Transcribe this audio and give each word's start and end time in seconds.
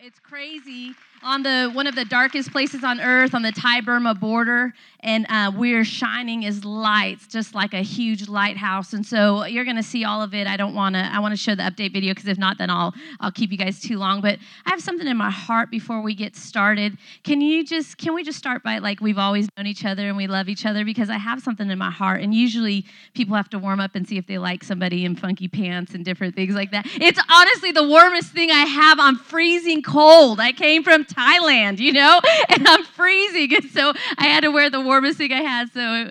it's 0.00 0.20
crazy 0.20 0.94
on 1.22 1.42
the 1.42 1.70
one 1.72 1.88
of 1.88 1.94
the 1.96 2.04
darkest 2.04 2.52
places 2.52 2.84
on 2.84 3.00
earth 3.00 3.34
on 3.34 3.42
the 3.42 3.50
Thai 3.50 3.80
Burma 3.80 4.14
border, 4.14 4.72
and 5.00 5.26
uh, 5.28 5.50
we're 5.54 5.84
shining 5.84 6.44
as 6.44 6.64
lights, 6.64 7.26
just 7.26 7.54
like 7.54 7.74
a 7.74 7.82
huge 7.82 8.28
lighthouse. 8.28 8.92
And 8.92 9.04
so 9.04 9.44
you're 9.44 9.64
going 9.64 9.76
to 9.76 9.82
see 9.82 10.04
all 10.04 10.22
of 10.22 10.34
it. 10.34 10.46
I 10.46 10.56
don't 10.56 10.74
want 10.74 10.94
to. 10.94 11.00
I 11.00 11.18
want 11.18 11.32
to 11.32 11.36
show 11.36 11.54
the 11.54 11.64
update 11.64 11.92
video 11.92 12.12
because 12.12 12.28
if 12.28 12.38
not, 12.38 12.58
then 12.58 12.70
I'll 12.70 12.94
I'll 13.20 13.32
keep 13.32 13.50
you 13.50 13.58
guys 13.58 13.80
too 13.80 13.98
long. 13.98 14.20
But 14.20 14.38
I 14.64 14.70
have 14.70 14.80
something 14.80 15.06
in 15.06 15.16
my 15.16 15.30
heart 15.30 15.70
before 15.70 16.00
we 16.00 16.14
get 16.14 16.36
started. 16.36 16.96
Can 17.24 17.40
you 17.40 17.64
just 17.64 17.98
can 17.98 18.14
we 18.14 18.22
just 18.22 18.38
start 18.38 18.62
by 18.62 18.78
like 18.78 19.00
we've 19.00 19.18
always 19.18 19.48
known 19.56 19.66
each 19.66 19.84
other 19.84 20.06
and 20.06 20.16
we 20.16 20.26
love 20.28 20.48
each 20.48 20.64
other 20.64 20.84
because 20.84 21.10
I 21.10 21.18
have 21.18 21.42
something 21.42 21.68
in 21.68 21.78
my 21.78 21.90
heart, 21.90 22.22
and 22.22 22.32
usually 22.34 22.84
people 23.14 23.34
have 23.34 23.50
to 23.50 23.58
warm 23.58 23.80
up 23.80 23.96
and 23.96 24.08
see 24.08 24.18
if 24.18 24.26
they 24.26 24.38
like 24.38 24.62
somebody 24.62 25.04
in 25.04 25.16
funky 25.16 25.48
pants 25.48 25.94
and 25.94 26.04
different 26.04 26.36
things 26.36 26.54
like 26.54 26.70
that. 26.70 26.86
It's 27.00 27.20
honestly 27.28 27.72
the 27.72 27.86
warmest 27.86 28.32
thing 28.32 28.50
I 28.50 28.64
have. 28.64 29.00
I'm 29.00 29.16
freezing 29.16 29.82
cold. 29.88 30.38
I 30.38 30.52
came 30.52 30.84
from 30.84 31.04
Thailand, 31.04 31.78
you 31.78 31.92
know, 31.92 32.20
and 32.50 32.68
I'm 32.68 32.84
freezing. 32.84 33.54
And 33.54 33.70
so 33.70 33.92
I 34.18 34.26
had 34.26 34.40
to 34.40 34.50
wear 34.50 34.68
the 34.68 34.80
warmest 34.80 35.18
thing 35.18 35.32
I 35.32 35.40
had. 35.40 35.72
So 35.72 36.10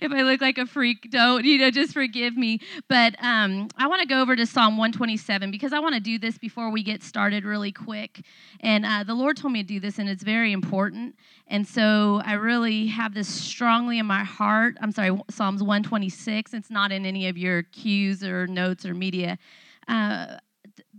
if 0.00 0.10
I 0.10 0.22
look 0.22 0.40
like 0.40 0.56
a 0.58 0.66
freak, 0.66 1.10
don't, 1.10 1.44
you 1.44 1.58
know, 1.58 1.70
just 1.70 1.92
forgive 1.92 2.36
me. 2.36 2.60
But 2.88 3.14
um, 3.22 3.68
I 3.76 3.86
want 3.86 4.00
to 4.00 4.08
go 4.08 4.20
over 4.20 4.34
to 4.34 4.46
Psalm 4.46 4.78
127 4.78 5.50
because 5.50 5.72
I 5.72 5.78
want 5.78 5.94
to 5.94 6.00
do 6.00 6.18
this 6.18 6.38
before 6.38 6.70
we 6.70 6.82
get 6.82 7.02
started 7.02 7.44
really 7.44 7.72
quick. 7.72 8.24
And 8.60 8.86
uh, 8.86 9.04
the 9.04 9.14
Lord 9.14 9.36
told 9.36 9.52
me 9.52 9.62
to 9.62 9.68
do 9.68 9.78
this, 9.78 9.98
and 9.98 10.08
it's 10.08 10.22
very 10.22 10.52
important. 10.52 11.14
And 11.46 11.66
so 11.66 12.22
I 12.24 12.32
really 12.34 12.86
have 12.86 13.14
this 13.14 13.28
strongly 13.28 13.98
in 13.98 14.06
my 14.06 14.24
heart. 14.24 14.76
I'm 14.80 14.92
sorry, 14.92 15.18
Psalms 15.30 15.62
126. 15.62 16.54
It's 16.54 16.70
not 16.70 16.92
in 16.92 17.04
any 17.04 17.28
of 17.28 17.36
your 17.36 17.62
cues 17.62 18.24
or 18.24 18.46
notes 18.46 18.86
or 18.86 18.94
media. 18.94 19.38
Uh, 19.86 20.36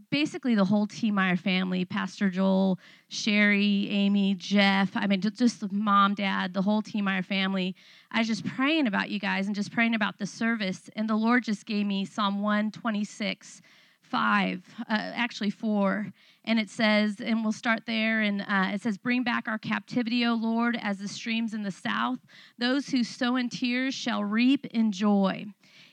basically 0.10 0.56
the 0.56 0.66
whole 0.66 0.88
T 0.88 1.12
Meyer 1.12 1.38
family, 1.38 1.86
Pastor 1.86 2.30
Joel, 2.30 2.80
Sherry, 3.10 3.88
Amy, 3.90 4.36
Jeff, 4.36 4.92
I 4.96 5.08
mean, 5.08 5.22
just 5.22 5.60
the 5.60 5.70
mom, 5.72 6.16
dad, 6.16 6.54
the 6.54 6.62
whole 6.62 6.82
T 6.82 7.02
Meyer 7.02 7.24
family. 7.24 7.76
I 8.12 8.20
was 8.20 8.28
just 8.28 8.46
praying 8.46 8.88
about 8.88 9.10
you 9.10 9.20
guys 9.20 9.48
and 9.48 9.56
just 9.56 9.72
praying 9.72 9.96
about 9.96 10.18
the 10.18 10.26
service. 10.26 10.90
And 10.96 11.10
the 11.10 11.16
Lord 11.16 11.44
just 11.44 11.66
gave 11.66 11.86
me 11.86 12.06
Psalm 12.06 12.42
126, 12.42 13.62
5, 14.02 14.64
uh, 14.80 14.84
actually 14.88 15.52
4. 15.52 16.12
And 16.46 16.60
it 16.60 16.70
says, 16.70 17.22
and 17.22 17.44
we'll 17.44 17.52
start 17.52 17.82
there, 17.86 18.22
and 18.22 18.42
uh, 18.42 18.72
it 18.74 18.82
says, 18.82 18.98
Bring 18.98 19.24
back 19.24 19.48
our 19.48 19.60
captivity, 19.60 20.26
O 20.26 20.34
Lord, 20.34 20.80
as 20.82 20.98
the 20.98 21.08
streams 21.08 21.54
in 21.54 21.62
the 21.62 21.72
south. 21.72 22.20
Those 22.58 22.90
who 22.90 23.04
sow 23.04 23.36
in 23.36 23.50
tears 23.50 23.94
shall 23.94 24.24
reap 24.24 24.66
in 24.68 24.92
joy. 24.92 25.46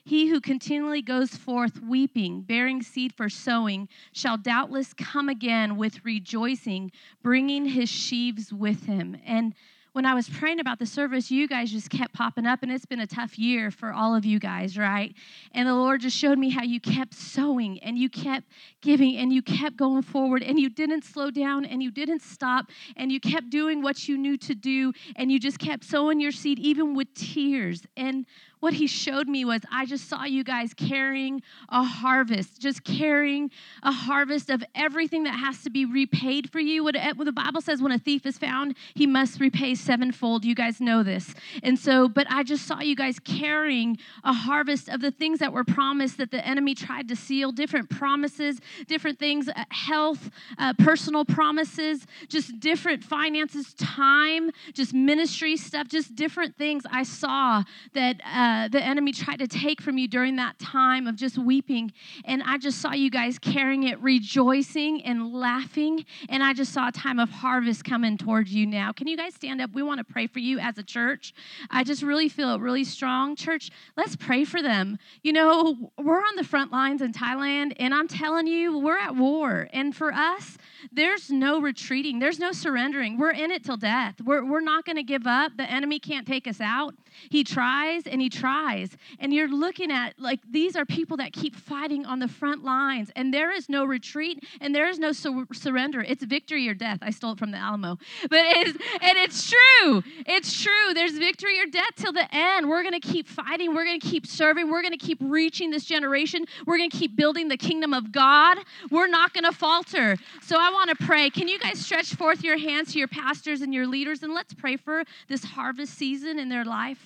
He 0.06 0.28
who 0.28 0.40
continually 0.40 1.02
goes 1.02 1.36
forth 1.36 1.82
weeping, 1.82 2.42
bearing 2.42 2.80
seed 2.80 3.12
for 3.12 3.28
sowing, 3.28 3.88
shall 4.12 4.36
doubtless 4.36 4.94
come 4.94 5.28
again 5.28 5.76
with 5.76 6.04
rejoicing, 6.04 6.92
bringing 7.24 7.64
his 7.64 7.88
sheaves 7.88 8.52
with 8.52 8.86
him. 8.86 9.16
And 9.26 9.52
when 9.96 10.04
I 10.04 10.12
was 10.12 10.28
praying 10.28 10.60
about 10.60 10.78
the 10.78 10.84
service, 10.84 11.30
you 11.30 11.48
guys 11.48 11.72
just 11.72 11.88
kept 11.88 12.12
popping 12.12 12.44
up, 12.44 12.62
and 12.62 12.70
it's 12.70 12.84
been 12.84 13.00
a 13.00 13.06
tough 13.06 13.38
year 13.38 13.70
for 13.70 13.94
all 13.94 14.14
of 14.14 14.26
you 14.26 14.38
guys, 14.38 14.76
right? 14.76 15.14
And 15.52 15.66
the 15.66 15.72
Lord 15.72 16.02
just 16.02 16.14
showed 16.14 16.38
me 16.38 16.50
how 16.50 16.62
you 16.64 16.80
kept 16.80 17.14
sowing 17.14 17.78
and 17.78 17.96
you 17.96 18.10
kept 18.10 18.44
giving 18.82 19.16
and 19.16 19.32
you 19.32 19.40
kept 19.40 19.78
going 19.78 20.02
forward 20.02 20.42
and 20.42 20.60
you 20.60 20.68
didn't 20.68 21.04
slow 21.04 21.30
down 21.30 21.64
and 21.64 21.82
you 21.82 21.90
didn't 21.90 22.20
stop 22.20 22.66
and 22.98 23.10
you 23.10 23.18
kept 23.18 23.48
doing 23.48 23.80
what 23.80 24.06
you 24.06 24.18
knew 24.18 24.36
to 24.36 24.54
do 24.54 24.92
and 25.16 25.32
you 25.32 25.40
just 25.40 25.58
kept 25.58 25.82
sowing 25.82 26.20
your 26.20 26.30
seed, 26.30 26.58
even 26.58 26.94
with 26.94 27.14
tears. 27.14 27.86
And 27.96 28.26
what 28.60 28.74
he 28.74 28.86
showed 28.86 29.28
me 29.28 29.44
was 29.44 29.60
I 29.70 29.86
just 29.86 30.08
saw 30.08 30.24
you 30.24 30.42
guys 30.42 30.72
carrying 30.74 31.42
a 31.68 31.84
harvest, 31.84 32.60
just 32.60 32.84
carrying 32.84 33.50
a 33.82 33.92
harvest 33.92 34.50
of 34.50 34.64
everything 34.74 35.24
that 35.24 35.38
has 35.38 35.62
to 35.62 35.70
be 35.70 35.84
repaid 35.84 36.50
for 36.50 36.58
you. 36.58 36.82
What, 36.82 36.94
the 36.94 37.32
Bible 37.32 37.60
says 37.60 37.82
when 37.82 37.92
a 37.92 37.98
thief 37.98 38.26
is 38.26 38.38
found, 38.38 38.76
he 38.94 39.06
must 39.06 39.40
repay 39.40 39.74
sevenfold. 39.86 40.44
You 40.44 40.54
guys 40.54 40.80
know 40.80 41.02
this. 41.02 41.34
And 41.62 41.78
so, 41.78 42.08
but 42.08 42.26
I 42.28 42.42
just 42.42 42.66
saw 42.66 42.80
you 42.80 42.96
guys 42.96 43.18
carrying 43.18 43.98
a 44.24 44.32
harvest 44.32 44.88
of 44.88 45.00
the 45.00 45.10
things 45.10 45.38
that 45.38 45.52
were 45.52 45.64
promised 45.64 46.18
that 46.18 46.30
the 46.30 46.46
enemy 46.46 46.74
tried 46.74 47.08
to 47.08 47.16
seal, 47.16 47.52
different 47.52 47.88
promises, 47.88 48.60
different 48.86 49.18
things, 49.18 49.48
uh, 49.48 49.64
health, 49.70 50.30
uh, 50.58 50.74
personal 50.78 51.24
promises, 51.24 52.06
just 52.28 52.58
different 52.60 53.02
finances, 53.02 53.74
time, 53.74 54.50
just 54.74 54.92
ministry 54.92 55.56
stuff, 55.56 55.88
just 55.88 56.14
different 56.14 56.56
things 56.56 56.84
I 56.90 57.02
saw 57.02 57.62
that. 57.94 58.20
Uh, 58.24 58.68
the 58.68 58.82
enemy 58.82 59.12
tried 59.12 59.38
to 59.38 59.46
take 59.46 59.80
from 59.80 59.98
you 59.98 60.08
during 60.08 60.36
that 60.36 60.58
time 60.58 61.06
of 61.06 61.16
just 61.16 61.38
weeping. 61.38 61.92
And 62.24 62.42
I 62.42 62.58
just 62.58 62.80
saw 62.80 62.92
you 62.92 63.10
guys 63.10 63.38
carrying 63.38 63.84
it, 63.84 64.00
rejoicing 64.00 65.02
and 65.04 65.32
laughing. 65.32 66.04
And 66.28 66.42
I 66.42 66.52
just 66.52 66.72
saw 66.72 66.88
a 66.88 66.92
time 66.92 67.18
of 67.18 67.30
harvest 67.30 67.84
coming 67.84 68.18
towards 68.18 68.52
you 68.52 68.66
now. 68.66 68.92
Can 68.92 69.06
you 69.06 69.16
guys 69.16 69.34
stand 69.34 69.60
up? 69.60 69.70
We 69.76 69.82
want 69.82 69.98
to 69.98 70.04
pray 70.04 70.26
for 70.26 70.38
you 70.38 70.58
as 70.58 70.78
a 70.78 70.82
church. 70.82 71.34
I 71.70 71.84
just 71.84 72.02
really 72.02 72.30
feel 72.30 72.58
really 72.58 72.82
strong. 72.82 73.36
Church, 73.36 73.70
let's 73.94 74.16
pray 74.16 74.46
for 74.46 74.62
them. 74.62 74.98
You 75.22 75.34
know, 75.34 75.92
we're 75.98 76.18
on 76.18 76.36
the 76.36 76.44
front 76.44 76.72
lines 76.72 77.02
in 77.02 77.12
Thailand, 77.12 77.74
and 77.78 77.92
I'm 77.92 78.08
telling 78.08 78.46
you, 78.46 78.78
we're 78.78 78.96
at 78.98 79.14
war. 79.16 79.68
And 79.74 79.94
for 79.94 80.14
us, 80.14 80.56
there's 80.90 81.30
no 81.30 81.60
retreating, 81.60 82.20
there's 82.20 82.38
no 82.38 82.52
surrendering. 82.52 83.18
We're 83.18 83.32
in 83.32 83.50
it 83.50 83.64
till 83.64 83.76
death. 83.76 84.14
We're, 84.24 84.46
we're 84.46 84.60
not 84.60 84.86
going 84.86 84.96
to 84.96 85.02
give 85.02 85.26
up. 85.26 85.52
The 85.58 85.70
enemy 85.70 85.98
can't 85.98 86.26
take 86.26 86.46
us 86.46 86.62
out. 86.62 86.94
He 87.30 87.44
tries 87.44 88.06
and 88.06 88.20
he 88.20 88.28
tries. 88.28 88.96
And 89.18 89.32
you're 89.32 89.48
looking 89.48 89.90
at 89.90 90.18
like 90.18 90.40
these 90.48 90.76
are 90.76 90.84
people 90.84 91.16
that 91.18 91.32
keep 91.32 91.54
fighting 91.54 92.06
on 92.06 92.18
the 92.18 92.28
front 92.28 92.64
lines, 92.64 93.10
and 93.16 93.32
there 93.32 93.52
is 93.52 93.68
no 93.68 93.84
retreat 93.84 94.44
and 94.60 94.74
there 94.74 94.88
is 94.88 94.98
no 94.98 95.12
sur- 95.12 95.46
surrender. 95.52 96.02
It's 96.02 96.24
victory 96.24 96.68
or 96.68 96.74
death. 96.74 96.98
I 97.02 97.10
stole 97.10 97.32
it 97.32 97.38
from 97.38 97.50
the 97.50 97.58
Alamo, 97.58 97.98
but 98.30 98.38
it 98.38 98.68
is, 98.68 98.76
and 99.00 99.18
it's 99.18 99.50
true. 99.50 100.02
It's 100.26 100.62
true. 100.62 100.94
There's 100.94 101.18
victory 101.18 101.60
or 101.60 101.66
death 101.66 101.92
till 101.96 102.12
the 102.12 102.26
end. 102.34 102.68
We're 102.68 102.82
going 102.82 102.98
to 102.98 103.06
keep 103.06 103.28
fighting. 103.28 103.74
We're 103.74 103.84
going 103.84 104.00
to 104.00 104.06
keep 104.06 104.26
serving. 104.26 104.70
We're 104.70 104.82
going 104.82 104.96
to 104.96 105.04
keep 105.04 105.18
reaching 105.20 105.70
this 105.70 105.84
generation. 105.84 106.44
We're 106.66 106.78
going 106.78 106.90
to 106.90 106.96
keep 106.96 107.16
building 107.16 107.48
the 107.48 107.56
kingdom 107.56 107.92
of 107.92 108.12
God. 108.12 108.58
We're 108.90 109.06
not 109.06 109.32
going 109.32 109.44
to 109.44 109.52
falter. 109.52 110.16
So 110.42 110.56
I 110.58 110.70
want 110.70 110.90
to 110.90 111.04
pray. 111.04 111.30
Can 111.30 111.48
you 111.48 111.58
guys 111.58 111.84
stretch 111.84 112.14
forth 112.14 112.42
your 112.42 112.58
hands 112.58 112.92
to 112.92 112.98
your 112.98 113.08
pastors 113.08 113.60
and 113.60 113.72
your 113.72 113.86
leaders, 113.86 114.22
and 114.22 114.34
let's 114.34 114.54
pray 114.54 114.76
for 114.76 115.04
this 115.28 115.44
harvest 115.44 115.94
season 115.94 116.38
in 116.38 116.48
their 116.48 116.64
life. 116.64 117.05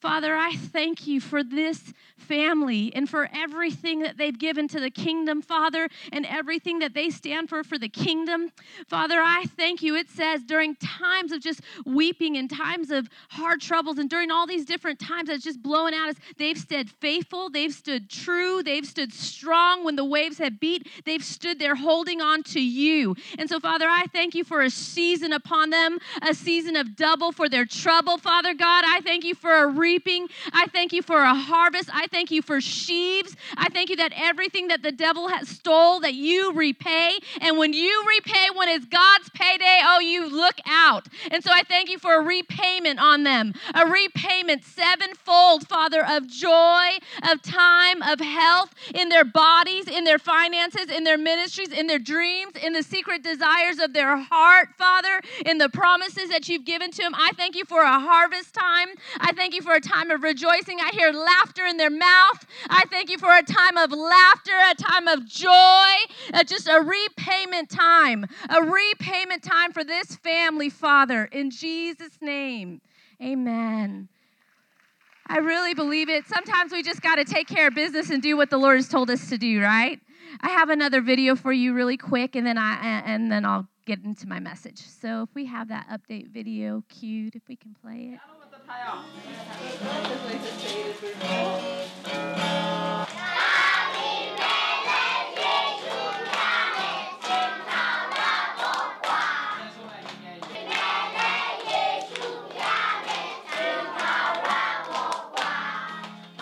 Father, 0.00 0.34
I 0.34 0.54
thank 0.56 1.06
you 1.06 1.20
for 1.20 1.44
this 1.44 1.92
family 2.16 2.92
and 2.94 3.08
for 3.08 3.28
everything 3.34 4.00
that 4.00 4.16
they've 4.16 4.38
given 4.38 4.68
to 4.68 4.78
the 4.78 4.90
kingdom, 4.90 5.42
Father, 5.42 5.88
and 6.12 6.24
everything 6.26 6.78
that 6.78 6.94
they 6.94 7.10
stand 7.10 7.48
for 7.48 7.64
for 7.64 7.76
the 7.76 7.88
kingdom. 7.88 8.52
Father, 8.86 9.20
I 9.20 9.44
thank 9.56 9.82
you. 9.82 9.96
It 9.96 10.08
says 10.08 10.42
during 10.44 10.76
times 10.76 11.32
of 11.32 11.40
just 11.40 11.60
weeping 11.84 12.36
and 12.36 12.48
times 12.48 12.90
of 12.90 13.08
hard 13.30 13.60
troubles 13.60 13.98
and 13.98 14.08
during 14.08 14.30
all 14.30 14.46
these 14.46 14.64
different 14.64 15.00
times 15.00 15.28
that's 15.28 15.42
just 15.42 15.62
blowing 15.62 15.92
out 15.92 16.10
us, 16.10 16.16
they've 16.38 16.56
stood 16.56 16.88
faithful, 16.88 17.50
they've 17.50 17.72
stood 17.72 18.08
true, 18.08 18.62
they've 18.62 18.86
stood 18.86 19.12
strong 19.12 19.84
when 19.84 19.96
the 19.96 20.04
waves 20.04 20.38
have 20.38 20.60
beat, 20.60 20.86
they've 21.04 21.24
stood 21.24 21.58
there 21.58 21.74
holding 21.74 22.20
on 22.20 22.42
to 22.44 22.60
you. 22.60 23.16
And 23.38 23.48
so, 23.48 23.58
Father, 23.58 23.86
I 23.88 24.06
thank 24.12 24.34
you 24.34 24.44
for 24.44 24.62
a 24.62 24.70
season 24.70 25.32
upon 25.32 25.70
them, 25.70 25.98
a 26.22 26.32
season 26.32 26.76
of 26.76 26.96
double 26.96 27.32
for 27.32 27.48
their 27.48 27.64
trouble, 27.64 28.18
Father 28.18 28.54
God. 28.54 28.84
I 28.86 29.00
thank 29.02 29.24
you 29.24 29.34
for 29.34 29.64
a 29.64 29.66
reaping. 29.90 30.28
I 30.52 30.66
thank 30.66 30.92
you 30.92 31.02
for 31.02 31.20
a 31.20 31.34
harvest. 31.34 31.90
I 31.92 32.06
thank 32.06 32.30
you 32.30 32.42
for 32.42 32.60
sheaves. 32.60 33.34
I 33.56 33.68
thank 33.70 33.90
you 33.90 33.96
that 33.96 34.12
everything 34.14 34.68
that 34.68 34.82
the 34.82 34.92
devil 34.92 35.26
has 35.28 35.48
stole, 35.48 35.98
that 36.00 36.14
you 36.14 36.52
repay. 36.52 37.18
And 37.40 37.58
when 37.58 37.72
you 37.72 38.04
repay, 38.16 38.46
when 38.54 38.68
it's 38.68 38.84
God's 38.84 39.28
payday, 39.30 39.80
oh, 39.82 39.98
you 39.98 40.30
look 40.30 40.54
out. 40.64 41.08
And 41.32 41.42
so 41.42 41.50
I 41.52 41.62
thank 41.64 41.90
you 41.90 41.98
for 41.98 42.14
a 42.14 42.22
repayment 42.22 43.00
on 43.00 43.24
them, 43.24 43.52
a 43.74 43.84
repayment 43.84 44.62
sevenfold, 44.62 45.66
Father, 45.66 46.06
of 46.08 46.28
joy, 46.28 46.86
of 47.28 47.42
time, 47.42 48.00
of 48.02 48.20
health 48.20 48.72
in 48.94 49.08
their 49.08 49.24
bodies, 49.24 49.88
in 49.88 50.04
their 50.04 50.20
finances, 50.20 50.88
in 50.88 51.02
their 51.02 51.18
ministries, 51.18 51.72
in 51.72 51.88
their 51.88 51.98
dreams, 51.98 52.52
in 52.62 52.74
the 52.74 52.84
secret 52.84 53.24
desires 53.24 53.80
of 53.80 53.92
their 53.92 54.16
heart, 54.16 54.68
Father, 54.78 55.20
in 55.44 55.58
the 55.58 55.68
promises 55.68 56.28
that 56.28 56.48
you've 56.48 56.64
given 56.64 56.92
to 56.92 57.02
them. 57.02 57.14
I 57.16 57.32
thank 57.36 57.56
you 57.56 57.64
for 57.64 57.82
a 57.82 57.98
harvest 57.98 58.54
time. 58.54 58.90
I 59.18 59.32
thank 59.32 59.52
you 59.52 59.62
for 59.62 59.79
a 59.80 59.88
time 59.88 60.10
of 60.10 60.22
rejoicing. 60.22 60.78
I 60.80 60.90
hear 60.92 61.12
laughter 61.12 61.64
in 61.64 61.76
their 61.76 61.90
mouth. 61.90 62.46
I 62.68 62.84
thank 62.90 63.10
you 63.10 63.18
for 63.18 63.34
a 63.36 63.42
time 63.42 63.76
of 63.76 63.92
laughter, 63.92 64.52
a 64.70 64.74
time 64.74 65.08
of 65.08 65.26
joy, 65.26 65.94
uh, 66.34 66.44
just 66.44 66.68
a 66.68 66.80
repayment 66.80 67.70
time, 67.70 68.26
a 68.48 68.62
repayment 68.62 69.42
time 69.42 69.72
for 69.72 69.84
this 69.84 70.16
family, 70.16 70.68
Father, 70.68 71.24
in 71.24 71.50
Jesus' 71.50 72.18
name. 72.20 72.80
Amen. 73.22 74.08
I 75.26 75.38
really 75.38 75.74
believe 75.74 76.08
it. 76.08 76.26
Sometimes 76.26 76.72
we 76.72 76.82
just 76.82 77.02
got 77.02 77.16
to 77.16 77.24
take 77.24 77.46
care 77.46 77.68
of 77.68 77.74
business 77.74 78.10
and 78.10 78.22
do 78.22 78.36
what 78.36 78.50
the 78.50 78.58
Lord 78.58 78.76
has 78.76 78.88
told 78.88 79.10
us 79.10 79.28
to 79.28 79.38
do, 79.38 79.62
right? 79.62 80.00
I 80.40 80.48
have 80.50 80.70
another 80.70 81.00
video 81.00 81.36
for 81.36 81.52
you 81.52 81.72
really 81.72 81.96
quick 81.96 82.36
and 82.36 82.46
then 82.46 82.58
I 82.58 83.02
and 83.04 83.30
then 83.30 83.44
I'll 83.44 83.68
get 83.86 84.04
into 84.04 84.28
my 84.28 84.40
message. 84.40 84.80
So 84.80 85.22
if 85.22 85.34
we 85.34 85.46
have 85.46 85.68
that 85.68 85.86
update 85.88 86.28
video 86.28 86.82
queued, 86.88 87.34
if 87.36 87.42
we 87.48 87.56
can 87.56 87.74
play 87.82 88.14
it. 88.14 88.39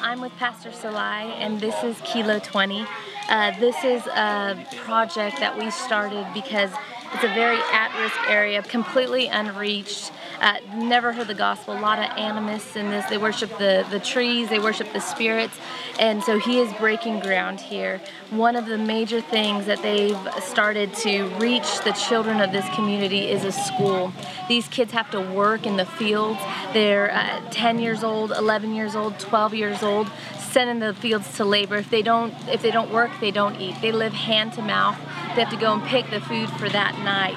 I'm 0.01 0.21
with 0.21 0.33
Pastor 0.37 0.71
Salai, 0.71 1.33
and 1.39 1.61
this 1.61 1.83
is 1.85 2.01
Kilo 2.05 2.39
20. 2.39 2.87
Uh, 3.29 3.59
this 3.59 3.77
is 3.85 4.07
a 4.07 4.67
project 4.77 5.39
that 5.39 5.57
we 5.59 5.71
started 5.71 6.27
because 6.35 6.71
it's 7.15 7.25
a 7.25 7.29
very 7.29 7.59
at 7.73 7.97
risk 8.01 8.19
area, 8.29 8.63
completely 8.63 9.29
unreached. 9.29 10.11
Uh, 10.41 10.59
never 10.77 11.13
heard 11.13 11.27
the 11.27 11.35
gospel. 11.35 11.77
A 11.77 11.81
lot 11.81 11.99
of 11.99 12.17
animists 12.17 12.77
in 12.77 12.91
this. 12.91 13.05
They 13.07 13.19
worship 13.19 13.51
the, 13.59 13.85
the 13.91 13.99
trees, 13.99 14.49
they 14.49 14.61
worship 14.61 14.93
the 14.93 15.01
spirits. 15.01 15.59
And 15.99 16.23
so 16.23 16.39
he 16.39 16.61
is 16.61 16.73
breaking 16.75 17.21
ground 17.21 17.61
here. 17.61 18.01
One 18.31 18.55
of 18.55 18.67
the 18.67 18.79
major 18.79 19.21
things 19.21 19.67
that 19.67 19.83
they've 19.83 20.17
started 20.41 20.95
to 20.95 21.25
reach 21.39 21.81
the 21.81 21.91
children 21.93 22.41
of 22.41 22.53
this 22.53 22.69
community 22.77 23.29
is 23.29 23.45
a 23.45 23.51
school. 23.51 24.13
These 24.49 24.69
kids 24.69 24.93
have 24.93 25.11
to 25.11 25.21
work 25.21 25.67
in 25.67 25.77
the 25.77 25.87
fields. 25.87 26.39
They're 26.73 27.13
uh, 27.13 27.41
10 27.51 27.81
years 27.81 28.05
old, 28.05 28.31
11 28.31 28.75
years 28.75 28.95
old, 28.95 29.19
12 29.19 29.55
years 29.55 29.83
old, 29.83 30.09
sent 30.39 30.71
in 30.71 30.79
the 30.79 30.95
fields 30.95 31.37
to 31.37 31.45
labor. 31.45 31.77
If 31.77 31.91
they 31.91 32.03
don't, 32.03 32.33
if 32.49 32.63
they 32.63 32.71
don't 32.71 32.93
work, 32.93 33.11
they 33.21 33.33
don't 33.33 33.57
eat. 33.61 33.75
They 33.83 33.93
live 33.93 34.13
hand 34.13 34.53
to 34.55 34.63
mouth. 34.63 34.97
They 35.35 35.43
have 35.43 35.51
to 35.51 35.57
go 35.57 35.73
and 35.73 35.83
pick 35.83 36.11
the 36.11 36.21
food 36.21 36.49
for 36.51 36.69
that 36.69 36.97
night. 37.01 37.37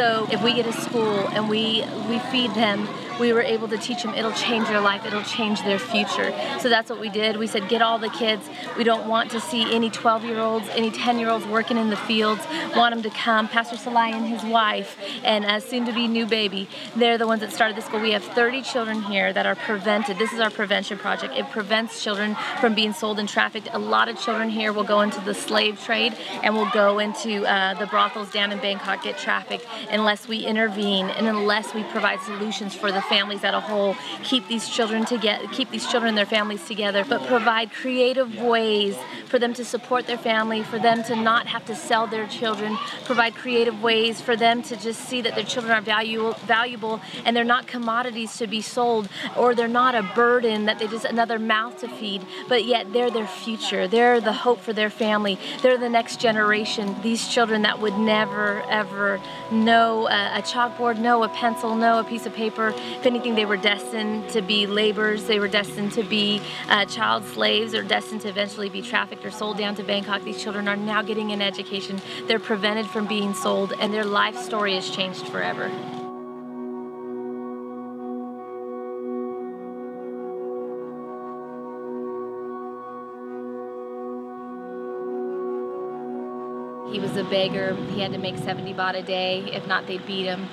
So 0.00 0.26
if 0.32 0.42
we 0.42 0.54
get 0.54 0.64
a 0.64 0.72
school 0.72 1.28
and 1.28 1.46
we 1.46 1.84
we 2.08 2.18
feed 2.32 2.54
them 2.54 2.88
we 3.18 3.32
were 3.32 3.42
able 3.42 3.68
to 3.68 3.78
teach 3.78 4.02
them 4.02 4.14
it'll 4.14 4.32
change 4.32 4.68
their 4.68 4.80
life, 4.80 5.04
it'll 5.04 5.22
change 5.22 5.62
their 5.62 5.78
future. 5.78 6.32
So 6.60 6.68
that's 6.68 6.90
what 6.90 7.00
we 7.00 7.08
did. 7.08 7.36
We 7.36 7.46
said, 7.46 7.68
get 7.68 7.82
all 7.82 7.98
the 7.98 8.10
kids. 8.10 8.48
We 8.76 8.84
don't 8.84 9.08
want 9.08 9.30
to 9.32 9.40
see 9.40 9.74
any 9.74 9.90
12 9.90 10.24
year 10.24 10.38
olds, 10.38 10.68
any 10.70 10.90
10 10.90 11.18
year 11.18 11.30
olds 11.30 11.46
working 11.46 11.76
in 11.76 11.90
the 11.90 11.96
fields. 11.96 12.42
Want 12.76 12.94
them 12.94 13.02
to 13.02 13.10
come. 13.10 13.48
Pastor 13.48 13.76
Salai 13.76 14.12
and 14.12 14.26
his 14.26 14.42
wife, 14.44 14.96
and 15.24 15.44
a 15.44 15.60
soon 15.60 15.86
to 15.86 15.92
be 15.92 16.06
new 16.06 16.26
baby, 16.26 16.68
they're 16.96 17.18
the 17.18 17.26
ones 17.26 17.40
that 17.40 17.52
started 17.52 17.76
the 17.76 17.82
school. 17.82 18.00
We 18.00 18.12
have 18.12 18.24
30 18.24 18.62
children 18.62 19.02
here 19.02 19.32
that 19.32 19.46
are 19.46 19.54
prevented. 19.54 20.18
This 20.18 20.32
is 20.32 20.40
our 20.40 20.50
prevention 20.50 20.98
project. 20.98 21.34
It 21.34 21.48
prevents 21.50 22.02
children 22.02 22.36
from 22.60 22.74
being 22.74 22.92
sold 22.92 23.18
and 23.18 23.28
trafficked. 23.28 23.68
A 23.72 23.78
lot 23.78 24.08
of 24.08 24.20
children 24.20 24.50
here 24.50 24.72
will 24.72 24.84
go 24.84 25.00
into 25.00 25.20
the 25.20 25.34
slave 25.34 25.82
trade 25.82 26.14
and 26.42 26.54
will 26.54 26.70
go 26.70 26.98
into 26.98 27.44
uh, 27.44 27.74
the 27.74 27.86
brothels 27.86 28.30
down 28.30 28.52
in 28.52 28.58
Bangkok, 28.58 29.02
get 29.02 29.18
trafficked, 29.18 29.66
unless 29.90 30.28
we 30.28 30.44
intervene 30.44 31.06
and 31.10 31.26
unless 31.26 31.74
we 31.74 31.82
provide 31.84 32.20
solutions 32.20 32.74
for 32.74 32.92
the 32.92 33.02
families 33.10 33.42
as 33.44 33.52
a 33.52 33.60
whole, 33.60 33.96
keep 34.22 34.46
these 34.46 34.68
children 34.68 35.04
together, 35.04 35.46
keep 35.48 35.70
these 35.70 35.86
children 35.90 36.10
and 36.10 36.18
their 36.18 36.32
families 36.38 36.64
together, 36.66 37.04
but 37.04 37.20
provide 37.26 37.72
creative 37.72 38.40
ways 38.40 38.96
for 39.26 39.38
them 39.38 39.52
to 39.54 39.64
support 39.64 40.06
their 40.06 40.18
family, 40.18 40.62
for 40.62 40.78
them 40.78 41.02
to 41.04 41.16
not 41.16 41.46
have 41.46 41.64
to 41.66 41.74
sell 41.74 42.06
their 42.06 42.26
children, 42.28 42.76
provide 43.04 43.34
creative 43.34 43.82
ways 43.82 44.20
for 44.20 44.36
them 44.36 44.62
to 44.62 44.76
just 44.76 45.00
see 45.08 45.20
that 45.20 45.34
their 45.34 45.44
children 45.44 45.72
are 45.72 45.80
valuable, 45.80 46.32
valuable 46.46 47.00
and 47.24 47.36
they're 47.36 47.44
not 47.56 47.66
commodities 47.66 48.36
to 48.38 48.46
be 48.46 48.60
sold 48.60 49.08
or 49.36 49.54
they're 49.54 49.68
not 49.68 49.94
a 49.94 50.02
burden 50.14 50.66
that 50.66 50.78
they 50.78 50.86
just 50.86 51.04
another 51.04 51.38
mouth 51.38 51.78
to 51.80 51.88
feed, 51.88 52.24
but 52.48 52.64
yet 52.64 52.92
they're 52.92 53.10
their 53.10 53.26
future. 53.26 53.88
They're 53.88 54.20
the 54.20 54.32
hope 54.32 54.60
for 54.60 54.72
their 54.72 54.90
family. 54.90 55.38
They're 55.62 55.78
the 55.78 55.88
next 55.88 56.20
generation. 56.20 56.96
These 57.02 57.28
children 57.28 57.62
that 57.62 57.80
would 57.80 57.98
never 57.98 58.62
ever 58.70 59.20
know 59.50 60.08
a, 60.08 60.38
a 60.38 60.42
chalkboard, 60.42 60.98
know 60.98 61.22
a 61.24 61.28
pencil, 61.28 61.74
know 61.74 61.98
a 61.98 62.04
piece 62.04 62.26
of 62.26 62.34
paper, 62.34 62.74
if 62.98 63.06
anything, 63.06 63.34
they 63.34 63.44
were 63.44 63.56
destined 63.56 64.28
to 64.30 64.42
be 64.42 64.66
laborers, 64.66 65.24
they 65.24 65.38
were 65.38 65.48
destined 65.48 65.92
to 65.92 66.02
be 66.02 66.40
uh, 66.68 66.84
child 66.84 67.24
slaves, 67.24 67.74
or 67.74 67.82
destined 67.82 68.20
to 68.22 68.28
eventually 68.28 68.68
be 68.68 68.82
trafficked 68.82 69.24
or 69.24 69.30
sold 69.30 69.56
down 69.58 69.74
to 69.76 69.82
Bangkok. 69.82 70.22
These 70.22 70.42
children 70.42 70.68
are 70.68 70.76
now 70.76 71.02
getting 71.02 71.32
an 71.32 71.40
education. 71.40 72.00
They're 72.26 72.38
prevented 72.38 72.86
from 72.86 73.06
being 73.06 73.34
sold, 73.34 73.72
and 73.80 73.92
their 73.94 74.04
life 74.04 74.36
story 74.36 74.74
has 74.74 74.90
changed 74.90 75.26
forever. 75.28 75.70
He 86.92 86.98
was 86.98 87.16
a 87.16 87.22
beggar. 87.24 87.76
He 87.92 88.00
had 88.00 88.12
to 88.12 88.18
make 88.18 88.36
70 88.36 88.74
baht 88.74 88.98
a 88.98 89.02
day. 89.02 89.44
If 89.52 89.66
not, 89.68 89.86
they'd 89.86 90.04
beat 90.06 90.24
him 90.24 90.48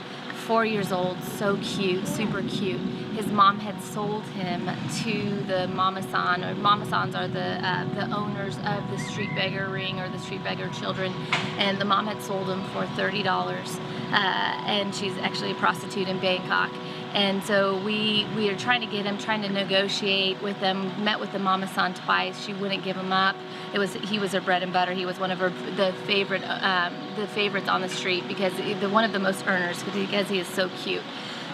four 0.47 0.65
years 0.65 0.93
old, 0.93 1.21
so 1.23 1.57
cute, 1.61 2.07
super 2.07 2.41
cute. 2.43 2.79
His 3.17 3.25
mom 3.27 3.59
had 3.59 3.81
sold 3.83 4.23
him 4.23 4.69
to 5.03 5.43
the 5.43 5.67
Mamasan, 5.73 6.49
or 6.49 6.55
Mamasans 6.55 7.15
are 7.15 7.27
the 7.27 7.59
uh, 7.67 7.83
the 7.95 8.15
owners 8.15 8.55
of 8.63 8.89
the 8.89 8.97
street 8.97 9.29
beggar 9.35 9.67
ring 9.67 9.99
or 9.99 10.07
the 10.07 10.19
street 10.19 10.43
beggar 10.45 10.69
children, 10.69 11.11
and 11.57 11.77
the 11.79 11.85
mom 11.85 12.07
had 12.07 12.21
sold 12.23 12.47
him 12.47 12.63
for 12.71 12.85
thirty 12.95 13.23
dollars, 13.23 13.77
uh, 14.13 14.63
and 14.67 14.95
she's 14.95 15.17
actually 15.17 15.51
a 15.51 15.55
prostitute 15.55 16.07
in 16.07 16.17
Bangkok. 16.19 16.71
And 17.17 17.43
so 17.45 17.83
we 17.83 18.27
we 18.35 18.47
are 18.51 18.55
trying 18.55 18.81
to 18.81 18.85
get 18.85 19.07
him, 19.07 19.17
trying 19.17 19.41
to 19.41 19.49
negotiate 19.49 20.39
with 20.43 20.59
them. 20.59 21.03
Met 21.03 21.19
with 21.19 21.31
the 21.31 21.39
Mama 21.39 21.67
San 21.67 21.95
twice. 21.95 22.39
She 22.45 22.53
wouldn't 22.53 22.83
give 22.83 22.95
him 22.95 23.11
up. 23.11 23.35
It 23.73 23.79
was 23.79 23.95
he 23.95 24.19
was 24.19 24.33
her 24.33 24.39
bread 24.39 24.61
and 24.61 24.71
butter. 24.71 24.93
He 24.93 25.07
was 25.07 25.19
one 25.19 25.31
of 25.31 25.39
her 25.39 25.49
the 25.49 25.93
favorite 26.05 26.43
um, 26.43 26.93
the 27.15 27.25
favorites 27.25 27.67
on 27.69 27.81
the 27.81 27.89
street 27.89 28.27
because 28.27 28.53
the 28.53 28.87
one 28.87 29.03
of 29.03 29.13
the 29.13 29.19
most 29.19 29.47
earners 29.47 29.81
because 29.81 30.29
he 30.29 30.37
is 30.37 30.47
so 30.47 30.69
cute. 30.83 31.01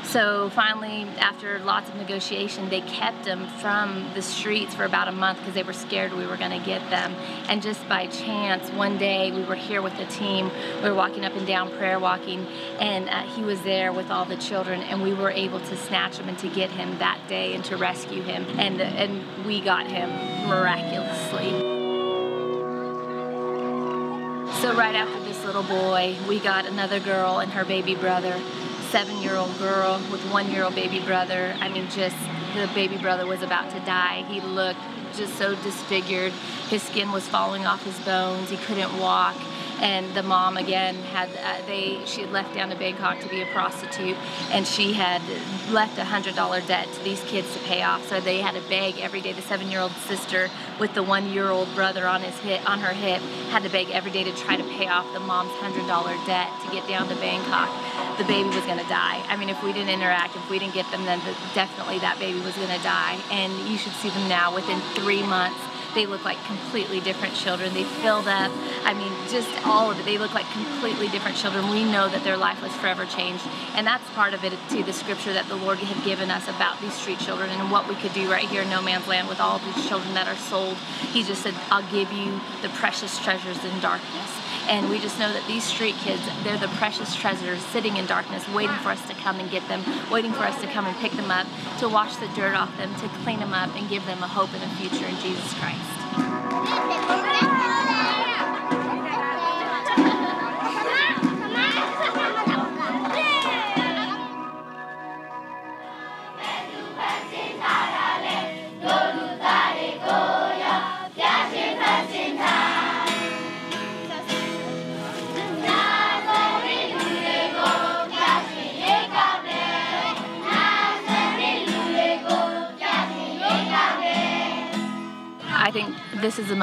So 0.04 0.50
finally, 0.50 1.08
after 1.18 1.60
lots 1.60 1.90
of 1.90 1.96
negotiation, 1.96 2.70
they 2.70 2.82
kept 2.82 3.24
them 3.24 3.48
from 3.60 4.12
the 4.14 4.22
streets 4.22 4.76
for 4.76 4.84
about 4.84 5.08
a 5.08 5.12
month 5.12 5.40
because 5.40 5.54
they 5.54 5.64
were 5.64 5.74
scared 5.74 6.14
we 6.14 6.28
were 6.28 6.38
going 6.38 6.52
to 6.52 6.64
get 6.66 6.88
them. 6.90 7.16
And 7.48 7.62
just 7.62 7.88
by 7.88 8.08
chance, 8.08 8.70
one 8.72 8.98
day 8.98 9.32
we 9.32 9.44
were 9.44 9.56
here 9.56 9.82
with 9.82 9.98
the 9.98 10.06
team. 10.06 10.52
We 10.84 10.90
were 10.90 10.96
walking 10.96 11.26
up 11.26 11.34
and 11.36 11.48
down 11.48 11.72
prayer 11.78 12.00
walking, 12.00 12.46
and 12.80 13.10
uh, 13.10 13.24
he 13.24 13.44
was 13.44 13.62
there 13.62 13.92
with 13.92 14.12
all 14.12 14.26
the 14.26 14.38
children, 14.38 14.82
and 14.82 15.02
we 15.02 15.14
were 15.14 15.32
able 15.32 15.60
to 15.62 15.78
snatch 15.78 16.18
him 16.18 16.28
and 16.28 16.38
to 16.40 16.50
get 16.50 16.70
him 16.70 17.00
that 17.00 17.20
day 17.28 17.56
and 17.56 17.64
to 17.66 17.78
rescue 17.78 18.22
him. 18.22 18.46
And 18.60 18.82
and 18.82 19.46
we 19.46 19.62
got 19.62 19.88
him 19.88 20.10
miraculously. 20.48 21.52
So 24.62 24.74
right 24.76 24.96
after 24.96 25.20
this 25.24 25.44
little 25.44 25.64
boy, 25.64 26.16
we 26.28 26.40
got 26.40 26.66
another 26.66 27.00
girl 27.00 27.40
and 27.40 27.52
her 27.52 27.66
baby 27.66 27.96
brother 27.96 28.40
seven 28.94 29.20
year 29.24 29.36
old 29.36 29.58
girl 29.58 30.00
with 30.12 30.22
one 30.32 30.52
year 30.52 30.64
old 30.64 30.76
baby 30.76 31.00
brother. 31.00 31.56
I 31.60 31.68
mean, 31.68 31.90
just 31.90 32.16
the 32.54 32.70
baby 32.76 32.96
brother 32.96 33.26
was 33.26 33.42
about 33.42 33.72
to 33.72 33.80
die. 33.80 34.24
He 34.28 34.40
looked 34.40 34.80
just 35.16 35.34
so 35.34 35.56
disfigured. 35.64 36.32
His 36.70 36.84
skin 36.84 37.12
was 37.12 37.28
falling 37.28 37.66
off 37.66 37.84
his 37.84 38.00
bones. 38.02 38.52
He 38.52 38.58
couldn't 38.58 38.96
walk 39.00 39.36
and 39.84 40.16
the 40.16 40.24
mom 40.24 40.56
again 40.56 40.96
had 40.96 41.30
uh, 41.44 41.68
they 41.68 42.00
she 42.06 42.22
had 42.22 42.32
left 42.32 42.56
down 42.56 42.70
to 42.70 42.76
Bangkok 42.76 43.20
to 43.20 43.28
be 43.28 43.42
a 43.42 43.46
prostitute, 43.48 44.16
and 44.50 44.66
she 44.66 44.94
had 44.94 45.22
left 45.70 45.98
a 45.98 46.06
hundred 46.06 46.36
dollar 46.36 46.62
debt 46.62 46.88
to 46.94 47.04
these 47.04 47.22
kids 47.26 47.54
to 47.54 47.60
pay 47.66 47.84
off. 47.84 48.08
So 48.08 48.22
they 48.22 48.40
had 48.40 48.56
to 48.56 48.62
beg 48.70 49.00
every 49.00 49.20
day. 49.20 49.34
The 49.34 49.42
seven 49.42 49.70
year 49.70 49.82
old 49.82 49.92
sister 50.08 50.50
with 50.80 50.94
the 50.94 51.04
one 51.04 51.28
year 51.30 51.50
old 51.50 51.68
brother 51.76 52.08
on 52.08 52.22
his 52.22 52.36
hip 52.40 52.68
on 52.68 52.80
her 52.80 52.94
hip 52.94 53.22
had 53.52 53.64
to 53.64 53.70
beg 53.70 53.90
every 53.90 54.12
day 54.12 54.24
to 54.24 54.32
try 54.32 54.56
to 54.56 54.64
pay 54.64 54.88
off 54.88 55.12
the 55.14 55.20
mom's 55.20 55.52
hundred 55.60 55.86
dollar 55.88 56.16
debt 56.26 56.50
to 56.66 56.72
get 56.72 56.88
down 56.88 57.10
to 57.10 57.16
Bangkok. 57.16 57.68
The 58.18 58.24
baby 58.24 58.48
was 58.48 58.64
going 58.64 58.80
to 58.80 58.88
die. 58.88 59.22
I 59.28 59.36
mean, 59.36 59.50
if 59.50 59.62
we 59.64 59.74
didn't 59.74 59.90
interact, 59.90 60.38
if 60.38 60.50
we 60.50 60.60
didn't 60.60 60.76
get 60.76 60.90
them, 60.92 61.04
then 61.04 61.20
definitely 61.54 62.00
that 62.00 62.20
baby 62.20 62.40
was 62.40 62.56
going 62.56 62.72
to 62.72 62.84
die. 62.84 63.20
And 63.32 63.52
you 63.68 63.78
should 63.78 63.94
see 63.94 64.10
them 64.10 64.30
now 64.30 64.56
within 64.56 64.80
three 64.96 65.24
months 65.24 65.60
they 65.96 66.06
look 66.06 66.26
like 66.26 66.44
completely 66.46 67.00
different 67.00 67.36
children. 67.36 67.74
They 67.74 67.84
filled 67.84 68.28
up. 68.28 68.52
I 68.84 68.94
mean, 68.94 69.12
just 69.30 69.50
all 69.66 69.92
of 69.92 70.00
it. 70.00 70.06
They 70.06 70.18
look 70.18 70.34
like 70.34 70.50
completely 70.52 71.08
different 71.08 71.38
children. 71.38 71.70
We 71.70 71.84
know 71.84 72.10
that 72.10 72.24
their 72.24 72.38
life 72.38 72.62
was 72.62 72.74
forever 72.76 73.06
changed. 73.06 73.46
And 73.76 73.86
that's 73.86 74.08
part 74.12 74.34
of 74.34 74.44
it, 74.44 74.54
to 74.70 74.84
the 74.84 74.94
scripture 74.94 75.34
that 75.34 75.48
the 75.48 75.56
Lord 75.56 75.80
had 75.80 76.04
given 76.06 76.32
us 76.32 76.48
about 76.48 76.80
these 76.82 76.94
street 76.94 77.20
children 77.20 77.50
and 77.50 77.72
what 77.72 77.88
we 77.88 77.96
could 77.96 78.14
do 78.14 78.30
right 78.30 78.48
here 78.48 78.64
in 78.64 78.70
No 78.70 78.82
Man's 78.82 79.08
Land 79.08 79.28
with 79.28 79.40
all 79.40 79.60
these 79.60 79.88
children 79.88 80.14
that 80.14 80.28
are 80.28 80.36
sold. 80.36 80.76
He 81.12 81.24
just 81.24 81.42
said, 81.42 81.54
I'll 81.70 81.90
give 81.92 82.12
you 82.12 82.40
the 82.62 82.70
precious 82.70 83.20
treasures 83.20 83.64
in 83.64 83.80
darkness. 83.80 84.43
And 84.70 84.90
we 84.90 85.00
just 85.00 85.20
know 85.20 85.32
that 85.32 85.46
these 85.48 85.64
street 85.64 85.96
kids, 85.96 86.22
they're 86.44 86.58
the 86.58 86.68
precious 86.80 87.16
treasures 87.16 87.62
sitting 87.68 87.98
in 87.98 88.06
darkness, 88.06 88.48
waiting 88.50 88.76
for 88.78 88.90
us 88.90 89.06
to 89.08 89.14
come 89.16 89.40
and 89.40 89.50
get 89.52 89.68
them, 89.68 89.84
waiting 90.10 90.32
for 90.32 90.44
us 90.44 90.60
to 90.62 90.68
come 90.68 90.86
and 90.86 90.96
pick 90.98 91.12
them 91.14 91.32
up, 91.32 91.48
to 91.80 91.90
wash 91.90 92.16
the 92.18 92.28
dirt 92.30 92.56
off 92.56 92.76
them, 92.78 92.94
to 92.96 93.08
clean 93.24 93.40
them 93.40 93.54
up, 93.54 93.76
and 93.76 93.90
give 93.90 94.06
them 94.06 94.24
a 94.24 94.28
hope 94.28 94.54
and 94.54 94.64
a 94.64 94.70
future 94.76 95.06
in 95.06 95.16
Jesus 95.20 95.54
Christ. 95.56 97.23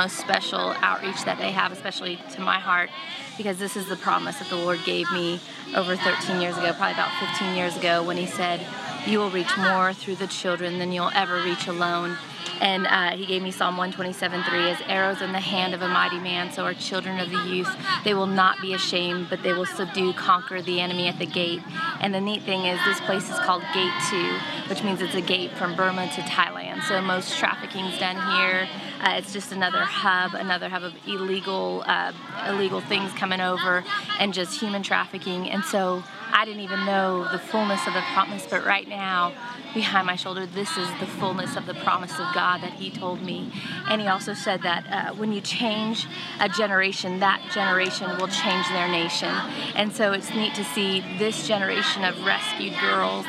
Most 0.01 0.17
special 0.17 0.73
outreach 0.81 1.25
that 1.25 1.37
they 1.37 1.51
have, 1.51 1.73
especially 1.73 2.19
to 2.33 2.41
my 2.41 2.59
heart, 2.59 2.89
because 3.37 3.59
this 3.59 3.77
is 3.77 3.87
the 3.87 3.97
promise 3.97 4.39
that 4.39 4.49
the 4.49 4.57
Lord 4.57 4.79
gave 4.87 5.11
me 5.13 5.39
over 5.77 5.95
13 5.95 6.41
years 6.41 6.57
ago, 6.57 6.73
probably 6.73 6.95
about 6.95 7.11
15 7.21 7.55
years 7.55 7.77
ago, 7.77 8.03
when 8.03 8.17
He 8.17 8.25
said, 8.25 8.61
You 9.07 9.19
will 9.19 9.29
reach 9.29 9.55
more 9.59 9.93
through 9.93 10.17
the 10.17 10.27
children 10.27 10.79
than 10.79 10.91
you'll 10.91 11.11
ever 11.15 11.43
reach 11.43 11.67
alone. 11.67 12.17
And 12.63 12.87
uh, 12.87 13.17
he 13.17 13.27
gave 13.27 13.43
me 13.43 13.51
Psalm 13.51 13.77
127 13.77 14.43
3 14.43 14.71
as 14.71 14.81
arrows 14.87 15.21
in 15.21 15.33
the 15.33 15.41
hand 15.41 15.75
of 15.75 15.83
a 15.83 15.89
mighty 15.89 16.19
man, 16.19 16.51
so 16.51 16.65
are 16.65 16.75
children 16.75 17.19
of 17.19 17.31
the 17.31 17.43
youth. 17.49 17.71
They 18.05 18.15
will 18.15 18.27
not 18.27 18.61
be 18.61 18.73
ashamed, 18.73 19.29
but 19.29 19.43
they 19.43 19.53
will 19.53 19.67
subdue, 19.67 20.15
conquer 20.15 20.63
the 20.63 20.81
enemy 20.81 21.09
at 21.09 21.19
the 21.19 21.27
gate. 21.27 21.61
And 22.01 22.15
the 22.15 22.21
neat 22.21 22.43
thing 22.43 22.65
is, 22.65 22.79
this 22.85 23.01
place 23.01 23.29
is 23.31 23.39
called 23.41 23.63
Gate 23.75 23.93
2, 24.11 24.39
which 24.69 24.83
means 24.83 25.01
it's 25.03 25.15
a 25.15 25.21
gate 25.21 25.53
from 25.53 25.77
Burma 25.77 26.07
to 26.15 26.21
Thailand. 26.23 26.83
So 26.85 27.01
most 27.01 27.39
trafficking's 27.39 27.99
done 27.99 28.17
here. 28.37 28.69
Uh, 29.01 29.15
it's 29.17 29.33
just 29.33 29.51
another 29.51 29.81
hub, 29.81 30.35
another 30.35 30.69
hub 30.69 30.83
of 30.83 30.95
illegal, 31.07 31.83
uh, 31.87 32.13
illegal 32.49 32.81
things 32.83 33.13
coming 33.15 33.41
over, 33.41 33.83
and 34.19 34.35
just 34.35 34.61
human 34.61 34.83
trafficking. 34.83 35.49
And 35.49 35.65
so 35.65 36.03
I 36.33 36.45
didn't 36.45 36.63
even 36.63 36.85
know 36.85 37.27
the 37.33 37.39
fullness 37.39 37.87
of 37.87 37.95
the 37.95 38.03
promise, 38.13 38.47
but 38.49 38.65
right 38.65 38.87
now, 38.87 39.33
behind 39.73 40.07
my 40.07 40.17
shoulder, 40.17 40.47
this 40.47 40.77
is 40.77 40.89
the 41.01 41.07
fullness 41.07 41.57
of 41.57 41.65
the 41.65 41.75
promise 41.75 42.13
of 42.13 42.27
God 42.35 42.59
that 42.63 42.75
He 42.75 42.91
told 42.91 43.23
me. 43.23 43.53
And 43.89 44.01
He 44.01 44.07
also 44.07 44.35
said 44.35 44.63
that 44.63 44.87
uh, 44.91 45.15
when 45.15 45.33
you 45.33 45.41
change 45.41 46.07
a 46.39 46.49
generation, 46.49 47.21
that 47.21 47.41
generation 47.53 48.09
will 48.19 48.29
change 48.29 48.69
their 48.69 48.89
nation. 48.89 49.35
And 49.75 49.93
so 49.93 50.13
it's 50.13 50.31
neat 50.35 50.55
to 50.55 50.65
see 50.65 51.01
this 51.19 51.49
generation 51.49 52.05
of 52.05 52.23
rescued 52.25 52.75
girls 52.81 53.27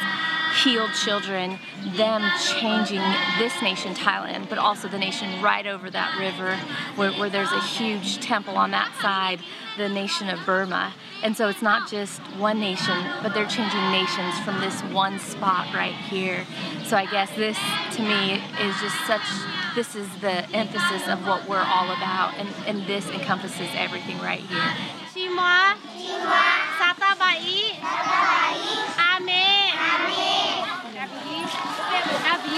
healed 0.63 0.93
children, 0.93 1.57
them 1.95 2.23
changing 2.59 3.01
this 3.37 3.53
nation, 3.61 3.93
Thailand, 3.93 4.49
but 4.49 4.57
also 4.57 4.87
the 4.87 4.97
nation 4.97 5.41
right 5.41 5.65
over 5.65 5.89
that 5.89 6.17
river 6.19 6.55
where, 6.95 7.11
where 7.13 7.29
there's 7.29 7.51
a 7.51 7.61
huge 7.61 8.19
temple 8.19 8.57
on 8.57 8.71
that 8.71 8.93
side, 9.01 9.39
the 9.77 9.89
nation 9.89 10.29
of 10.29 10.39
Burma. 10.45 10.93
And 11.23 11.37
so 11.37 11.47
it's 11.47 11.61
not 11.61 11.89
just 11.89 12.19
one 12.37 12.59
nation, 12.59 12.97
but 13.21 13.33
they're 13.33 13.47
changing 13.47 13.91
nations 13.91 14.37
from 14.39 14.59
this 14.59 14.81
one 14.93 15.19
spot 15.19 15.73
right 15.73 15.93
here. 15.93 16.45
So 16.85 16.97
I 16.97 17.05
guess 17.05 17.29
this, 17.35 17.57
to 17.95 18.01
me, 18.01 18.41
is 18.59 18.75
just 18.81 18.99
such, 19.05 19.21
this 19.75 19.95
is 19.95 20.07
the 20.19 20.49
emphasis 20.51 21.07
of 21.07 21.25
what 21.25 21.47
we're 21.47 21.63
all 21.63 21.91
about, 21.91 22.33
and, 22.37 22.49
and 22.67 22.87
this 22.87 23.07
encompasses 23.09 23.69
everything 23.75 24.17
right 24.19 24.41
here. 24.41 24.73
Chima, 25.13 25.75
Satabai, 26.79 27.37
Ame, 27.37 27.70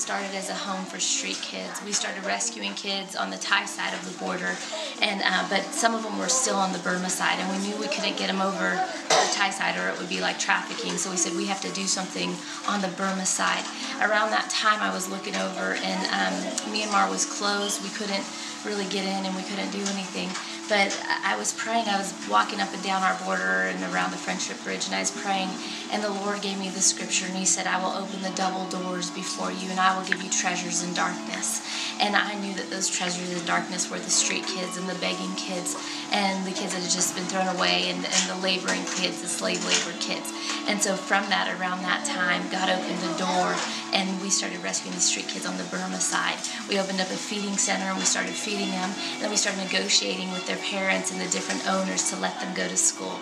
started 0.00 0.34
as 0.34 0.48
a 0.48 0.54
home 0.54 0.82
for 0.86 0.98
street 0.98 1.36
kids. 1.42 1.84
We 1.84 1.92
started 1.92 2.24
rescuing 2.24 2.72
kids 2.72 3.14
on 3.14 3.28
the 3.28 3.36
Thai 3.36 3.66
side 3.66 3.92
of 3.92 4.00
the 4.08 4.16
border, 4.18 4.56
and 5.02 5.20
uh, 5.22 5.44
but 5.50 5.60
some 5.76 5.94
of 5.94 6.02
them 6.02 6.18
were 6.18 6.32
still 6.32 6.56
on 6.56 6.72
the 6.72 6.78
Burma 6.78 7.10
side, 7.10 7.36
and 7.36 7.46
we 7.52 7.68
knew 7.68 7.76
we 7.76 7.86
couldn't 7.86 8.16
get 8.16 8.28
them 8.28 8.40
over 8.40 8.80
the 8.80 9.30
Thai 9.36 9.50
side, 9.50 9.76
or 9.76 9.92
it 9.92 9.98
would 10.00 10.08
be 10.08 10.22
like 10.22 10.38
trafficking. 10.38 10.96
So 10.96 11.10
we 11.10 11.18
said 11.18 11.36
we 11.36 11.46
have 11.52 11.60
to 11.60 11.72
do 11.76 11.84
something 11.84 12.32
on 12.66 12.80
the 12.80 12.88
Burma 12.96 13.26
side. 13.26 13.62
Around 14.00 14.32
that 14.32 14.48
time, 14.48 14.80
I 14.80 14.88
was 14.88 15.04
looking 15.10 15.36
over, 15.36 15.76
and 15.84 16.00
um, 16.16 16.34
Myanmar 16.72 17.10
was 17.10 17.28
closed. 17.28 17.84
We 17.84 17.90
couldn't 17.90 18.24
really 18.64 18.88
get 18.88 19.04
in, 19.04 19.28
and 19.28 19.36
we 19.36 19.42
couldn't 19.44 19.70
do 19.70 19.84
anything. 19.92 20.32
But 20.70 20.94
I 21.24 21.36
was 21.36 21.52
praying. 21.52 21.88
I 21.88 21.98
was 21.98 22.14
walking 22.30 22.60
up 22.60 22.72
and 22.72 22.80
down 22.84 23.02
our 23.02 23.18
border 23.24 23.66
and 23.66 23.82
around 23.92 24.12
the 24.12 24.16
Friendship 24.16 24.62
Bridge, 24.62 24.86
and 24.86 24.94
I 24.94 25.00
was 25.00 25.10
praying. 25.10 25.50
And 25.90 26.00
the 26.00 26.10
Lord 26.22 26.42
gave 26.42 26.60
me 26.60 26.68
the 26.68 26.80
scripture, 26.80 27.26
and 27.26 27.34
He 27.34 27.44
said, 27.44 27.66
I 27.66 27.82
will 27.82 27.90
open 27.90 28.22
the 28.22 28.30
double 28.38 28.70
doors 28.70 29.10
before 29.10 29.50
you, 29.50 29.68
and 29.68 29.80
I 29.80 29.98
will 29.98 30.06
give 30.06 30.22
you 30.22 30.30
treasures 30.30 30.84
in 30.84 30.94
darkness. 30.94 31.66
And 32.00 32.16
I 32.16 32.34
knew 32.40 32.54
that 32.54 32.70
those 32.70 32.88
treasures 32.88 33.30
in 33.30 33.44
darkness 33.44 33.90
were 33.90 33.98
the 33.98 34.08
street 34.08 34.46
kids 34.46 34.78
and 34.78 34.88
the 34.88 34.94
begging 34.96 35.36
kids, 35.36 35.76
and 36.10 36.46
the 36.46 36.50
kids 36.50 36.72
that 36.72 36.80
had 36.80 36.90
just 36.90 37.14
been 37.14 37.24
thrown 37.28 37.46
away, 37.54 37.92
and, 37.92 38.00
and 38.00 38.24
the 38.24 38.40
laboring 38.40 38.82
kids, 38.96 39.20
the 39.20 39.28
slave 39.28 39.60
labor 39.68 39.92
kids. 40.00 40.32
And 40.66 40.80
so 40.80 40.96
from 40.96 41.28
that, 41.28 41.52
around 41.60 41.82
that 41.82 42.08
time, 42.08 42.48
God 42.48 42.72
opened 42.72 43.04
a 43.04 43.14
door, 43.20 43.52
and 43.92 44.08
we 44.22 44.30
started 44.30 44.64
rescuing 44.64 44.94
the 44.94 45.04
street 45.04 45.28
kids 45.28 45.44
on 45.44 45.58
the 45.58 45.64
Burma 45.64 46.00
side. 46.00 46.40
We 46.68 46.80
opened 46.80 47.00
up 47.00 47.10
a 47.12 47.20
feeding 47.20 47.58
center, 47.60 47.84
and 47.84 47.98
we 47.98 48.04
started 48.04 48.32
feeding 48.32 48.70
them. 48.70 48.90
And 49.14 49.22
then 49.22 49.30
we 49.30 49.36
started 49.36 49.60
negotiating 49.62 50.32
with 50.32 50.46
their 50.46 50.60
parents 50.72 51.12
and 51.12 51.20
the 51.20 51.28
different 51.28 51.68
owners 51.68 52.08
to 52.10 52.16
let 52.16 52.40
them 52.40 52.54
go 52.54 52.66
to 52.66 52.76
school. 52.76 53.20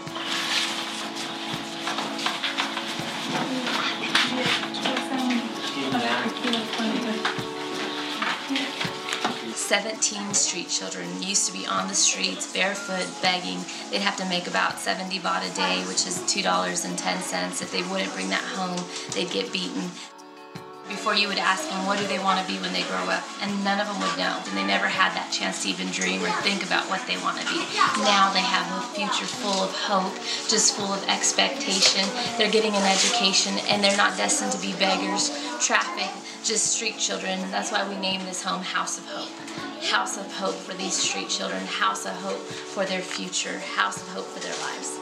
17 9.69 10.33
street 10.33 10.71
children 10.71 11.07
used 11.23 11.47
to 11.47 11.53
be 11.53 11.67
on 11.67 11.89
the 11.89 11.95
streets 11.95 12.51
barefoot 12.55 13.07
begging. 13.21 13.59
They'd 13.91 14.01
have 14.01 14.17
to 14.17 14.25
make 14.25 14.47
about 14.47 14.79
70 14.79 15.21
baht 15.21 15.45
a 15.45 15.55
day 15.55 15.87
which 15.87 16.07
is 16.07 16.21
$2.10 16.21 17.61
if 17.61 17.71
they 17.71 17.83
wouldn't 17.83 18.15
bring 18.15 18.31
that 18.31 18.41
home 18.41 18.83
they'd 19.13 19.31
get 19.31 19.53
beaten 19.53 19.91
before 20.89 21.15
you 21.15 21.29
would 21.29 21.39
ask 21.39 21.69
them 21.69 21.87
what 21.87 21.99
do 21.99 22.07
they 22.07 22.19
want 22.19 22.41
to 22.41 22.47
be 22.51 22.59
when 22.59 22.73
they 22.73 22.83
grow 22.89 23.05
up? 23.13 23.23
And 23.41 23.63
none 23.63 23.79
of 23.79 23.87
them 23.87 24.01
would 24.01 24.17
know. 24.19 24.41
And 24.49 24.57
they 24.57 24.67
never 24.67 24.89
had 24.89 25.13
that 25.15 25.31
chance 25.31 25.63
to 25.63 25.69
even 25.69 25.89
dream 25.93 26.25
or 26.25 26.33
think 26.43 26.65
about 26.65 26.89
what 26.89 27.05
they 27.07 27.17
want 27.21 27.39
to 27.39 27.47
be. 27.47 27.61
Now 28.03 28.33
they 28.33 28.43
have 28.43 28.67
a 28.73 28.83
future 28.97 29.29
full 29.29 29.63
of 29.63 29.73
hope 29.77 30.17
just 30.49 30.75
full 30.75 30.93
of 30.93 31.05
expectation. 31.09 32.09
They're 32.37 32.51
getting 32.51 32.75
an 32.75 32.87
education 32.89 33.55
and 33.69 33.85
they're 33.85 33.97
not 33.97 34.17
destined 34.17 34.53
to 34.53 34.61
be 34.61 34.73
beggars. 34.81 35.31
Traffic 35.61 36.11
just 36.43 36.73
street 36.75 36.99
children. 36.99 37.39
That's 37.51 37.71
why 37.71 37.87
we 37.89 37.97
named 37.97 38.27
this 38.27 38.43
home 38.43 38.63
house 38.63 38.99
of 38.99 39.05
hope. 39.07 39.31
House 39.85 40.17
of 40.17 40.27
hope 40.33 40.55
for 40.55 40.75
these 40.75 40.95
street 40.95 41.29
children. 41.29 41.61
House 41.67 42.07
of 42.07 42.13
hope 42.23 42.41
for 42.41 42.85
their 42.85 43.03
future. 43.03 43.59
House 43.77 44.01
of 44.03 44.09
hope 44.09 44.27
for 44.27 44.41
their 44.41 44.57
lives 44.65 44.98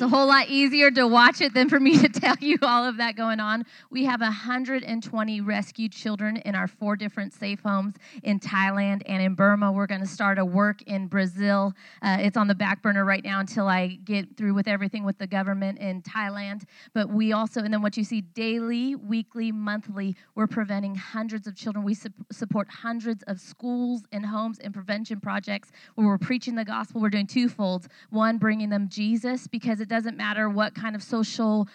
It's 0.00 0.06
a 0.06 0.16
whole 0.16 0.28
lot 0.28 0.48
easier 0.48 0.90
to 0.92 1.06
watch 1.06 1.42
it 1.42 1.52
than 1.52 1.68
for 1.68 1.78
me 1.78 1.98
to 1.98 2.08
tell 2.20 2.36
you 2.40 2.56
all 2.62 2.88
of 2.88 2.96
that 2.96 3.16
going 3.16 3.38
on. 3.38 3.66
We 3.90 4.06
have 4.06 4.22
120 4.22 5.40
rescued 5.42 5.92
children 5.92 6.38
in 6.38 6.54
our 6.54 6.66
four 6.66 6.96
different 6.96 7.34
safe 7.34 7.60
homes 7.60 7.96
in 8.22 8.40
Thailand 8.40 9.02
and 9.04 9.22
in 9.22 9.34
Burma. 9.34 9.70
We're 9.70 9.86
going 9.86 10.00
to 10.00 10.06
start 10.06 10.38
a 10.38 10.44
work 10.46 10.80
in 10.86 11.06
Brazil. 11.06 11.74
Uh, 12.00 12.16
it's 12.18 12.38
on 12.38 12.48
the 12.48 12.54
back 12.54 12.80
burner 12.80 13.04
right 13.04 13.22
now 13.22 13.40
until 13.40 13.68
I 13.68 13.88
get 13.88 14.38
through 14.38 14.54
with 14.54 14.68
everything 14.68 15.04
with 15.04 15.18
the 15.18 15.26
government 15.26 15.78
in 15.80 16.00
Thailand. 16.00 16.62
But 16.94 17.10
we 17.10 17.34
also, 17.34 17.60
and 17.60 17.70
then 17.70 17.82
what 17.82 17.98
you 17.98 18.04
see 18.04 18.22
daily, 18.22 18.94
weekly, 18.94 19.52
monthly, 19.52 20.16
we're 20.34 20.46
preventing 20.46 20.94
hundreds 20.94 21.46
of 21.46 21.56
children. 21.56 21.84
We 21.84 21.92
su- 21.92 22.08
support 22.32 22.70
hundreds 22.70 23.22
of 23.24 23.38
schools 23.38 24.04
and 24.12 24.24
homes 24.24 24.60
and 24.60 24.72
prevention 24.72 25.20
projects 25.20 25.72
where 25.96 26.06
we're 26.06 26.16
preaching 26.16 26.54
the 26.54 26.64
gospel. 26.64 27.02
We're 27.02 27.10
doing 27.10 27.26
twofold 27.26 27.86
One, 28.08 28.38
bringing 28.38 28.70
them 28.70 28.88
Jesus 28.88 29.46
because 29.46 29.78
it 29.80 29.89
doesn't 29.90 30.16
matter 30.16 30.48
what 30.48 30.74
kind 30.74 30.94
of 30.94 31.02
social 31.02 31.68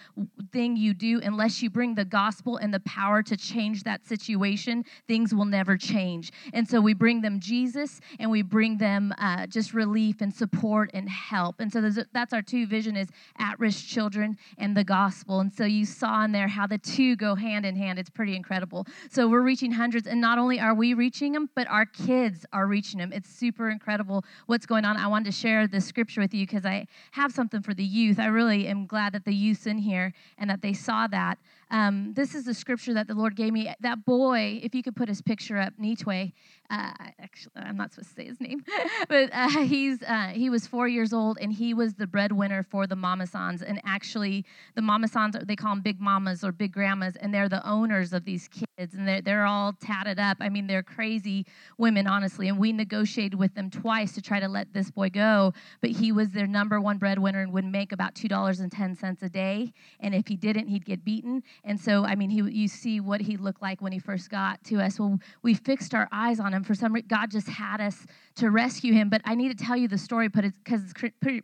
thing 0.52 0.78
you 0.78 0.94
do 0.94 1.20
unless 1.22 1.62
you 1.62 1.70
bring 1.70 1.94
the 1.94 2.06
gospel 2.06 2.58
and 2.58 2.74
the 2.74 2.80
power 2.80 3.22
to 3.22 3.36
change 3.36 3.84
that 3.84 4.08
situation 4.08 4.84
things 5.08 5.36
will 5.36 5.46
never 5.46 5.78
change. 5.78 6.32
And 6.54 6.68
so 6.68 6.80
we 6.80 6.94
bring 6.94 7.22
them 7.22 7.40
jesus 7.40 8.00
and 8.18 8.32
we 8.32 8.42
bring 8.42 8.78
them 8.78 9.14
uh, 9.18 9.46
just 9.48 9.74
relief 9.74 10.22
and 10.22 10.34
support 10.34 10.90
and 10.94 11.10
help. 11.10 11.60
And 11.60 11.72
so 11.72 11.82
that's 12.14 12.34
our 12.34 12.42
two 12.42 12.66
vision 12.66 12.96
is 12.96 13.10
at-risk 13.38 13.86
children 13.86 14.38
and 14.58 14.76
the 14.76 14.84
gospel. 14.86 15.42
And 15.42 15.54
so 15.54 15.66
you 15.66 15.86
saw 15.86 16.24
in 16.24 16.32
there 16.32 16.48
how 16.48 16.66
the 16.66 16.78
two 16.78 17.18
go 17.18 17.36
hand 17.36 17.66
in 17.66 17.76
hand. 17.76 18.00
It's 18.00 18.10
pretty 18.10 18.36
incredible. 18.36 18.88
So 19.12 19.28
we're 19.28 19.42
reaching 19.42 19.74
hundreds 19.74 20.08
and 20.08 20.22
not 20.22 20.38
only 20.38 20.60
are 20.60 20.74
we 20.74 20.94
reaching 20.94 21.34
them 21.34 21.50
but 21.54 21.68
our 21.70 21.86
kids 21.86 22.46
are 22.54 22.66
reaching 22.66 23.00
them. 23.00 23.12
It's 23.12 23.30
super 23.30 23.70
incredible 23.70 24.24
what's 24.46 24.66
going 24.66 24.86
on. 24.86 24.96
I 24.96 25.08
wanted 25.08 25.26
to 25.26 25.32
share 25.34 25.68
the 25.68 25.82
scripture 25.82 26.22
with 26.22 26.34
you 26.34 26.46
because 26.46 26.66
i 26.66 26.88
have 27.12 27.32
something 27.34 27.62
for 27.62 27.74
the 27.74 27.84
youth 27.84 28.05
i 28.20 28.28
really 28.28 28.68
am 28.68 28.86
glad 28.86 29.14
that 29.14 29.26
the 29.26 29.34
youth's 29.34 29.66
in 29.66 29.78
here 29.78 30.14
and 30.38 30.50
that 30.50 30.62
they 30.62 30.74
saw 30.74 31.08
that 31.08 31.38
um, 31.72 32.14
this 32.14 32.36
is 32.36 32.46
the 32.46 32.54
scripture 32.54 32.94
that 32.94 33.08
the 33.08 33.16
Lord 33.16 33.36
gave 33.36 33.52
me. 33.54 33.74
That 33.82 34.06
boy, 34.06 34.60
if 34.64 34.76
you 34.76 34.84
could 34.84 34.96
put 34.96 35.10
his 35.10 35.22
picture 35.22 35.58
up, 35.58 35.74
Nitwe, 35.82 36.32
uh, 36.70 36.92
actually, 37.20 37.52
I'm 37.56 37.78
not 37.78 37.94
supposed 37.94 38.10
to 38.10 38.16
say 38.16 38.26
his 38.28 38.40
name, 38.42 38.64
but 39.10 39.30
uh, 39.32 39.50
he's 39.50 40.02
uh, 40.04 40.32
he 40.34 40.50
was 40.50 40.66
four 40.66 40.88
years 40.88 41.14
old 41.14 41.38
and 41.40 41.54
he 41.54 41.74
was 41.74 41.94
the 41.94 42.08
breadwinner 42.08 42.64
for 42.64 42.88
the 42.88 42.96
Mama 42.96 43.28
Sans. 43.28 43.62
And 43.62 43.80
actually, 43.86 44.46
the 44.76 44.82
Mama 44.82 45.08
Sans, 45.08 45.36
they 45.44 45.56
call 45.56 45.76
them 45.76 45.82
big 45.82 46.00
mamas 46.00 46.44
or 46.44 46.52
big 46.52 46.72
grandmas, 46.72 47.16
and 47.18 47.34
they're 47.34 47.50
the 47.50 47.68
owners 47.68 48.14
of 48.14 48.26
these 48.26 48.48
kids. 48.48 48.94
And 48.94 49.08
they're, 49.08 49.22
they're 49.22 49.46
all 49.46 49.74
tatted 49.74 50.20
up. 50.20 50.38
I 50.40 50.50
mean, 50.50 50.68
they're 50.68 50.84
crazy 50.84 51.46
women, 51.78 52.08
honestly. 52.08 52.48
And 52.48 52.60
we 52.60 52.74
negotiated 52.74 53.38
with 53.38 53.54
them 53.54 53.70
twice 53.70 54.14
to 54.14 54.22
try 54.22 54.40
to 54.40 54.48
let 54.48 54.74
this 54.74 54.92
boy 54.92 55.10
go, 55.10 55.54
but 55.82 55.92
he 55.92 56.12
was 56.12 56.30
their 56.30 56.48
number 56.48 56.82
one 56.82 56.98
breadwinner 56.98 57.42
and 57.42 57.54
would 57.54 57.66
make 57.66 57.92
about 57.92 58.16
$2.10 58.16 59.24
a 59.24 59.30
day. 59.30 59.74
And 60.00 60.16
if 60.16 60.28
he 60.28 60.36
didn't, 60.36 60.68
he'd 60.68 60.86
get 60.86 61.06
beaten. 61.06 61.44
And 61.64 61.80
so, 61.80 62.06
I 62.06 62.16
mean, 62.16 62.30
he, 62.30 62.42
you 62.52 62.68
see 62.68 63.00
what 63.00 63.22
he 63.22 63.38
looked 63.38 63.62
like 63.62 63.82
when 63.82 63.92
he 63.92 64.00
first 64.00 64.30
got 64.30 64.64
to 64.66 64.82
us. 64.82 65.00
Well, 65.00 65.20
we 65.42 65.54
fixed 65.54 65.94
our 65.94 66.08
eyes 66.12 66.40
on 66.40 66.54
him. 66.54 66.64
For 66.64 66.76
some 66.76 66.94
reason, 66.94 67.08
God 67.08 67.32
just 67.32 67.48
had 67.48 67.82
us 67.82 68.06
to 68.36 68.52
rescue 68.52 68.94
him. 68.94 69.10
But 69.10 69.22
I 69.26 69.36
need 69.36 69.58
to 69.58 69.64
tell 69.64 69.78
you 69.78 69.88
the 69.88 69.98
story 69.98 70.28
because 70.28 70.84
it's, 70.84 70.94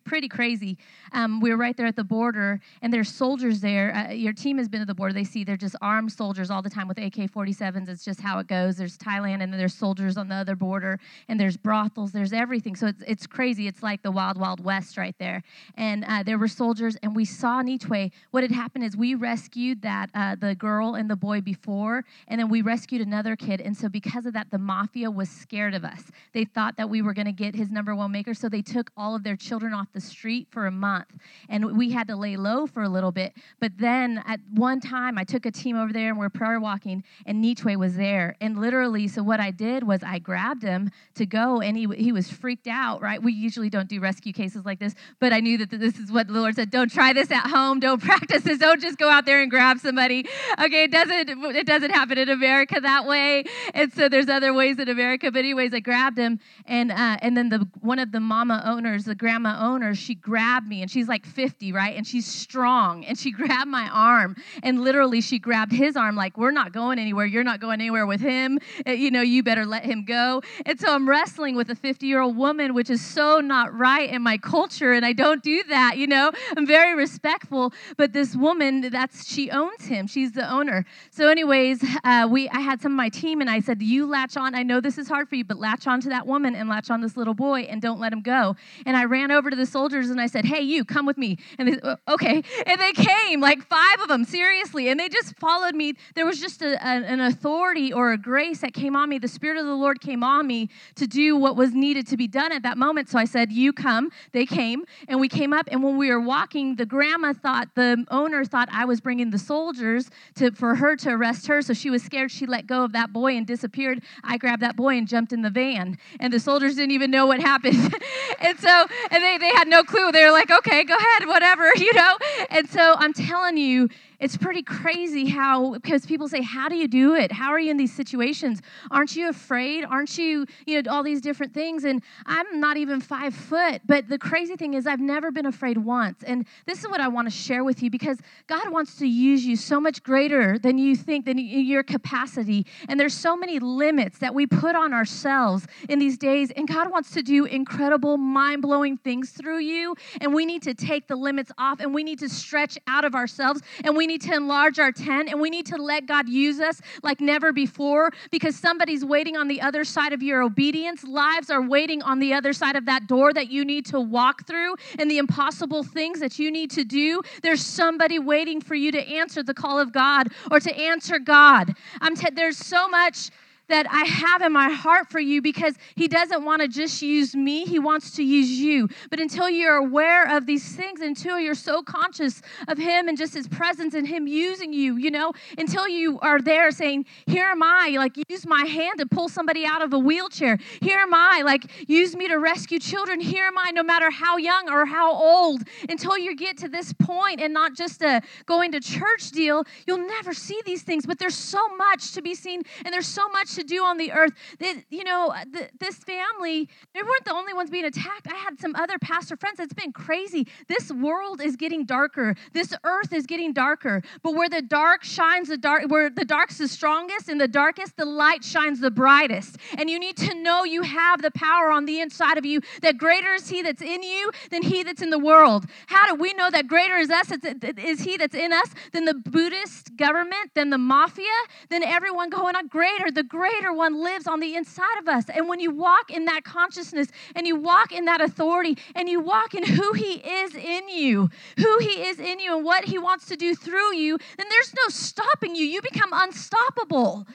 pretty, 0.06 0.27
crazy. 0.27 0.77
Um, 1.13 1.39
we 1.39 1.50
were 1.50 1.58
right 1.58 1.75
there 1.75 1.86
at 1.86 1.96
the 1.96 2.03
border, 2.03 2.60
and 2.82 2.94
there's 2.94 3.10
soldiers 3.10 3.62
there. 3.62 3.94
Uh, 3.96 4.12
your 4.12 4.34
team 4.34 4.58
has 4.58 4.68
been 4.68 4.82
to 4.82 4.86
the 4.86 4.94
border. 4.94 5.13
They 5.13 5.24
see 5.24 5.44
they're 5.44 5.58
just 5.58 5.75
armed 5.82 6.12
soldiers 6.12 6.50
all 6.50 6.62
the 6.62 6.70
time 6.70 6.88
with 6.88 6.98
AK 6.98 7.32
47s. 7.32 7.89
It's 7.89 8.03
just 8.03 8.20
how 8.22 8.39
it 8.39 8.48
goes. 8.48 8.77
There's 8.77 8.98
Thailand, 8.98 9.41
and 9.41 9.51
then 9.51 9.58
there's 9.58 9.74
soldiers 9.74 10.18
on 10.18 10.27
the 10.27 10.36
other 10.36 10.56
border, 10.56 11.00
and 11.27 11.39
there's 11.39 11.58
brothels, 11.58 12.12
there's 12.12 12.34
everything. 12.34 12.75
So 12.75 12.88
it's, 12.88 13.03
it's 13.08 13.27
crazy. 13.27 13.68
It's 13.68 13.84
like 13.84 14.01
the 14.03 14.12
wild, 14.12 14.38
wild 14.38 14.63
west 14.63 14.98
right 14.98 15.15
there. 15.20 15.44
And 15.75 16.03
uh, 16.06 16.24
there 16.24 16.38
were 16.38 16.48
soldiers, 16.48 16.98
and 17.03 17.15
we 17.15 17.25
saw 17.25 17.62
Nitwe. 17.62 18.12
What 18.32 18.44
had 18.44 18.51
happened 18.51 18.84
is 18.84 18.98
we 18.98 19.15
rescued 19.15 19.82
that 19.84 20.00
uh, 20.13 20.36
the 20.36 20.55
girl 20.55 20.96
and 20.96 21.10
the 21.10 21.15
boy 21.15 21.41
before, 21.41 22.03
and 22.27 22.39
then 22.39 22.50
we 22.50 22.62
rescued 22.62 23.01
another 23.01 23.36
kid. 23.36 23.62
And 23.62 23.75
so 23.75 23.89
because 23.89 24.25
of 24.25 24.34
that, 24.34 24.51
the 24.51 24.58
mafia 24.58 25.12
was 25.12 25.29
scared 25.29 25.74
of 25.74 25.84
us. 25.84 26.03
They 26.34 26.46
thought 26.46 26.77
that 26.77 26.89
we 26.89 27.01
were 27.01 27.13
going 27.13 27.25
to 27.25 27.31
get 27.31 27.55
his 27.55 27.70
number 27.70 27.96
one 27.96 28.12
maker, 28.12 28.34
so 28.34 28.50
they 28.50 28.62
took 28.62 28.91
all 28.96 29.15
of 29.15 29.24
their 29.24 29.36
children 29.36 29.74
off 29.74 29.88
the 29.93 30.01
street 30.01 30.48
for 30.51 30.67
a 30.67 30.72
month, 30.72 31.13
and 31.50 31.77
we 31.77 31.91
had 31.91 32.08
to 32.08 32.15
lay 32.15 32.38
low 32.38 32.67
for 32.67 32.84
a 32.84 32.89
little 32.89 33.12
bit. 33.12 33.34
But 33.60 33.74
then 33.77 34.24
at 34.27 34.39
one 34.53 34.79
time, 34.79 35.17
I 35.17 35.24
took 35.24 35.46
a 35.46 35.51
team 35.51 35.77
over 35.77 35.93
there, 35.93 36.10
and 36.10 36.17
we're 36.17 36.29
prayer 36.29 36.60
walking, 36.60 37.03
and 37.25 37.43
Nitwe 37.43 37.75
was 37.77 37.96
there, 37.96 38.36
and 38.41 38.60
literally, 38.60 39.08
so 39.08 39.24
what 39.24 39.39
I 39.39 39.51
did 39.51 39.84
was 39.84 40.03
I 40.03 40.20
grabbed 40.20 40.63
him 40.63 40.91
to 41.15 41.25
go, 41.25 41.62
and 41.62 41.77
he 41.77 41.88
he 41.98 42.12
was 42.12 42.29
freaked 42.29 42.67
out. 42.67 43.01
Right? 43.01 43.22
We 43.22 43.34
usually 43.34 43.70
don't 43.70 43.88
do 43.88 44.00
rescue 44.00 44.34
cases 44.34 44.65
like 44.65 44.79
this, 44.79 44.96
but 45.20 45.34
I 45.34 45.39
knew 45.39 45.58
that 45.58 45.70
this 45.70 45.98
is 45.98 46.12
what 46.12 46.27
the 46.27 46.34
Lord 46.34 46.55
said: 46.55 46.70
don't 46.70 46.91
try 46.91 47.13
this 47.13 47.31
at 47.31 47.48
home, 47.48 47.79
don't 47.79 48.01
practice 48.12 48.43
this, 48.43 48.60
don't 48.60 48.81
just 48.81 48.98
go 48.98 49.10
out 49.10 49.25
there 49.25 49.41
and 49.41 49.50
grab 49.50 49.79
somebody. 49.91 50.25
Okay, 50.57 50.83
it 50.86 50.91
doesn't 50.91 51.29
it 51.53 51.67
doesn't 51.67 51.91
happen 51.91 52.17
in 52.17 52.29
America 52.29 52.79
that 52.79 53.05
way, 53.05 53.43
and 53.74 53.91
so 53.91 54.07
there's 54.07 54.29
other 54.29 54.53
ways 54.53 54.79
in 54.79 54.88
America. 54.88 55.29
But 55.29 55.39
anyways, 55.39 55.74
I 55.74 55.81
grabbed 55.81 56.17
him, 56.17 56.39
and 56.65 56.93
uh, 56.93 57.17
and 57.21 57.36
then 57.36 57.50
the 57.50 57.67
one 57.81 58.00
of 58.00 58.13
the 58.13 58.21
mama 58.21 58.63
owners, 58.65 59.03
the 59.03 59.15
grandma 59.15 59.57
owner, 59.60 59.93
she 59.93 60.15
grabbed 60.15 60.65
me, 60.65 60.81
and 60.81 60.89
she's 60.89 61.10
like 61.10 61.25
50, 61.25 61.74
right? 61.74 61.98
And 61.98 62.07
she's 62.07 62.25
strong, 62.25 63.03
and 63.03 63.19
she 63.19 63.31
grabbed 63.41 63.69
my 63.69 63.89
arm, 63.91 64.38
and 64.63 64.81
literally 64.81 65.19
she 65.19 65.39
grabbed 65.39 65.74
his 65.74 65.98
arm, 65.98 66.15
like 66.15 66.38
we're 66.38 66.51
not 66.51 66.71
going 66.71 66.98
anywhere. 66.98 67.25
You're 67.25 67.43
not 67.43 67.60
going 67.60 67.81
anywhere 67.81 68.05
with 68.05 68.21
him. 68.21 68.60
Uh, 68.88 68.91
you 68.91 69.12
know, 69.12 69.21
you 69.21 69.43
better 69.43 69.65
let 69.65 69.83
him 69.83 70.05
go. 70.05 70.41
And 70.65 70.79
so 70.79 70.95
I'm 70.95 71.10
wrestling 71.10 71.55
with 71.57 71.69
a 71.69 71.75
50 71.75 72.05
year 72.05 72.21
old 72.21 72.38
woman, 72.38 72.74
which 72.74 72.89
is 72.89 73.05
so 73.05 73.41
not 73.41 73.77
right 73.77 74.10
in 74.10 74.21
my 74.21 74.38
culture, 74.38 74.93
and 74.93 75.05
I 75.05 75.12
don't 75.12 75.43
do 75.43 75.63
that. 75.63 75.98
You 75.98 76.07
know, 76.07 76.31
I'm 76.55 76.65
very 76.65 76.95
respectful, 76.95 77.74
but 77.98 78.13
this 78.13 78.38
woman, 78.38 78.89
that's 78.89 79.27
she 79.27 79.51
owns 79.51 79.81
him. 79.86 80.08
She's 80.08 80.32
the 80.32 80.50
owner. 80.50 80.86
So, 81.12 81.30
anyways, 81.30 81.84
uh, 82.04 82.28
we 82.30 82.50
I 82.50 82.60
had 82.60 82.82
some 82.82 82.94
of 82.94 82.98
my 82.98 83.10
team, 83.10 83.42
and 83.42 83.50
I 83.50 83.60
said, 83.60 83.82
"You 83.82 84.06
latch 84.06 84.38
on. 84.38 84.56
I 84.56 84.64
know 84.64 84.80
this 84.80 84.98
is 84.98 85.08
hard 85.08 85.30
for 85.30 85.36
you, 85.36 85.44
but 85.44 85.58
latch 85.58 85.88
on 85.88 86.02
to 86.02 86.10
that 86.10 86.28
woman 86.28 86.56
and 86.56 86.70
latch 86.70 86.90
on 86.90 87.02
this 87.02 87.18
little 87.18 87.34
boy, 87.34 87.62
and 87.62 87.82
don't 87.82 88.00
let 88.00 88.14
him 88.14 88.22
go." 88.22 88.56
And 88.86 88.96
I 88.96 89.06
ran 89.06 89.32
over 89.32 89.50
to 89.50 89.56
the 89.56 89.66
soldiers 89.66 90.10
and 90.10 90.22
I 90.22 90.28
said, 90.28 90.46
"Hey, 90.46 90.62
you, 90.62 90.86
come 90.86 91.06
with 91.06 91.18
me." 91.18 91.38
And 91.58 91.68
they, 91.68 91.80
"Uh, 91.82 91.96
okay, 92.08 92.44
and 92.66 92.82
they 92.82 92.94
came, 92.94 93.42
like 93.42 93.62
five 93.64 94.00
of 94.02 94.08
them, 94.08 94.24
seriously, 94.24 94.90
and 94.90 95.00
they 95.00 95.10
just 95.10 95.38
followed 95.38 95.76
me. 95.76 95.94
There 96.16 96.26
was 96.26 96.40
just 96.40 96.62
a, 96.62 96.74
a, 96.76 97.04
an 97.06 97.20
authority 97.20 97.92
or 97.92 98.12
a 98.12 98.18
grace 98.18 98.62
that 98.62 98.74
came 98.74 98.96
on 98.96 99.10
me. 99.10 99.20
The 99.20 99.28
Spirit 99.28 99.58
of 99.58 99.66
the 99.66 99.76
Lord 99.76 100.02
came 100.02 100.24
on 100.24 100.48
me 100.48 100.70
to 100.96 101.08
do 101.08 101.36
what 101.36 101.56
was 101.56 101.74
needed 101.74 102.08
to 102.08 102.17
be 102.17 102.28
done 102.28 102.52
at 102.52 102.63
that 102.63 102.78
moment. 102.78 103.10
So 103.10 103.17
I 103.17 103.26
said, 103.26 103.52
"You 103.52 103.74
come." 103.74 104.12
They 104.32 104.46
came, 104.46 104.86
and 105.08 105.20
we 105.20 105.28
came 105.28 105.54
up. 105.54 105.67
And 105.72 105.84
when 105.84 105.98
we 105.98 106.10
were 106.10 106.22
walking, 106.22 106.76
the 106.76 106.86
grandma 106.86 107.34
thought 107.34 107.70
the 107.76 108.06
owner 108.10 108.46
thought 108.46 108.70
I 108.72 108.86
was 108.86 109.02
bringing 109.02 109.32
the 109.32 109.39
soldiers 109.39 109.70
to 109.73 110.51
for 110.51 110.75
her 110.75 110.95
to 110.97 111.10
arrest 111.10 111.47
her. 111.47 111.62
So 111.62 111.73
she 111.73 111.89
was 111.89 112.03
scared. 112.03 112.31
She 112.31 112.45
let 112.45 112.67
go 112.67 112.84
of 112.84 112.91
that 112.93 113.13
boy 113.13 113.36
and 113.36 113.45
disappeared. 113.45 114.03
I 114.23 114.38
grabbed 114.38 114.62
that 114.62 114.75
boy 114.75 114.97
and 114.97 115.07
jumped 115.07 115.34
in 115.34 115.41
the 115.41 115.49
van, 115.49 115.97
and 116.19 116.31
the 116.31 116.39
soldiers 116.39 116.75
didn't 116.75 116.91
even 116.91 117.12
know 117.12 117.25
what 117.25 117.39
happened. 117.39 117.95
and 118.39 118.60
so, 118.60 118.86
and 119.10 119.23
they 119.23 119.38
they 119.38 119.49
had 119.49 119.67
no 119.67 119.84
clue. 119.84 120.12
They 120.12 120.23
were 120.23 120.31
like, 120.31 120.51
"Okay, 120.51 120.84
go 120.84 120.95
ahead, 120.95 121.27
whatever," 121.27 121.71
you 121.75 121.93
know. 121.93 122.17
And 122.49 122.69
so 122.69 122.95
I'm 122.97 123.13
telling 123.13 123.57
you 123.57 123.89
it's 124.21 124.38
pretty 124.38 124.62
crazy 124.62 125.27
how 125.27 125.73
because 125.73 126.05
people 126.05 126.29
say 126.29 126.43
how 126.43 126.69
do 126.69 126.75
you 126.75 126.88
do 126.88 127.15
it? 127.15 127.31
How 127.31 127.49
are 127.49 127.60
you 127.60 127.71
in 127.71 127.77
these 127.77 127.91
situations? 127.91 128.62
Aren't 128.91 129.15
you 129.15 129.29
afraid? 129.29 129.84
Aren't 129.84 130.15
you 130.17 130.45
you 130.67 130.81
know 130.81 130.91
all 130.91 131.01
these 131.03 131.21
different 131.21 131.53
things? 131.53 131.84
And 131.84 132.03
i'm 132.27 132.60
not 132.60 132.77
even 132.77 133.01
five 133.01 133.34
foot 133.34 133.81
but 133.86 134.07
the 134.07 134.19
crazy 134.19 134.55
thing 134.55 134.75
is 134.75 134.86
i've 134.86 134.99
never 134.99 135.31
been 135.31 135.47
afraid 135.47 135.77
once. 135.77 136.23
And 136.23 136.45
this 136.67 136.84
is 136.84 136.88
what 136.88 137.01
i 137.01 137.07
want 137.07 137.27
to 137.27 137.36
share 137.36 137.63
with 137.63 137.81
you 137.81 137.89
because 137.89 138.19
god 138.45 138.69
wants 138.69 138.95
to 138.97 139.07
use 139.07 139.43
you 139.43 139.55
so 139.55 139.81
much 139.81 140.03
greater 140.03 140.60
than 140.60 140.77
you 140.77 140.95
think 140.95 141.25
than 141.25 141.39
your 141.39 141.81
capacity. 141.81 142.67
And 142.88 142.99
there's 142.99 143.15
so 143.15 143.36
many 143.36 143.57
limits 143.57 144.19
that 144.19 144.36
we 144.36 144.45
put 144.45 144.75
on 144.75 144.93
ourselves 144.93 145.65
in 145.89 145.97
these 145.97 146.17
days. 146.17 146.51
And 146.51 146.67
god 146.67 146.91
wants 146.91 147.10
to 147.12 147.23
do 147.23 147.45
incredible 147.45 148.17
mind-blowing 148.17 148.97
things 148.97 149.31
through 149.31 149.60
you. 149.60 149.95
And 150.21 150.31
we 150.31 150.45
need 150.45 150.62
to 150.62 150.75
take 150.75 151.07
the 151.07 151.15
limits 151.15 151.51
off 151.57 151.79
and 151.79 151.91
we 151.91 152.03
need 152.03 152.19
to 152.19 152.29
stretch 152.29 152.77
out 152.86 153.03
of 153.03 153.15
ourselves 153.15 153.62
and 153.84 153.97
we 153.97 154.11
need 154.12 154.21
to 154.21 154.34
enlarge 154.34 154.78
our 154.78 154.91
tent 154.91 155.30
and 155.30 155.39
we 155.39 155.50
need 155.50 155.65
to 155.65 155.78
let 155.78 156.06
God 156.06 156.28
use 156.28 156.60
us 156.60 156.82
like 157.02 157.21
never 157.21 157.54
before 157.54 158.12
because 158.30 158.56
somebody's 158.58 159.06
waiting 159.06 159.38
on 159.38 159.47
the 159.47 159.62
other 159.62 159.86
side 159.86 160.12
of 160.12 160.21
your 160.21 160.41
obedience. 160.41 161.06
Lives 161.06 161.50
are 161.50 161.62
waiting 161.62 162.02
on 162.02 162.19
the 162.19 162.34
other 162.34 162.52
side 162.52 162.76
of 162.76 162.86
that 162.86 163.08
door 163.08 163.32
that 163.34 163.50
you 163.50 163.63
need 163.63 163.86
to 163.86 164.02
walk 164.02 164.45
through 164.45 164.76
and 165.00 165.10
the 165.10 165.17
impossible 165.17 165.84
things 165.84 166.19
that 166.19 166.38
you 166.38 166.52
need 166.52 166.69
to 166.71 166.84
do. 166.84 167.21
There's 167.41 167.65
somebody 167.65 168.19
waiting 168.19 168.60
for 168.60 168.76
you 168.76 168.91
to 168.91 169.00
answer 169.00 169.43
the 169.43 169.54
call 169.54 169.80
of 169.80 169.93
God 169.93 170.28
or 170.52 170.60
to 170.60 170.78
answer 170.78 171.17
God. 171.17 171.74
I'm 172.02 172.15
t- 172.15 172.30
there's 172.34 172.58
so 172.58 172.89
much 172.89 173.30
that 173.71 173.88
I 173.89 174.03
have 174.03 174.41
in 174.41 174.51
my 174.51 174.69
heart 174.69 175.10
for 175.10 175.19
you 175.19 175.41
because 175.41 175.75
He 175.95 176.10
doesn't 176.10 176.43
want 176.43 176.62
to 176.62 176.67
just 176.67 177.01
use 177.01 177.34
me, 177.34 177.63
He 177.63 177.79
wants 177.79 178.12
to 178.12 178.23
use 178.23 178.51
you. 178.51 178.89
But 179.10 179.21
until 179.21 179.49
you're 179.49 179.77
aware 179.77 180.29
of 180.36 180.45
these 180.45 180.75
things, 180.75 180.99
until 180.99 181.39
you're 181.39 181.55
so 181.55 181.81
conscious 181.81 182.41
of 182.67 182.77
Him 182.77 183.07
and 183.07 183.17
just 183.17 183.34
His 183.34 183.47
presence 183.47 183.93
and 183.93 184.05
Him 184.05 184.27
using 184.27 184.73
you, 184.73 184.97
you 184.97 185.10
know, 185.10 185.31
until 185.57 185.88
you 185.88 186.19
are 186.19 186.41
there 186.41 186.69
saying, 186.71 187.05
Here 187.25 187.45
am 187.45 187.63
I, 187.63 187.95
like 187.97 188.17
use 188.27 188.45
my 188.45 188.65
hand 188.65 188.99
to 188.99 189.05
pull 189.05 189.29
somebody 189.29 189.65
out 189.65 189.81
of 189.81 189.93
a 189.93 189.99
wheelchair. 189.99 190.57
Here 190.81 190.99
am 190.99 191.13
I, 191.13 191.41
like 191.45 191.89
use 191.89 192.13
me 192.15 192.27
to 192.27 192.36
rescue 192.36 192.77
children. 192.77 193.21
Here 193.21 193.45
am 193.45 193.57
I, 193.57 193.71
no 193.71 193.84
matter 193.84 194.12
how 194.12 194.36
young 194.36 194.69
or 194.69 194.86
how 194.86 195.13
old. 195.13 195.62
Until 195.88 196.17
you 196.17 196.36
get 196.36 196.57
to 196.57 196.67
this 196.67 196.91
point 196.91 197.39
and 197.39 197.53
not 197.53 197.73
just 197.73 198.01
a 198.01 198.21
going 198.45 198.73
to 198.73 198.81
church 198.81 199.31
deal, 199.31 199.63
you'll 199.88 200.05
never 200.05 200.34
see 200.34 200.62
these 200.65 200.84
things. 200.84 201.05
But 201.05 201.19
there's 201.19 201.36
so 201.36 201.69
much 201.77 202.12
to 202.12 202.21
be 202.21 202.36
seen 202.36 202.63
and 202.84 202.93
there's 202.93 203.07
so 203.07 203.29
much 203.29 203.55
to 203.62 203.67
do 203.67 203.84
on 203.84 203.97
the 203.97 204.12
earth. 204.12 204.32
That, 204.60 204.84
you 204.89 205.04
know, 205.04 205.30
uh, 205.30 205.45
th- 205.54 205.71
this 205.80 205.95
family, 205.95 206.69
they 206.93 207.02
weren't 207.02 207.26
the 207.26 207.34
only 207.34 207.54
ones 207.54 207.69
being 207.69 207.86
attacked. 207.86 208.28
I 208.28 208.36
had 208.36 208.60
some 208.60 208.76
other 208.76 208.97
pastor 209.00 209.36
friends. 209.38 209.60
It's 209.60 209.74
been 209.74 209.91
crazy. 209.91 210.47
This 210.67 210.91
world 210.91 211.41
is 211.41 211.56
getting 211.56 211.86
darker. 211.86 212.36
This 212.54 212.74
earth 212.84 213.13
is 213.13 213.26
getting 213.26 213.54
darker. 213.54 214.02
But 214.24 214.34
where 214.34 214.50
the 214.50 214.62
dark 214.62 215.04
shines, 215.04 215.50
the 215.50 215.58
dark, 215.58 215.84
where 215.88 216.10
the 216.10 216.26
dark's 216.26 216.58
the 216.58 216.67
strongest 216.67 217.30
and 217.30 217.39
the 217.39 217.47
darkest, 217.47 217.97
the 217.97 218.06
light 218.06 218.43
shines 218.43 218.80
the 218.80 218.91
brightest. 218.91 219.58
And 219.78 219.89
you 219.89 220.00
need 220.00 220.17
to 220.17 220.34
know 220.34 220.63
you 220.63 220.82
have 220.82 221.21
the 221.21 221.32
power 221.32 221.71
on 221.71 221.86
the 221.86 222.00
inside 222.00 222.38
of 222.38 222.45
you 222.45 222.62
that 222.82 222.97
greater 222.97 223.34
is 223.34 223.50
He 223.50 223.62
that's 223.62 223.82
in 223.82 224.04
you 224.04 224.32
than 224.50 224.63
He 224.63 224.84
that's 224.84 225.02
in 225.02 225.10
the 225.10 225.19
world. 225.19 225.65
How 225.88 226.08
do 226.08 226.15
we 226.15 226.34
know 226.34 226.50
that 226.50 226.67
greater 226.67 226.97
is 226.97 227.10
us, 227.10 227.32
is 227.78 228.02
He 228.02 228.17
that's 228.17 228.36
in 228.36 228.54
us 228.54 228.69
than 228.91 229.06
the 229.06 229.13
Buddhist 229.13 229.95
government, 229.95 230.54
than 230.56 230.69
the 230.69 230.78
mafia, 230.78 231.26
than 231.69 231.84
everyone 231.84 232.30
going 232.30 232.56
on? 232.56 232.67
Greater, 232.67 233.12
the 233.12 233.24
greater 233.24 233.51
one 233.74 234.04
lives 234.04 234.28
on 234.28 234.40
the 234.40 234.56
inside 234.56 234.98
of 235.00 235.08
us. 235.08 235.26
And 235.34 235.48
when 235.48 235.60
you 235.60 235.72
walk 235.72 236.12
in 236.12 236.26
that 236.26 236.44
consciousness 236.44 237.08
and 237.36 237.48
you 237.48 237.56
walk 237.56 237.92
in 237.92 238.06
that 238.06 238.22
authority 238.22 238.78
and 238.96 239.10
you 239.10 239.20
walk 239.20 239.54
in 239.54 239.64
who 239.64 239.94
He 239.94 240.14
is 240.14 240.56
in 240.56 240.90
you, 240.90 241.30
who 241.58 241.78
He 241.80 242.04
is 242.08 242.20
in 242.20 242.40
you, 242.40 242.56
and 242.56 242.66
what 242.66 242.86
He 242.86 242.98
wants 242.98 243.26
to 243.28 243.36
do 243.36 243.56
through 243.56 243.96
you, 243.96 244.18
then 244.38 244.48
there's 244.50 244.74
no 244.74 244.90
stopping 244.90 245.56
you. 245.56 245.66
You 245.66 245.82
become 245.82 246.10
unstoppable. 246.14 247.26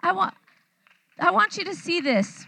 I 0.00 0.12
want, 0.12 0.34
I 1.18 1.30
want 1.30 1.56
you 1.56 1.64
to 1.64 1.74
see 1.74 2.00
this. 2.00 2.46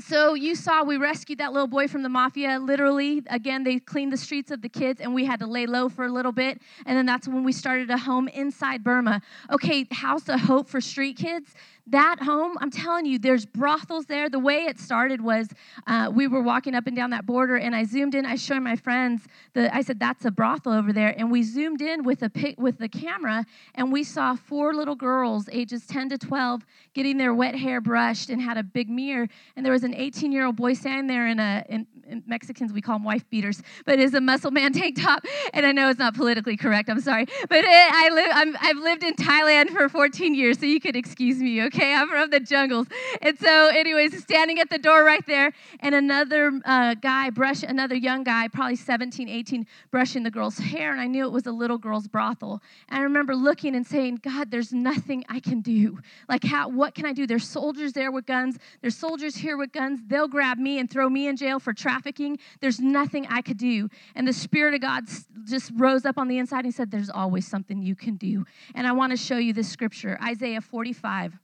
so 0.00 0.34
you 0.34 0.54
saw 0.54 0.82
we 0.82 0.96
rescued 0.96 1.38
that 1.38 1.52
little 1.52 1.68
boy 1.68 1.86
from 1.86 2.02
the 2.02 2.08
mafia 2.08 2.58
literally 2.58 3.22
again 3.28 3.62
they 3.62 3.78
cleaned 3.78 4.12
the 4.12 4.16
streets 4.16 4.50
of 4.50 4.60
the 4.60 4.68
kids 4.68 5.00
and 5.00 5.14
we 5.14 5.24
had 5.24 5.38
to 5.38 5.46
lay 5.46 5.66
low 5.66 5.88
for 5.88 6.04
a 6.04 6.12
little 6.12 6.32
bit 6.32 6.60
and 6.84 6.96
then 6.96 7.06
that's 7.06 7.28
when 7.28 7.44
we 7.44 7.52
started 7.52 7.88
a 7.90 7.96
home 7.96 8.26
inside 8.28 8.82
burma 8.82 9.22
okay 9.52 9.86
house 9.92 10.28
of 10.28 10.40
hope 10.40 10.68
for 10.68 10.80
street 10.80 11.16
kids 11.16 11.54
that 11.88 12.22
home, 12.22 12.56
I'm 12.60 12.70
telling 12.70 13.04
you, 13.04 13.18
there's 13.18 13.44
brothels 13.44 14.06
there. 14.06 14.30
The 14.30 14.38
way 14.38 14.64
it 14.64 14.80
started 14.80 15.20
was 15.20 15.48
uh, 15.86 16.10
we 16.12 16.26
were 16.26 16.40
walking 16.40 16.74
up 16.74 16.86
and 16.86 16.96
down 16.96 17.10
that 17.10 17.26
border, 17.26 17.56
and 17.56 17.74
I 17.74 17.84
zoomed 17.84 18.14
in. 18.14 18.24
I 18.24 18.36
showed 18.36 18.60
my 18.60 18.74
friends 18.74 19.26
the. 19.52 19.74
I 19.74 19.82
said, 19.82 20.00
"That's 20.00 20.24
a 20.24 20.30
brothel 20.30 20.72
over 20.72 20.94
there," 20.94 21.14
and 21.18 21.30
we 21.30 21.42
zoomed 21.42 21.82
in 21.82 22.02
with 22.02 22.22
a 22.22 22.30
pic, 22.30 22.58
with 22.58 22.78
the 22.78 22.88
camera, 22.88 23.44
and 23.74 23.92
we 23.92 24.02
saw 24.02 24.34
four 24.34 24.72
little 24.72 24.94
girls, 24.94 25.46
ages 25.52 25.86
10 25.86 26.08
to 26.10 26.18
12, 26.18 26.64
getting 26.94 27.18
their 27.18 27.34
wet 27.34 27.54
hair 27.54 27.82
brushed 27.82 28.30
and 28.30 28.40
had 28.40 28.56
a 28.56 28.62
big 28.62 28.88
mirror, 28.88 29.28
and 29.54 29.64
there 29.64 29.72
was 29.72 29.84
an 29.84 29.94
18 29.94 30.32
year 30.32 30.46
old 30.46 30.56
boy 30.56 30.72
standing 30.72 31.06
there 31.06 31.26
in 31.26 31.38
a 31.38 31.66
in, 31.68 31.86
in 32.08 32.22
Mexicans 32.26 32.72
we 32.72 32.80
call 32.80 32.96
them 32.96 33.04
wife 33.04 33.28
beaters, 33.28 33.62
but 33.84 33.98
is 33.98 34.14
a 34.14 34.22
muscle 34.22 34.50
man 34.50 34.72
tank 34.72 35.02
top, 35.02 35.22
and 35.52 35.66
I 35.66 35.72
know 35.72 35.90
it's 35.90 35.98
not 35.98 36.14
politically 36.14 36.56
correct. 36.56 36.88
I'm 36.88 37.00
sorry, 37.00 37.26
but 37.50 37.58
it, 37.58 37.66
I 37.68 38.08
live. 38.10 38.30
I'm, 38.32 38.56
I've 38.62 38.78
lived 38.78 39.04
in 39.04 39.14
Thailand 39.16 39.68
for 39.68 39.90
14 39.90 40.34
years, 40.34 40.58
so 40.58 40.64
you 40.64 40.80
could 40.80 40.96
excuse 40.96 41.36
me, 41.38 41.62
okay? 41.64 41.73
Okay? 41.74 41.94
I'm 41.94 42.08
from 42.08 42.30
the 42.30 42.40
jungles. 42.40 42.86
And 43.20 43.38
so, 43.38 43.68
anyways, 43.68 44.22
standing 44.22 44.60
at 44.60 44.70
the 44.70 44.78
door 44.78 45.04
right 45.04 45.24
there, 45.26 45.52
and 45.80 45.94
another 45.94 46.60
uh, 46.64 46.94
guy, 46.94 47.30
brush, 47.30 47.62
another 47.62 47.94
young 47.94 48.24
guy, 48.24 48.48
probably 48.48 48.76
17, 48.76 49.28
18, 49.28 49.66
brushing 49.90 50.22
the 50.22 50.30
girl's 50.30 50.58
hair. 50.58 50.92
And 50.92 51.00
I 51.00 51.06
knew 51.06 51.24
it 51.24 51.32
was 51.32 51.46
a 51.46 51.52
little 51.52 51.78
girl's 51.78 52.08
brothel. 52.08 52.62
And 52.88 53.00
I 53.00 53.02
remember 53.02 53.34
looking 53.34 53.74
and 53.74 53.86
saying, 53.86 54.20
God, 54.22 54.50
there's 54.50 54.72
nothing 54.72 55.24
I 55.28 55.40
can 55.40 55.60
do. 55.60 55.98
Like, 56.28 56.44
how, 56.44 56.68
what 56.68 56.94
can 56.94 57.06
I 57.06 57.12
do? 57.12 57.26
There's 57.26 57.46
soldiers 57.46 57.92
there 57.92 58.12
with 58.12 58.26
guns. 58.26 58.58
There's 58.80 58.96
soldiers 58.96 59.36
here 59.36 59.56
with 59.56 59.72
guns. 59.72 60.00
They'll 60.06 60.28
grab 60.28 60.58
me 60.58 60.78
and 60.78 60.90
throw 60.90 61.08
me 61.08 61.28
in 61.28 61.36
jail 61.36 61.58
for 61.58 61.72
trafficking. 61.72 62.38
There's 62.60 62.80
nothing 62.80 63.26
I 63.28 63.42
could 63.42 63.58
do. 63.58 63.88
And 64.14 64.26
the 64.26 64.32
Spirit 64.32 64.74
of 64.74 64.80
God 64.80 65.04
just 65.44 65.72
rose 65.76 66.04
up 66.04 66.18
on 66.18 66.28
the 66.28 66.38
inside 66.38 66.64
and 66.64 66.74
said, 66.74 66.90
There's 66.90 67.10
always 67.10 67.46
something 67.46 67.82
you 67.82 67.94
can 67.94 68.16
do. 68.16 68.44
And 68.74 68.86
I 68.86 68.92
want 68.92 69.10
to 69.10 69.16
show 69.16 69.38
you 69.38 69.52
this 69.52 69.68
scripture 69.68 70.18
Isaiah 70.22 70.60
45. 70.60 71.38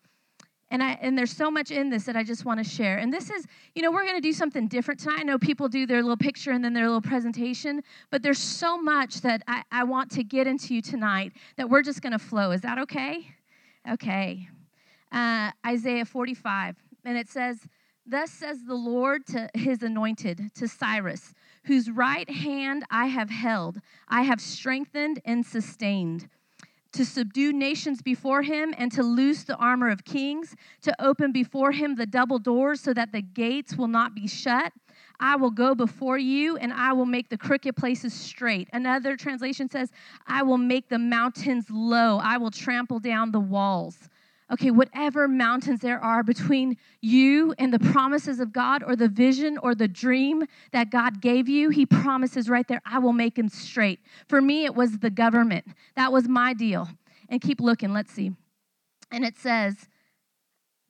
And, 0.70 0.83
I, 0.83 0.98
and 1.00 1.18
there's 1.18 1.33
so 1.33 1.50
much 1.50 1.72
in 1.72 1.90
this 1.90 2.04
that 2.04 2.16
I 2.16 2.22
just 2.22 2.44
want 2.44 2.62
to 2.62 2.64
share. 2.64 2.98
And 2.98 3.12
this 3.12 3.28
is, 3.28 3.46
you 3.74 3.83
know, 3.83 3.90
we're 3.90 4.04
going 4.04 4.14
to 4.14 4.20
do 4.20 4.33
something 4.33 4.68
different 4.68 5.00
tonight. 5.00 5.20
I 5.20 5.22
know 5.24 5.37
people 5.37 5.68
do 5.68 5.85
their 5.85 6.00
little 6.00 6.16
picture 6.16 6.52
and 6.52 6.64
then 6.64 6.74
their 6.74 6.87
little 6.87 7.00
presentation, 7.00 7.83
but 8.11 8.22
there's 8.22 8.38
so 8.38 8.80
much 8.80 9.20
that 9.22 9.42
I, 9.48 9.64
I 9.72 9.85
want 9.85 10.12
to 10.12 10.22
get 10.22 10.46
into 10.46 10.74
you 10.74 10.83
tonight 10.83 11.33
that 11.56 11.68
we're 11.68 11.83
just 11.83 12.02
going 12.02 12.12
to 12.12 12.20
flow. 12.20 12.52
Is 12.52 12.61
that 12.61 12.78
okay? 12.78 13.35
Okay. 13.90 14.48
Uh, 15.11 15.50
Isaiah 15.66 16.04
45. 16.04 16.76
And 17.04 17.18
it 17.18 17.28
says, 17.28 17.66
Thus 18.06 18.30
says 18.30 18.64
the 18.64 18.74
Lord 18.74 19.26
to 19.28 19.50
his 19.54 19.83
anointed, 19.83 20.52
to 20.54 20.68
Cyrus, 20.68 21.35
whose 21.64 21.90
right 21.90 22.28
hand 22.28 22.85
I 22.90 23.06
have 23.06 23.30
held, 23.30 23.80
I 24.09 24.22
have 24.22 24.40
strengthened 24.40 25.20
and 25.24 25.44
sustained 25.44 26.28
to 26.92 27.05
subdue 27.05 27.53
nations 27.53 28.03
before 28.03 28.42
him 28.42 28.74
and 28.76 28.90
to 28.92 29.03
loose 29.03 29.44
the 29.44 29.57
armor 29.57 29.88
of 29.88 30.05
kings, 30.05 30.57
to 30.83 30.94
open 31.05 31.33
before 31.33 31.72
him 31.72 31.94
the 31.94 32.07
double 32.07 32.38
doors 32.38 32.81
so 32.81 32.92
that 32.94 33.12
the 33.12 33.22
gates 33.22 33.76
will 33.76 33.88
not 33.88 34.14
be 34.14 34.26
shut. 34.26 34.72
I 35.20 35.37
will 35.37 35.50
go 35.50 35.74
before 35.74 36.18
you 36.18 36.57
and 36.57 36.72
I 36.72 36.92
will 36.92 37.07
make 37.07 37.29
the 37.29 37.38
crooked 37.38 37.76
places 37.76 38.14
straight. 38.14 38.68
Another 38.72 39.16
translation 39.16 39.70
says, 39.70 39.90
I 40.26 40.42
will 40.42 40.59
make 40.59 40.88
the 40.88 40.98
mountains 40.98 41.66
low, 41.70 42.18
I 42.22 42.38
will 42.38 42.50
trample 42.50 42.98
down 42.98 43.31
the 43.31 43.40
walls 43.40 44.09
okay, 44.50 44.70
whatever 44.70 45.28
mountains 45.28 45.80
there 45.80 46.02
are 46.02 46.22
between 46.22 46.76
you 47.00 47.54
and 47.58 47.72
the 47.72 47.78
promises 47.78 48.40
of 48.40 48.52
God 48.52 48.82
or 48.82 48.96
the 48.96 49.08
vision 49.08 49.58
or 49.58 49.74
the 49.74 49.88
dream 49.88 50.44
that 50.72 50.90
God 50.90 51.20
gave 51.20 51.48
you, 51.48 51.70
He 51.70 51.86
promises 51.86 52.48
right 52.48 52.66
there, 52.66 52.82
I 52.84 52.98
will 52.98 53.12
make 53.12 53.36
them 53.36 53.48
straight. 53.48 54.00
For 54.28 54.40
me, 54.40 54.64
it 54.64 54.74
was 54.74 54.98
the 54.98 55.10
government. 55.10 55.66
That 55.96 56.12
was 56.12 56.28
my 56.28 56.52
deal. 56.52 56.88
And 57.28 57.40
keep 57.40 57.60
looking, 57.60 57.92
let's 57.92 58.12
see. 58.12 58.32
And 59.12 59.24
it 59.24 59.38
says, 59.38 59.88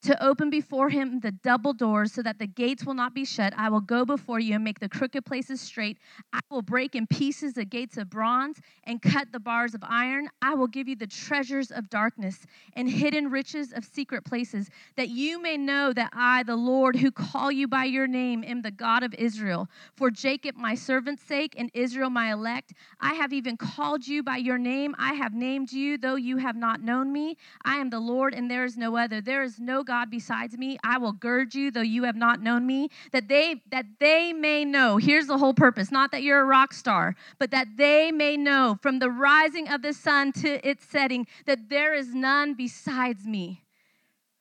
to 0.02 0.24
open 0.24 0.48
before 0.48 0.88
him 0.88 1.20
the 1.20 1.30
double 1.30 1.72
doors 1.72 2.12
so 2.12 2.22
that 2.22 2.38
the 2.38 2.46
gates 2.46 2.84
will 2.84 2.94
not 2.94 3.14
be 3.14 3.24
shut. 3.24 3.52
I 3.56 3.68
will 3.68 3.80
go 3.80 4.04
before 4.04 4.40
you 4.40 4.54
and 4.54 4.64
make 4.64 4.80
the 4.80 4.88
crooked 4.88 5.26
places 5.26 5.60
straight. 5.60 5.98
I 6.32 6.40
will 6.48 6.62
break 6.62 6.94
in 6.94 7.06
pieces 7.06 7.52
the 7.52 7.66
gates 7.66 7.98
of 7.98 8.08
bronze 8.08 8.60
and 8.84 9.02
cut 9.02 9.30
the 9.30 9.40
bars 9.40 9.74
of 9.74 9.82
iron. 9.86 10.28
I 10.40 10.54
will 10.54 10.66
give 10.66 10.88
you 10.88 10.96
the 10.96 11.06
treasures 11.06 11.70
of 11.70 11.90
darkness 11.90 12.46
and 12.74 12.88
hidden 12.88 13.30
riches 13.30 13.72
of 13.72 13.84
secret 13.84 14.24
places, 14.24 14.70
that 14.96 15.10
you 15.10 15.40
may 15.40 15.56
know 15.56 15.92
that 15.92 16.10
I, 16.14 16.44
the 16.44 16.56
Lord, 16.56 16.96
who 16.96 17.10
call 17.10 17.52
you 17.52 17.68
by 17.68 17.84
your 17.84 18.06
name, 18.06 18.42
am 18.46 18.62
the 18.62 18.70
God 18.70 19.02
of 19.02 19.12
Israel. 19.14 19.68
For 19.96 20.10
Jacob, 20.10 20.56
my 20.56 20.74
servant's 20.74 21.22
sake, 21.22 21.54
and 21.58 21.70
Israel, 21.74 22.10
my 22.10 22.32
elect, 22.32 22.72
I 23.00 23.14
have 23.14 23.32
even 23.32 23.56
called 23.56 24.06
you 24.06 24.22
by 24.22 24.38
your 24.38 24.58
name. 24.58 24.94
I 24.98 25.12
have 25.14 25.34
named 25.34 25.72
you, 25.72 25.98
though 25.98 26.14
you 26.14 26.38
have 26.38 26.56
not 26.56 26.80
known 26.80 27.12
me. 27.12 27.36
I 27.64 27.76
am 27.76 27.90
the 27.90 28.00
Lord, 28.00 28.34
and 28.34 28.50
there 28.50 28.64
is 28.64 28.78
no 28.78 28.96
other. 28.96 29.20
There 29.20 29.42
is 29.42 29.58
no 29.58 29.84
God 29.90 30.08
besides 30.08 30.56
me. 30.56 30.78
I 30.84 30.98
will 30.98 31.10
gird 31.10 31.52
you, 31.52 31.72
though 31.72 31.80
you 31.80 32.04
have 32.04 32.14
not 32.14 32.40
known 32.40 32.64
me, 32.64 32.90
that 33.10 33.26
they 33.26 33.60
that 33.72 33.86
they 33.98 34.32
may 34.32 34.64
know. 34.64 34.98
Here's 34.98 35.26
the 35.26 35.36
whole 35.36 35.52
purpose: 35.52 35.90
not 35.90 36.12
that 36.12 36.22
you're 36.22 36.38
a 36.38 36.44
rock 36.44 36.72
star, 36.72 37.16
but 37.40 37.50
that 37.50 37.76
they 37.76 38.12
may 38.12 38.36
know 38.36 38.78
from 38.80 39.00
the 39.00 39.10
rising 39.10 39.66
of 39.66 39.82
the 39.82 39.92
sun 39.92 40.30
to 40.34 40.64
its 40.64 40.84
setting 40.84 41.26
that 41.44 41.70
there 41.70 41.92
is 41.92 42.14
none 42.14 42.54
besides 42.54 43.26
me. 43.26 43.64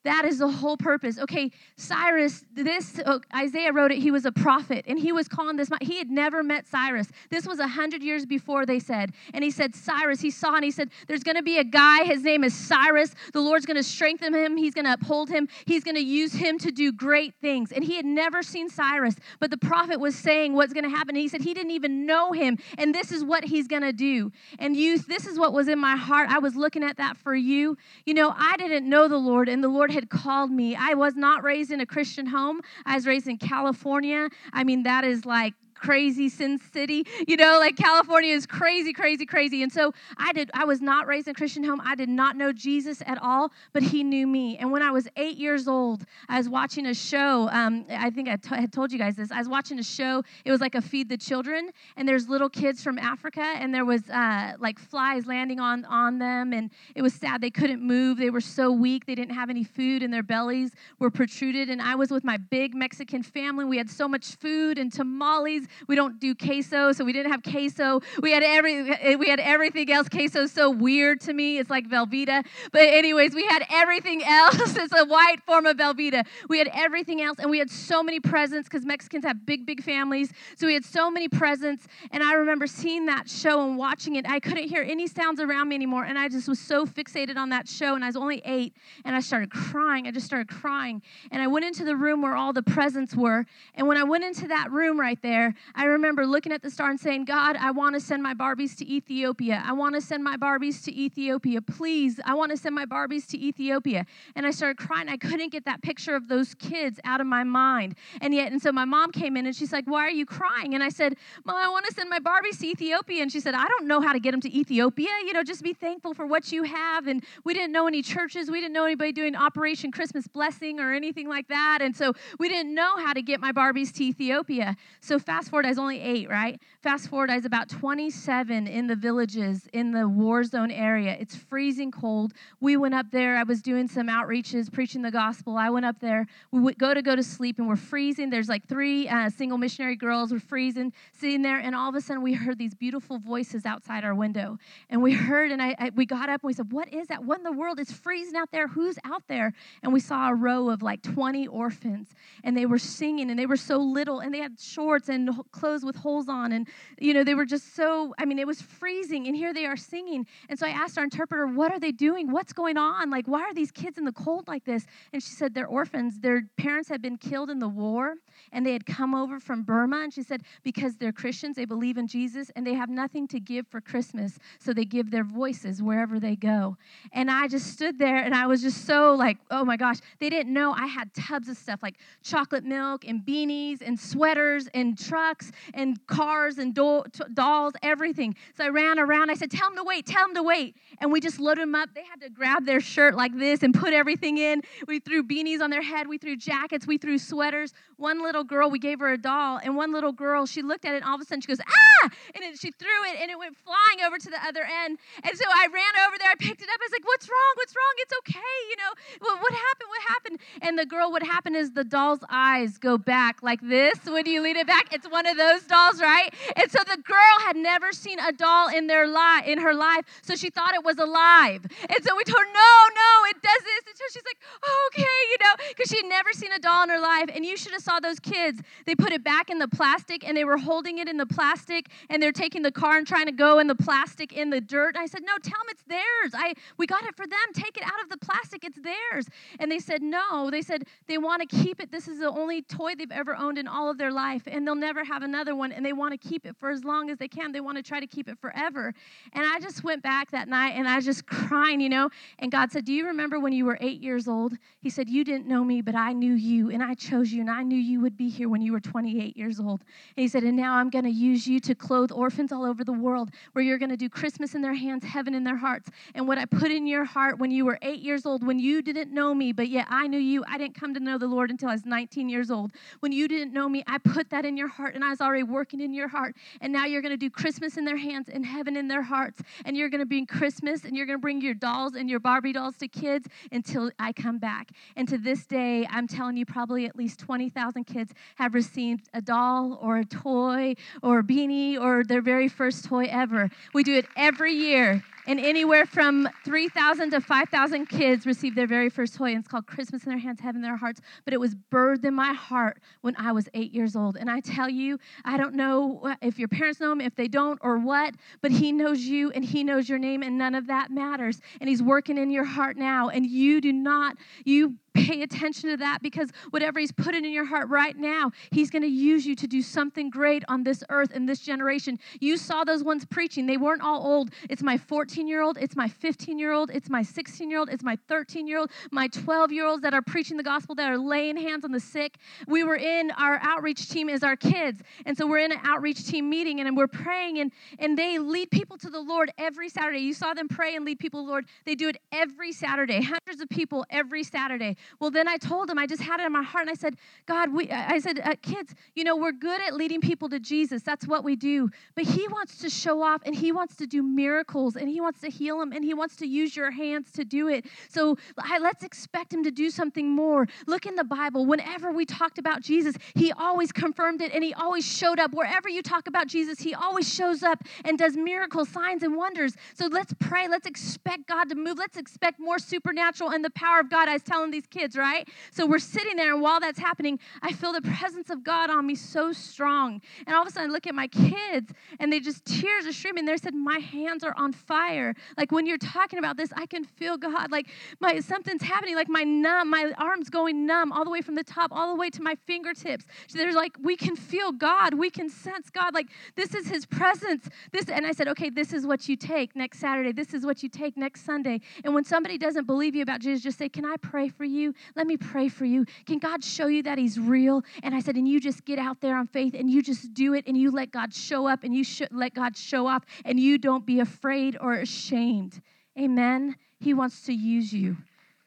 That 0.06 0.24
is 0.24 0.40
the 0.40 0.48
whole 0.48 0.78
purpose. 0.78 1.20
Okay, 1.20 1.52
Cyrus, 1.76 2.46
this, 2.54 3.02
oh, 3.06 3.20
Isaiah 3.36 3.74
wrote 3.74 3.92
it, 3.92 3.98
he 3.98 4.12
was 4.12 4.26
a 4.26 4.32
prophet, 4.32 4.86
and 4.88 4.98
he 4.98 5.12
was 5.12 5.28
calling 5.28 5.58
this, 5.58 5.70
he 5.82 5.98
had 5.98 6.10
never 6.10 6.42
met 6.42 6.68
Cyrus. 6.68 7.08
This 7.30 7.46
was 7.46 7.60
a 7.60 7.68
hundred 7.68 8.02
years 8.02 8.26
before, 8.26 8.66
they 8.66 8.80
said. 8.80 9.12
And 9.34 9.44
he 9.44 9.52
said, 9.52 9.76
Cyrus, 9.76 10.22
he 10.22 10.32
saw 10.32 10.56
and 10.56 10.64
he 10.64 10.72
said, 10.72 10.90
There's 11.08 11.24
gonna 11.24 11.44
be 11.44 11.58
a 11.58 11.66
guy, 11.66 12.06
his 12.06 12.24
name 12.24 12.46
is 12.46 12.54
Cyrus. 12.54 13.14
The 13.34 13.42
Lord's 13.42 13.66
gonna 13.66 13.84
strengthen 13.84 14.34
him, 14.34 14.56
he's 14.56 14.74
gonna 14.74 14.94
uphold 14.94 15.28
him, 15.28 15.50
he's 15.66 15.84
gonna 15.84 16.00
use 16.00 16.32
him 16.32 16.58
to 16.60 16.72
do 16.72 16.94
great 16.94 17.34
things. 17.42 17.74
And 17.74 17.84
he 17.84 17.96
had 17.96 18.06
never 18.06 18.42
seen 18.42 18.70
Cyrus, 18.70 19.16
but 19.42 19.52
the 19.52 19.58
prophet 19.58 20.00
was 20.00 20.16
saying 20.16 20.54
what's 20.54 20.72
gonna 20.72 20.90
happen. 20.90 21.16
And 21.16 21.22
he 21.22 21.28
said 21.28 21.42
he 21.42 21.54
didn't 21.54 21.72
even 21.72 22.06
know 22.06 22.32
him, 22.32 22.58
and 22.78 22.96
this 22.96 23.12
is 23.12 23.22
what 23.26 23.44
he's 23.44 23.68
gonna 23.68 23.92
do. 23.92 24.32
And 24.60 24.78
youth, 24.78 25.08
this 25.08 25.28
is 25.28 25.38
what 25.38 25.52
was 25.52 25.68
in 25.68 25.78
my 25.78 25.98
heart. 25.98 26.30
I 26.30 26.40
was 26.40 26.56
looking 26.56 26.84
at 26.84 26.96
that 26.98 27.18
for 27.18 27.36
you. 27.36 27.78
You 28.06 28.14
know, 28.14 28.34
I 28.38 28.56
didn't 28.56 28.88
know 28.88 29.10
the 29.10 29.18
Lord, 29.18 29.50
and 29.50 29.62
the 29.62 29.68
Lord 29.68 29.89
had 29.92 30.10
called 30.10 30.52
me. 30.52 30.76
I 30.76 30.94
was 30.94 31.16
not 31.16 31.44
raised 31.44 31.72
in 31.72 31.80
a 31.80 31.86
Christian 31.86 32.26
home. 32.26 32.62
I 32.86 32.96
was 32.96 33.08
raised 33.08 33.28
in 33.28 33.38
California. 33.38 34.30
I 34.54 34.64
mean, 34.64 34.84
that 34.84 35.04
is 35.04 35.26
like 35.26 35.54
crazy 35.80 36.30
sin 36.30 36.60
city 36.74 37.06
you 37.28 37.38
know 37.38 37.58
like 37.60 37.76
california 37.76 38.34
is 38.34 38.46
crazy 38.46 38.94
crazy 38.94 39.26
crazy. 39.26 39.64
And 39.64 39.72
so 39.72 39.94
i 40.18 40.34
did 40.34 40.52
i 40.54 40.66
was 40.66 40.82
not 40.82 41.08
raised 41.08 41.28
in 41.28 41.32
a 41.32 41.36
christian 41.36 41.64
home. 41.64 41.82
I 41.84 41.96
did 41.96 42.10
not 42.10 42.36
know 42.36 42.52
jesus 42.52 43.02
at 43.06 43.18
all 43.22 43.52
but 43.74 43.84
he 43.84 44.04
knew 44.04 44.28
me. 44.28 44.58
And 44.58 44.72
when 44.72 44.82
i 44.82 44.92
was 44.92 45.08
eight 45.16 45.38
years 45.38 45.68
old 45.68 46.06
i 46.28 46.38
was 46.38 46.50
watching 46.50 46.86
a 46.88 46.94
show 46.94 47.50
um, 47.50 47.86
i 47.90 48.10
think 48.10 48.28
I 48.28 48.38
had 48.56 48.74
told 48.74 48.92
you 48.92 49.00
guys 49.00 49.16
this 49.16 49.32
i 49.32 49.40
was 49.40 49.48
watching 49.48 49.80
a 49.80 49.84
show 49.84 50.24
it 50.46 50.52
was 50.52 50.62
like 50.62 50.76
a 50.76 50.82
feed 50.82 51.10
the 51.10 51.18
children 51.18 51.72
and 51.96 52.08
there's 52.08 52.28
little 52.28 52.50
kids 52.50 52.84
from 52.84 52.98
africa 53.00 53.42
and 53.42 53.74
there 53.74 53.86
was 53.86 54.10
uh, 54.10 54.54
like 54.60 54.80
flies 54.80 55.26
landing 55.26 55.60
on 55.60 55.86
on 55.86 56.20
them 56.20 56.54
and 56.54 56.72
it 56.96 57.02
was 57.02 57.14
sad. 57.14 57.42
They 57.42 57.50
couldn't 57.50 57.82
move. 57.82 58.18
They 58.18 58.30
were 58.30 58.42
so 58.42 58.72
weak. 58.72 59.06
They 59.06 59.16
didn't 59.16 59.36
have 59.36 59.50
any 59.50 59.64
food 59.64 60.04
and 60.04 60.14
their 60.14 60.24
bellies 60.24 60.72
were 61.00 61.10
protruded. 61.10 61.70
And 61.70 61.82
i 61.82 61.96
was 61.96 62.12
with 62.12 62.24
my 62.24 62.38
big 62.38 62.76
mexican 62.76 63.24
family. 63.24 63.66
We 63.66 63.78
had 63.78 63.90
so 63.90 64.08
much 64.08 64.36
food 64.36 64.78
and 64.78 64.92
tamales 64.92 65.68
we 65.88 65.96
don't 65.96 66.20
do 66.20 66.36
queso, 66.36 66.92
so 66.92 67.04
we 67.04 67.14
didn't 67.14 67.32
have 67.32 67.44
queso. 67.44 68.02
We 68.22 68.32
had 68.32 68.44
every 68.44 69.16
we 69.16 69.30
had 69.30 69.40
everything 69.40 69.92
else. 69.92 70.10
Queso 70.10 70.44
is 70.44 70.52
so 70.52 70.70
weird 70.70 71.22
to 71.22 71.34
me. 71.34 71.58
It's 71.58 71.70
like 71.70 71.88
Velveeta. 71.88 72.46
But 72.72 72.82
anyways, 72.82 73.34
we 73.34 73.46
had 73.46 73.64
everything 73.70 74.24
else. 74.24 74.76
it's 74.76 74.94
a 74.94 75.06
white 75.06 75.42
form 75.46 75.66
of 75.66 75.78
Velveeta. 75.78 76.26
We 76.48 76.58
had 76.58 76.70
everything 76.74 77.22
else, 77.22 77.40
and 77.40 77.50
we 77.50 77.60
had 77.60 77.70
so 77.70 78.04
many 78.04 78.20
presents 78.20 78.68
because 78.70 78.86
Mexicans 78.86 79.26
have 79.26 79.46
big, 79.46 79.66
big 79.66 79.84
families. 79.84 80.32
So 80.56 80.68
we 80.68 80.74
had 80.74 80.86
so 80.86 81.10
many 81.10 81.28
presents. 81.28 81.88
And 82.12 82.24
I 82.24 82.34
remember 82.34 82.68
seeing 82.68 83.06
that 83.08 83.30
show 83.30 83.68
and 83.68 83.78
watching 83.78 84.16
it. 84.16 84.30
I 84.30 84.40
couldn't 84.40 84.68
hear 84.68 84.84
any 84.84 85.08
sounds 85.08 85.40
around 85.40 85.70
me 85.70 85.76
anymore, 85.76 86.04
and 86.04 86.18
I 86.18 86.30
just 86.30 86.48
was 86.48 86.60
so 86.60 86.86
fixated 86.86 87.38
on 87.38 87.50
that 87.50 87.68
show. 87.68 87.96
And 87.96 88.04
I 88.04 88.08
was 88.08 88.16
only 88.16 88.42
eight, 88.46 88.74
and 89.06 89.16
I 89.16 89.20
started 89.20 89.52
crying. 89.52 90.08
I 90.08 90.12
just 90.12 90.26
started 90.26 90.50
crying, 90.50 91.02
and 91.32 91.42
I 91.42 91.48
went 91.48 91.66
into 91.66 91.84
the 91.84 91.96
room 91.96 92.22
where 92.22 92.36
all 92.36 92.54
the 92.54 92.64
presents 92.64 93.16
were. 93.16 93.46
And 93.76 93.88
when 93.88 93.98
I 93.98 94.04
went 94.04 94.24
into 94.24 94.48
that 94.48 94.72
room 94.72 95.00
right 95.00 95.22
there, 95.22 95.56
I 95.76 95.86
remember 95.86 96.26
looking 96.26 96.52
at 96.52 96.62
the 96.62 96.70
star 96.70 96.90
and 96.90 97.00
saying, 97.00 97.26
God, 97.26 97.56
I 97.56 97.72
want 97.72 97.96
to 97.96 98.02
send 98.02 98.24
my 98.24 98.34
Barbies 98.34 98.78
to 98.78 98.92
Ethiopia. 98.92 99.64
I 99.66 99.74
want 99.74 99.96
to 99.96 100.02
send 100.02 100.24
my 100.24 100.38
Barbies 100.38 100.84
to 100.86 100.96
Ethiopia. 100.96 101.62
Please, 101.62 102.20
I 102.26 102.34
want 102.34 102.52
to 102.52 102.58
send 102.58 102.76
my 102.76 102.86
Barbies 102.86 103.28
to 103.28 103.40
Ethiopia. 103.40 104.06
And 104.36 104.46
I 104.46 104.52
started 104.52 104.78
crying. 104.78 105.10
I 105.10 105.18
couldn't 105.18 105.52
get 105.52 105.66
that 105.66 105.82
picture 105.82 106.16
of 106.16 106.28
those 106.28 106.54
kids 106.56 107.00
out 107.04 107.22
of 107.22 107.28
my 107.28 107.44
mind. 107.44 107.96
And 108.22 108.34
yet, 108.34 108.52
and 108.52 108.62
so 108.62 108.72
my 108.72 108.86
mom 108.86 109.12
came 109.12 109.38
in 109.38 109.46
and 109.46 109.56
she's 109.56 109.72
like, 109.72 109.86
Why 109.86 110.06
are 110.06 110.12
you 110.12 110.26
crying? 110.26 110.74
And 110.74 110.84
I 110.84 110.90
said, 110.90 111.16
Mom, 111.46 111.58
I 111.58 111.70
want 111.70 111.86
to 111.86 111.94
send 111.94 112.10
my 112.10 112.20
Barbies 112.20 112.60
to 112.60 112.68
Ethiopia. 112.68 113.22
And 113.22 113.32
she 113.32 113.40
said, 113.40 113.54
I 113.54 113.68
don't 113.68 113.88
know 113.88 114.02
how 114.02 114.14
to 114.14 114.20
get 114.20 114.32
them 114.32 114.42
to 114.42 114.58
Ethiopia. 114.58 115.10
You 115.26 115.34
know, 115.34 115.44
just 115.44 115.64
be 115.64 115.74
thankful 115.74 116.14
for 116.14 116.26
what 116.26 116.52
you 116.52 116.64
have. 116.64 117.08
And 117.08 117.24
we 117.44 117.54
didn't 117.54 117.72
know 117.72 117.88
any 117.88 118.02
churches. 118.02 118.50
We 118.50 118.60
didn't 118.62 118.74
know 118.74 118.86
anybody 118.86 119.12
doing 119.12 119.36
Operation 119.36 119.92
Christmas 119.92 120.28
Blessing 120.28 120.80
or 120.80 120.94
anything 120.94 121.28
like 121.28 121.48
that. 121.48 121.80
And 121.82 121.96
so 121.96 122.14
we 122.40 122.50
didn't 122.50 122.74
know 122.74 122.98
how 122.98 123.14
to 123.14 123.22
get 123.22 123.40
my 123.40 123.52
Barbies 123.52 123.94
to 123.96 124.04
Ethiopia. 124.04 124.76
So 125.02 125.20
fast 125.20 125.49
forward, 125.50 125.66
I 125.66 125.70
was 125.70 125.80
only 125.80 126.00
eight, 126.00 126.30
right? 126.30 126.60
Fast 126.82 127.10
forward, 127.10 127.30
I 127.30 127.36
was 127.36 127.46
about 127.46 127.68
27 127.70 128.68
in 128.68 128.88
the 128.88 128.96
villages 128.96 129.68
in 129.74 129.92
the 129.92 130.08
war 130.08 130.44
zone 130.44 130.72
area. 130.72 131.18
It's 131.20 131.36
freezing 131.36 131.92
cold. 131.92 132.34
We 132.60 132.78
went 132.78 132.94
up 132.94 133.08
there. 133.12 133.38
I 133.38 133.44
was 133.44 133.62
doing 133.62 133.88
some 133.88 134.08
outreaches, 134.08 134.72
preaching 134.72 135.02
the 135.02 135.12
gospel. 135.12 135.58
I 135.58 135.70
went 135.70 135.86
up 135.86 136.00
there. 136.00 136.28
We 136.52 136.62
would 136.62 136.78
go 136.78 136.94
to 136.94 137.02
go 137.02 137.16
to 137.16 137.24
sleep, 137.24 137.60
and 137.60 137.68
we're 137.68 137.76
freezing. 137.76 138.30
There's 138.30 138.48
like 138.48 138.68
three 138.68 139.10
uh, 139.10 139.30
single 139.30 139.58
missionary 139.58 139.96
girls. 139.96 140.32
We're 140.32 140.40
freezing, 140.40 140.94
sitting 141.12 141.42
there, 141.42 141.60
and 141.60 141.76
all 141.76 141.90
of 141.90 141.96
a 141.96 142.02
sudden 142.02 142.22
we 142.22 142.34
heard 142.34 142.58
these 142.58 142.74
beautiful 142.76 143.18
voices 143.18 143.66
outside 143.66 144.04
our 144.04 144.16
window. 144.16 144.58
And 144.90 145.02
we 145.02 145.14
heard, 145.14 145.52
and 145.52 145.62
I, 145.62 145.76
I 145.80 145.92
we 145.96 146.06
got 146.06 146.30
up 146.30 146.42
and 146.44 146.48
we 146.48 146.54
said, 146.54 146.72
"What 146.72 146.94
is 146.94 147.08
that? 147.08 147.24
What 147.24 147.40
in 147.40 147.44
the 147.44 147.52
world? 147.52 147.80
It's 147.80 147.92
freezing 147.92 148.36
out 148.36 148.52
there. 148.52 148.68
Who's 148.68 148.98
out 149.04 149.24
there?" 149.28 149.54
And 149.84 149.92
we 149.92 150.00
saw 150.00 150.30
a 150.30 150.34
row 150.34 150.70
of 150.70 150.82
like 150.82 151.02
20 151.02 151.48
orphans, 151.48 152.10
and 152.44 152.56
they 152.56 152.66
were 152.66 152.80
singing, 152.80 153.30
and 153.30 153.40
they 153.40 153.46
were 153.46 153.58
so 153.58 153.78
little, 153.78 154.20
and 154.20 154.34
they 154.34 154.40
had 154.40 154.60
shorts 154.60 155.10
and 155.10 155.30
clothes 155.52 155.84
with 155.84 155.96
holes 155.96 156.30
on, 156.30 156.52
and 156.52 156.68
you 157.00 157.14
know 157.14 157.24
they 157.24 157.36
were 157.36 157.46
just 157.46 157.76
so. 157.76 158.14
I 158.18 158.26
mean, 158.26 158.40
it 158.40 158.48
was 158.48 158.62
freezing, 158.62 159.28
and 159.28 159.36
here 159.36 159.54
they 159.54 159.66
are 159.66 159.78
singing. 159.78 160.28
And 160.50 160.58
so 160.58 160.66
I 160.66 160.70
asked 160.70 160.98
our 160.98 161.04
interpreter, 161.04 161.48
"What 161.48 161.72
are 161.72 161.80
they 161.80 161.92
doing? 161.92 162.32
What's 162.32 162.54
going 162.54 162.78
on? 162.78 163.10
Like, 163.10 163.28
why 163.28 163.42
are 163.42 163.54
these 163.54 163.72
kids 163.72 163.98
in 163.98 164.06
the 164.06 164.12
cold 164.12 164.48
like 164.48 164.66
this?" 164.66 164.86
And 165.14 165.22
she 165.22 165.32
said, 165.32 165.54
"They're 165.54 165.68
orphans. 165.68 166.20
Their 166.20 166.44
parents 166.58 166.90
had 166.90 167.02
been 167.02 167.18
killed 167.18 167.50
in 167.50 167.60
the 167.60 167.70
war, 167.70 168.16
and 168.52 168.66
they 168.66 168.74
had 168.74 168.86
come 168.86 169.14
over 169.14 169.40
from 169.40 169.64
Burma." 169.64 170.02
And 170.02 170.14
she 170.14 170.24
said, 170.24 170.44
"Because 170.64 170.98
they're 170.98 171.12
Christians, 171.12 171.56
they 171.56 171.66
believe 171.66 171.98
in 171.98 172.08
Jesus, 172.08 172.50
and 172.56 172.66
they 172.66 172.74
have 172.74 172.90
nothing 172.90 173.28
to 173.30 173.40
give 173.40 173.68
for 173.68 173.82
Christmas, 173.82 174.40
so 174.60 174.74
they 174.74 174.86
give 174.86 175.12
their 175.12 175.24
voices 175.24 175.82
wherever 175.82 176.20
they 176.20 176.36
go." 176.36 176.78
And 177.12 177.30
I 177.30 177.48
just 177.48 177.68
stood 177.68 178.00
there, 178.00 178.18
and 178.18 178.34
I 178.34 178.48
was 178.48 178.62
just 178.62 178.86
so 178.86 179.14
like, 179.14 179.38
"Oh 179.52 179.64
my 179.64 179.78
gosh!" 179.78 179.98
They 180.20 180.30
didn't 180.30 180.54
know 180.54 180.74
I 180.74 180.88
had 180.88 181.14
tubs 181.14 181.48
of 181.50 181.58
stuff 181.58 181.84
like 181.84 181.98
chocolate 182.24 182.64
milk 182.64 183.06
and 183.06 183.26
beanies 183.26 183.82
and 183.82 184.00
sweaters 184.00 184.68
and 184.74 184.98
trucks 184.98 185.29
and 185.74 186.06
cars 186.08 186.58
and 186.58 186.74
do- 186.74 187.04
t- 187.12 187.24
dolls, 187.34 187.74
everything. 187.82 188.36
So 188.56 188.66
I 188.66 188.70
ran 188.70 189.00
around. 189.00 189.30
I 189.30 189.36
said, 189.36 189.52
Tell 189.52 189.70
them 189.70 189.78
to 189.78 189.84
wait, 189.84 190.06
tell 190.06 190.26
them 190.26 190.36
to 190.36 190.44
wait. 190.44 190.76
And 191.00 191.12
we 191.12 191.20
just 191.20 191.40
loaded 191.40 191.62
them 191.62 191.76
up. 191.76 191.90
They 191.94 192.04
had 192.04 192.22
to 192.22 192.30
grab 192.30 192.66
their 192.66 192.82
shirt 192.82 193.16
like 193.16 193.38
this 193.38 193.64
and 193.64 193.74
put 193.74 193.94
everything 193.94 194.38
in. 194.38 194.62
We 194.88 195.00
threw 195.00 195.24
beanies 195.24 195.62
on 195.62 195.70
their 195.70 195.82
head. 195.82 196.08
We 196.08 196.18
threw 196.18 196.36
jackets. 196.36 196.86
We 196.86 196.98
threw 196.98 197.18
sweaters. 197.18 197.74
One 197.98 198.22
little 198.24 198.44
girl, 198.44 198.70
we 198.70 198.80
gave 198.80 199.00
her 199.00 199.12
a 199.12 199.18
doll. 199.18 199.60
And 199.64 199.76
one 199.76 199.92
little 199.92 200.12
girl, 200.12 200.46
she 200.46 200.62
looked 200.62 200.86
at 200.86 200.94
it 200.94 200.98
and 200.98 201.06
all 201.06 201.16
of 201.16 201.22
a 201.22 201.26
sudden 201.26 201.42
she 201.42 201.48
goes, 201.48 201.60
Ah! 201.60 202.10
And 202.36 202.44
it, 202.44 202.60
she 202.60 202.72
threw 202.72 203.04
it 203.12 203.20
and 203.22 203.30
it 203.32 203.38
went 203.38 203.56
flying 203.58 204.06
over 204.06 204.18
to 204.18 204.30
the 204.30 204.42
other 204.46 204.64
end. 204.64 204.98
And 205.24 205.38
so 205.38 205.46
I 205.48 205.68
ran 205.72 206.08
over 206.08 206.18
there. 206.20 206.32
I 206.32 206.36
picked 206.36 206.62
it 206.62 206.70
up. 206.70 206.80
I 206.80 206.86
was 206.86 206.92
like, 206.92 207.06
What's 207.06 207.30
wrong? 207.30 207.54
What's 207.56 207.76
wrong? 207.76 207.94
It's 208.00 208.14
okay. 208.20 208.58
You 208.70 208.78
know, 208.78 208.92
well, 209.22 209.38
what 209.42 209.54
happened? 209.54 209.79
What 210.10 210.16
happened? 210.24 210.40
And 210.64 210.80
the 210.80 210.88
girl, 210.88 211.12
what 211.12 211.22
happened 211.22 211.56
is 211.56 211.72
the 211.72 211.84
doll's 211.84 212.20
eyes 212.32 212.80
go 212.80 212.98
back 212.98 213.44
like 213.44 213.62
this 213.62 214.00
when 214.06 214.26
you 214.26 214.42
lean 214.42 214.56
it 214.56 214.66
back. 214.66 214.92
It's 214.92 215.08
one 215.08 215.28
of 215.28 215.38
those 215.38 215.64
dolls, 215.64 216.02
right? 216.02 216.34
And 216.56 216.72
so 216.72 216.80
the 216.80 217.00
girl 217.04 217.40
had 217.42 217.56
never 217.56 217.92
seen 217.92 218.18
a 218.20 218.32
doll 218.32 218.70
in 218.70 218.88
their 218.88 219.08
life 219.08 219.46
in 219.46 219.60
her 219.60 219.74
life, 219.74 220.06
so 220.24 220.36
she 220.36 220.50
thought 220.50 220.74
it 220.74 220.84
was 220.84 220.98
alive. 220.98 221.62
And 221.62 222.04
so 222.04 222.16
we 222.18 222.24
told 222.24 222.40
her, 222.40 222.52
no, 222.52 222.74
no, 222.96 223.30
it 223.30 223.42
does 223.42 223.62
this. 223.62 223.82
And 223.88 223.96
so 223.96 224.04
she's 224.12 224.24
like, 224.26 224.38
oh, 224.64 224.90
okay, 224.94 225.04
you 225.04 225.38
know, 225.42 225.74
because 225.78 225.92
she'd 225.92 226.10
never 226.10 226.34
seen 226.34 226.52
a 226.54 226.60
doll 226.60 226.84
in 226.84 226.90
her 226.90 227.00
life. 227.00 227.30
And 227.34 227.46
you 227.46 227.56
should 227.56 227.74
have 227.74 227.84
saw 227.84 228.00
those 228.00 228.20
kids. 228.20 228.62
They 228.88 228.96
put 228.96 229.12
it 229.12 229.24
back 229.24 229.52
in 229.52 229.60
the 229.60 229.68
plastic 229.68 230.28
and 230.28 230.36
they 230.36 230.44
were 230.44 230.58
holding 230.58 230.98
it 230.98 231.08
in 231.08 231.18
the 231.18 231.28
plastic 231.28 231.88
and 232.10 232.22
they're 232.22 232.32
taking 232.32 232.64
the 232.64 232.72
car 232.72 232.98
and 232.98 233.06
trying 233.06 233.28
to 233.28 233.32
go 233.32 233.60
in 233.60 233.68
the 233.68 233.76
plastic 233.76 234.34
in 234.34 234.50
the 234.50 234.62
dirt. 234.62 234.96
And 234.96 235.04
I 235.04 235.06
said, 235.06 235.22
no, 235.22 235.38
tell 235.38 235.60
them 235.60 235.70
it's 235.70 235.84
theirs. 235.84 236.34
I 236.34 236.54
we 236.78 236.88
got 236.88 237.04
it 237.04 237.16
for 237.16 237.28
them. 237.28 237.40
Take 237.54 237.78
it 237.78 237.84
out 237.84 238.02
of 238.04 238.10
the 238.10 238.18
plastic. 238.18 238.64
It's 238.64 238.80
theirs. 238.82 239.28
And 239.60 239.72
they 239.72 239.80
said, 239.80 239.99
no. 240.02 240.50
They 240.50 240.62
said 240.62 240.84
they 241.08 241.18
want 241.18 241.48
to 241.48 241.58
keep 241.58 241.80
it. 241.80 241.92
This 241.92 242.08
is 242.08 242.20
the 242.20 242.30
only 242.30 242.62
toy 242.62 242.96
they've 242.96 243.12
ever 243.12 243.36
owned 243.36 243.58
in 243.58 243.68
all 243.68 243.90
of 243.90 243.98
their 243.98 244.12
life, 244.12 244.44
and 244.48 244.66
they'll 244.66 244.76
never 244.76 245.04
have 245.04 245.24
another 245.24 245.56
one. 245.56 245.72
And 245.72 245.86
they 245.86 245.94
want 245.94 246.20
to 246.20 246.30
keep 246.30 246.46
it 246.46 246.56
for 246.58 246.70
as 246.70 246.84
long 246.84 247.10
as 247.10 247.18
they 247.18 247.28
can. 247.28 247.52
They 247.52 247.62
want 247.62 247.78
to 247.78 247.84
try 247.84 248.00
to 248.00 248.08
keep 248.08 248.28
it 248.28 248.38
forever. 248.40 248.94
And 249.34 249.46
I 249.46 249.60
just 249.60 249.84
went 249.84 250.04
back 250.04 250.32
that 250.32 250.48
night 250.48 250.72
and 250.76 250.88
I 250.88 250.96
was 250.96 251.06
just 251.06 251.26
crying, 251.26 251.82
you 251.82 251.90
know. 251.90 252.10
And 252.40 252.52
God 252.52 252.72
said, 252.72 252.86
Do 252.86 252.94
you 252.94 253.06
remember 253.08 253.40
when 253.40 253.54
you 253.54 253.66
were 253.66 253.78
eight 253.82 254.02
years 254.02 254.28
old? 254.28 254.54
He 254.82 254.90
said, 254.90 255.10
You 255.10 255.24
didn't 255.24 255.48
know 255.48 255.64
me, 255.64 255.82
but 255.82 255.96
I 255.96 256.14
knew 256.14 256.34
you, 256.34 256.72
and 256.72 256.84
I 256.84 256.94
chose 256.94 257.32
you, 257.32 257.42
and 257.42 257.50
I 257.50 257.64
knew 257.64 257.78
you 257.78 258.02
would 258.02 258.18
be 258.18 258.30
here 258.30 258.50
when 258.50 258.62
you 258.62 258.72
were 258.72 258.80
28 258.80 259.36
years 259.38 259.60
old. 259.60 259.82
And 260.16 260.22
He 260.22 260.28
said, 260.28 260.44
And 260.44 260.58
now 260.58 260.76
I'm 260.76 260.90
going 260.90 261.06
to 261.06 261.12
use 261.12 261.48
you 261.48 261.60
to 261.62 261.76
clothe 261.76 262.12
orphans 262.12 262.52
all 262.52 262.66
over 262.66 262.84
the 262.84 262.94
world, 262.94 263.32
where 263.54 263.64
you're 263.64 263.78
going 263.78 263.90
to 263.90 263.98
do 263.98 264.10
Christmas 264.10 264.56
in 264.56 264.62
their 264.62 264.74
hands, 264.74 265.06
heaven 265.06 265.34
in 265.34 265.44
their 265.44 265.58
hearts. 265.58 265.90
And 266.16 266.28
what 266.28 266.38
I 266.38 266.46
put 266.46 266.72
in 266.72 266.88
your 266.88 267.06
heart 267.06 267.40
when 267.40 267.52
you 267.52 267.66
were 267.66 267.80
eight 267.82 268.00
years 268.00 268.26
old, 268.26 268.46
when 268.46 268.60
you 268.60 268.82
didn't 268.82 269.14
know 269.14 269.34
me, 269.34 269.52
but 269.52 269.70
yet 269.70 269.88
I 269.90 270.08
knew 270.08 270.20
you, 270.20 270.44
I 270.48 270.58
didn't 270.58 270.76
come 270.76 270.94
to 270.94 271.00
know 271.00 271.18
the 271.18 271.28
Lord 271.28 271.50
until 271.50 271.70
I 271.70 271.74
was 271.74 271.86
19 271.86 272.30
years 272.30 272.52
old. 272.52 272.72
When 273.00 273.12
you 273.12 273.28
didn't 273.28 273.52
know 273.52 273.68
me, 273.68 273.84
I 273.88 273.98
put 273.98 274.30
that 274.30 274.46
in 274.46 274.56
your 274.56 274.68
heart, 274.68 274.96
and 274.96 275.04
I 275.04 275.10
was 275.10 275.20
already 275.20 275.44
working 275.44 275.82
in 275.82 275.94
your 275.94 276.08
heart. 276.08 276.36
And 276.62 276.72
now 276.72 276.86
you're 276.86 277.02
going 277.02 277.12
to 277.12 277.18
do 277.18 277.30
Christmas 277.30 277.76
in 277.76 277.86
their 277.86 277.98
hands 277.98 278.30
and 278.32 278.46
heaven 278.46 278.78
in 278.78 278.88
their 278.88 279.02
hearts. 279.02 279.42
And 279.66 279.76
you're 279.76 279.90
going 279.90 280.00
to 280.00 280.06
bring 280.06 280.28
Christmas, 280.28 280.86
and 280.86 280.96
you're 280.96 281.06
going 281.06 281.18
to 281.18 281.22
bring 281.22 281.42
your 281.42 281.56
dolls 281.56 281.96
and 281.96 282.10
your 282.10 282.20
Barbie 282.20 282.54
dolls 282.54 282.78
to 282.78 282.88
kids 282.88 283.28
until 283.52 283.92
I 284.00 284.14
come 284.14 284.38
back. 284.38 284.72
And 284.96 285.08
to 285.10 285.18
this 285.18 285.46
day, 285.46 285.88
I'm 285.90 286.08
telling 286.08 286.38
you, 286.38 286.46
probably 286.46 286.86
at 286.86 286.96
least 286.96 287.20
20,000 287.20 287.84
kids 287.86 288.14
have 288.36 288.54
received 288.54 289.10
a 289.14 289.22
doll 289.22 289.80
or 289.82 289.98
a 289.98 290.06
toy 290.06 290.76
or 291.02 291.20
a 291.20 291.24
beanie 291.24 291.80
or 291.80 292.04
their 292.04 292.22
very 292.22 292.48
first 292.48 292.86
toy 292.86 293.08
ever. 293.10 293.50
We 293.74 293.84
do 293.84 293.96
it 293.96 294.06
every 294.16 294.54
year. 294.54 295.04
And 295.28 295.40
anywhere 295.40 295.86
from 295.86 296.28
3,000 296.46 297.12
to 297.12 297.22
5,000 297.22 297.86
kids 297.88 298.26
receive 298.26 298.56
their 298.56 298.68
very 298.68 298.90
first 298.90 299.16
toy. 299.16 299.30
And 299.30 299.40
it's 299.40 299.48
called 299.48 299.68
Christmas 299.68 300.04
in 300.04 300.10
Their 300.10 300.20
Hands, 300.20 300.40
Heaven 300.40 300.58
in 300.58 300.62
Their 300.62 300.78
Hearts. 300.78 301.02
But 301.26 301.34
it 301.34 301.40
was 301.40 301.56
birthed 301.72 302.06
in 302.06 302.14
my 302.14 302.34
heart 302.34 302.82
when 303.02 303.16
I 303.18 303.32
was 303.32 303.48
eight 303.54 303.74
years 303.74 303.96
old. 303.96 304.18
And 304.18 304.30
I 304.30 304.40
tell 304.40 304.70
you, 304.70 305.00
I 305.26 305.38
don't 305.38 305.54
know 305.54 306.16
if 306.22 306.40
your 306.40 306.48
parents 306.48 306.80
know 306.80 306.92
him, 306.92 307.02
if 307.02 307.16
they 307.16 307.28
don't, 307.28 307.60
or 307.62 307.78
what, 307.78 308.16
but 308.42 308.52
he 308.52 308.72
knows 308.72 309.02
you 309.02 309.32
and 309.32 309.44
he 309.44 309.64
knows 309.64 309.90
your 309.90 310.00
name, 310.00 310.24
and 310.24 310.38
none 310.38 310.56
of 310.56 310.68
that 310.68 310.92
matters. 310.92 311.40
And 311.60 311.70
he's 311.70 311.84
working 311.84 312.18
in 312.18 312.32
your 312.32 312.46
heart 312.46 312.78
now. 312.78 313.10
And 313.10 313.26
you 313.26 313.62
do 313.62 313.72
not, 313.74 314.18
you 314.46 314.76
pay 315.06 315.22
attention 315.22 315.70
to 315.70 315.78
that 315.78 316.02
because 316.02 316.30
whatever 316.50 316.80
he's 316.80 316.92
put 316.92 317.16
in 317.16 317.24
your 317.32 317.46
heart 317.46 317.70
right 317.70 317.98
now, 317.98 318.32
he's 318.52 318.70
going 318.70 318.82
to 318.82 318.88
use 318.88 319.26
you 319.26 319.36
to 319.36 319.48
do 319.48 319.62
something 319.62 320.10
great 320.10 320.44
on 320.48 320.64
this 320.64 320.84
earth 320.90 321.12
in 321.12 321.26
this 321.26 321.40
generation. 321.40 322.00
You 322.20 322.38
saw 322.38 322.64
those 322.64 322.84
ones 322.84 323.06
preaching. 323.06 323.46
They 323.46 323.58
weren't 323.58 323.82
all 323.82 324.06
old. 324.06 324.32
It's 324.50 324.62
my 324.62 324.78
14 324.78 325.28
year 325.28 325.42
old, 325.42 325.58
it's 325.58 325.76
my 325.76 325.88
15 325.88 326.38
year 326.38 326.52
old, 326.52 326.72
it's 326.72 326.90
my 326.90 327.02
16 327.02 327.50
year 327.50 327.60
old, 327.60 327.70
it's 327.70 327.84
my 327.84 327.98
13 328.08 328.48
year 328.48 328.60
old, 328.60 328.72
my 328.92 329.08
12 329.08 329.52
year 329.52 329.66
olds 329.66 329.84
that 329.84 329.94
are 329.94 330.02
preaching 330.02 330.38
the 330.38 330.44
gospel, 330.44 330.76
that 330.76 330.90
are 330.90 330.98
laying 330.98 331.38
hands 331.38 331.64
on 331.64 331.72
the 331.72 331.80
sick. 331.80 332.18
We 332.48 332.64
were 332.64 332.76
in 332.76 333.12
our 333.12 333.40
outreach 333.42 333.90
team 333.90 334.10
as 334.10 334.24
our 334.24 334.36
kids. 334.36 334.82
And 335.06 335.18
so 335.18 335.28
we're 335.28 335.40
in 335.40 335.52
an 335.52 335.60
outreach 335.64 336.06
team 336.06 336.30
meeting 336.30 336.60
and 336.60 336.76
we're 336.76 336.88
praying 336.88 337.40
and, 337.40 337.52
and 337.80 337.98
they 337.98 338.20
lead 338.20 338.52
people 338.52 338.78
to 338.78 338.90
the 338.90 339.00
Lord 339.00 339.32
every 339.38 339.70
Saturday. 339.70 340.00
You 340.00 340.14
saw 340.14 340.34
them 340.34 340.48
pray 340.48 340.76
and 340.76 340.86
lead 340.86 341.00
people 341.00 341.26
Lord. 341.30 341.46
They 341.66 341.76
do 341.76 341.88
it 341.88 341.98
every 342.12 342.52
Saturday, 342.52 343.02
hundreds 343.02 343.42
of 343.42 343.50
people 343.50 343.86
every 343.90 344.24
Saturday. 344.24 344.76
Well, 345.00 345.12
then 345.12 345.28
I 345.28 345.38
told 345.38 345.70
him, 345.70 345.78
I 345.78 345.86
just 345.86 346.02
had 346.02 346.20
it 346.20 346.26
in 346.26 346.32
my 346.32 346.44
heart, 346.44 346.64
and 346.64 346.72
I 346.72 346.74
said, 346.74 346.96
God, 347.26 347.54
we, 347.54 347.70
I 347.70 348.00
said, 348.00 348.20
uh, 348.24 348.36
kids, 348.42 348.74
you 348.96 349.04
know, 349.04 349.16
we're 349.16 349.32
good 349.32 349.62
at 349.62 349.76
leading 349.76 350.02
people 350.02 350.30
to 350.30 350.40
Jesus. 350.40 350.84
That's 350.84 351.08
what 351.08 351.24
we 351.24 351.36
do. 351.36 351.70
But 351.96 352.06
He 352.06 352.28
wants 352.28 352.58
to 352.60 352.70
show 352.70 353.02
off, 353.02 353.22
and 353.26 353.36
He 353.36 353.52
wants 353.52 353.76
to 353.78 353.88
do 353.88 354.02
miracles, 354.02 354.76
and 354.76 354.90
He 354.90 355.02
wants 355.02 355.20
to 355.22 355.30
heal 355.30 355.60
them, 355.60 355.72
and 355.72 355.84
He 355.84 355.94
wants 355.94 356.16
to 356.18 356.28
use 356.28 356.56
your 356.56 356.72
hands 356.72 357.12
to 357.14 357.26
do 357.26 357.48
it. 357.48 357.66
So 357.90 358.18
I, 358.38 358.60
let's 358.60 358.84
expect 358.84 359.34
Him 359.34 359.44
to 359.44 359.52
do 359.52 359.70
something 359.70 360.10
more. 360.10 360.48
Look 360.68 360.86
in 360.86 360.96
the 360.96 361.04
Bible. 361.04 361.46
Whenever 361.46 361.92
we 361.92 362.06
talked 362.06 362.38
about 362.38 362.62
Jesus, 362.62 362.96
He 363.16 363.32
always 363.34 363.72
confirmed 363.72 364.22
it, 364.22 364.34
and 364.34 364.44
He 364.44 364.54
always 364.54 364.86
showed 364.86 365.20
up. 365.20 365.34
Wherever 365.34 365.70
you 365.70 365.82
talk 365.82 366.08
about 366.08 366.28
Jesus, 366.28 366.60
He 366.60 366.74
always 366.74 367.14
shows 367.14 367.44
up 367.44 367.64
and 367.86 367.98
does 367.98 368.16
miracles, 368.18 368.70
signs, 368.70 369.04
and 369.04 369.16
wonders. 369.16 369.56
So 369.74 369.88
let's 369.88 370.14
pray. 370.20 370.48
Let's 370.48 370.68
expect 370.68 371.28
God 371.28 371.50
to 371.50 371.56
move. 371.56 371.78
Let's 371.78 371.98
expect 371.98 372.40
more 372.40 372.60
supernatural 372.60 373.32
and 373.32 373.44
the 373.44 373.50
power 373.52 373.80
of 373.80 373.90
God. 373.90 374.08
I 374.08 374.14
was 374.14 374.24
telling 374.24 374.52
these 374.52 374.68
kids 374.70 374.96
right? 374.96 375.28
So 375.52 375.66
we're 375.66 375.80
sitting 375.80 376.16
there, 376.16 376.34
and 376.34 376.42
while 376.42 376.60
that's 376.60 376.80
happening, 376.80 377.20
I 377.42 377.52
feel 377.54 377.74
the 377.74 377.82
presence 377.82 378.30
of 378.30 378.44
God 378.44 378.70
on 378.70 378.86
me 378.86 378.96
so 378.96 379.32
strong. 379.32 380.02
And 380.26 380.36
all 380.36 380.42
of 380.42 380.48
a 380.48 380.52
sudden, 380.52 380.70
I 380.70 380.74
look 380.74 380.88
at 380.88 380.96
my 380.96 381.08
kids, 381.08 381.72
and 382.00 382.12
they 382.12 382.20
just 382.20 382.46
tears 382.46 382.86
are 382.86 382.94
streaming. 382.94 383.26
They 383.26 383.38
said, 383.38 383.54
My 383.54 383.80
hands 383.80 384.24
are 384.24 384.34
on 384.38 384.54
fire. 384.54 385.16
Like 385.38 385.52
when 385.52 385.66
you're 385.66 385.78
talking 385.78 386.20
about 386.20 386.38
this, 386.38 386.52
I 386.56 386.66
can 386.66 386.84
feel 386.84 387.18
God. 387.18 387.52
Like 387.52 387.68
my 388.00 388.20
something's 388.20 388.64
happening, 388.64 388.96
like 388.96 389.10
my 389.10 389.24
numb, 389.24 389.70
my 389.70 389.92
arms 389.98 390.30
going 390.30 390.66
numb 390.66 390.92
all 390.92 391.04
the 391.04 391.12
way 391.12 391.22
from 391.22 391.36
the 391.36 391.44
top, 391.44 391.72
all 391.72 391.94
the 391.94 392.00
way 392.00 392.10
to 392.10 392.22
my 392.22 392.36
fingertips. 392.46 393.06
So 393.28 393.38
there's 393.38 393.56
like, 393.56 393.78
we 393.82 393.96
can 393.96 394.16
feel 394.16 394.52
God, 394.52 394.94
we 394.94 395.10
can 395.10 395.30
sense 395.30 395.70
God. 395.70 395.94
Like 395.94 396.08
this 396.36 396.54
is 396.54 396.68
his 396.68 396.86
presence. 396.86 397.48
This, 397.72 397.90
and 397.90 398.06
I 398.06 398.12
said, 398.12 398.28
okay, 398.30 398.50
this 398.50 398.74
is 398.74 398.86
what 398.86 399.08
you 399.08 399.16
take 399.16 399.56
next 399.56 399.80
Saturday. 399.80 400.12
This 400.12 400.34
is 400.34 400.46
what 400.46 400.64
you 400.64 400.70
take 400.70 400.98
next 400.98 401.26
Sunday. 401.26 401.62
And 401.84 401.94
when 401.94 402.04
somebody 402.04 402.38
doesn't 402.38 402.66
believe 402.66 402.96
you 402.96 403.04
about 403.04 403.22
Jesus, 403.22 403.44
just 403.44 403.58
say, 403.58 403.70
Can 403.70 403.86
I 403.86 403.98
pray 403.98 404.30
for 404.30 404.44
you? 404.44 404.59
Let 404.96 405.08
me 405.08 405.18
pray 405.18 405.50
for 405.50 405.66
you. 405.66 405.86
Can 406.06 406.20
God 406.20 406.44
show 406.44 406.68
you 406.68 406.84
that 406.84 406.98
He's 406.98 407.20
real? 407.20 407.64
And 407.84 407.96
I 407.96 408.00
said, 408.00 408.16
And 408.16 408.28
you 408.28 408.40
just 408.40 408.66
get 408.66 408.80
out 408.80 409.02
there 409.02 409.18
on 409.18 409.28
faith 409.28 409.54
and 409.54 409.70
you 409.70 409.82
just 409.82 410.14
do 410.14 410.34
it 410.34 410.46
and 410.48 410.58
you 410.58 410.72
let 410.72 410.92
God 410.92 411.14
show 411.14 411.48
up 411.48 411.64
and 411.64 411.74
you 411.74 411.84
sh- 411.84 412.04
let 412.12 412.34
God 412.34 412.56
show 412.56 412.88
off 412.88 413.04
and 413.26 413.40
you 413.40 413.58
don't 413.58 413.86
be 413.86 414.00
afraid 414.00 414.58
or 414.60 414.74
ashamed. 414.74 415.62
Amen. 415.98 416.56
He 416.80 416.94
wants 416.94 417.26
to 417.26 417.34
use 417.34 417.74
you. 417.74 417.98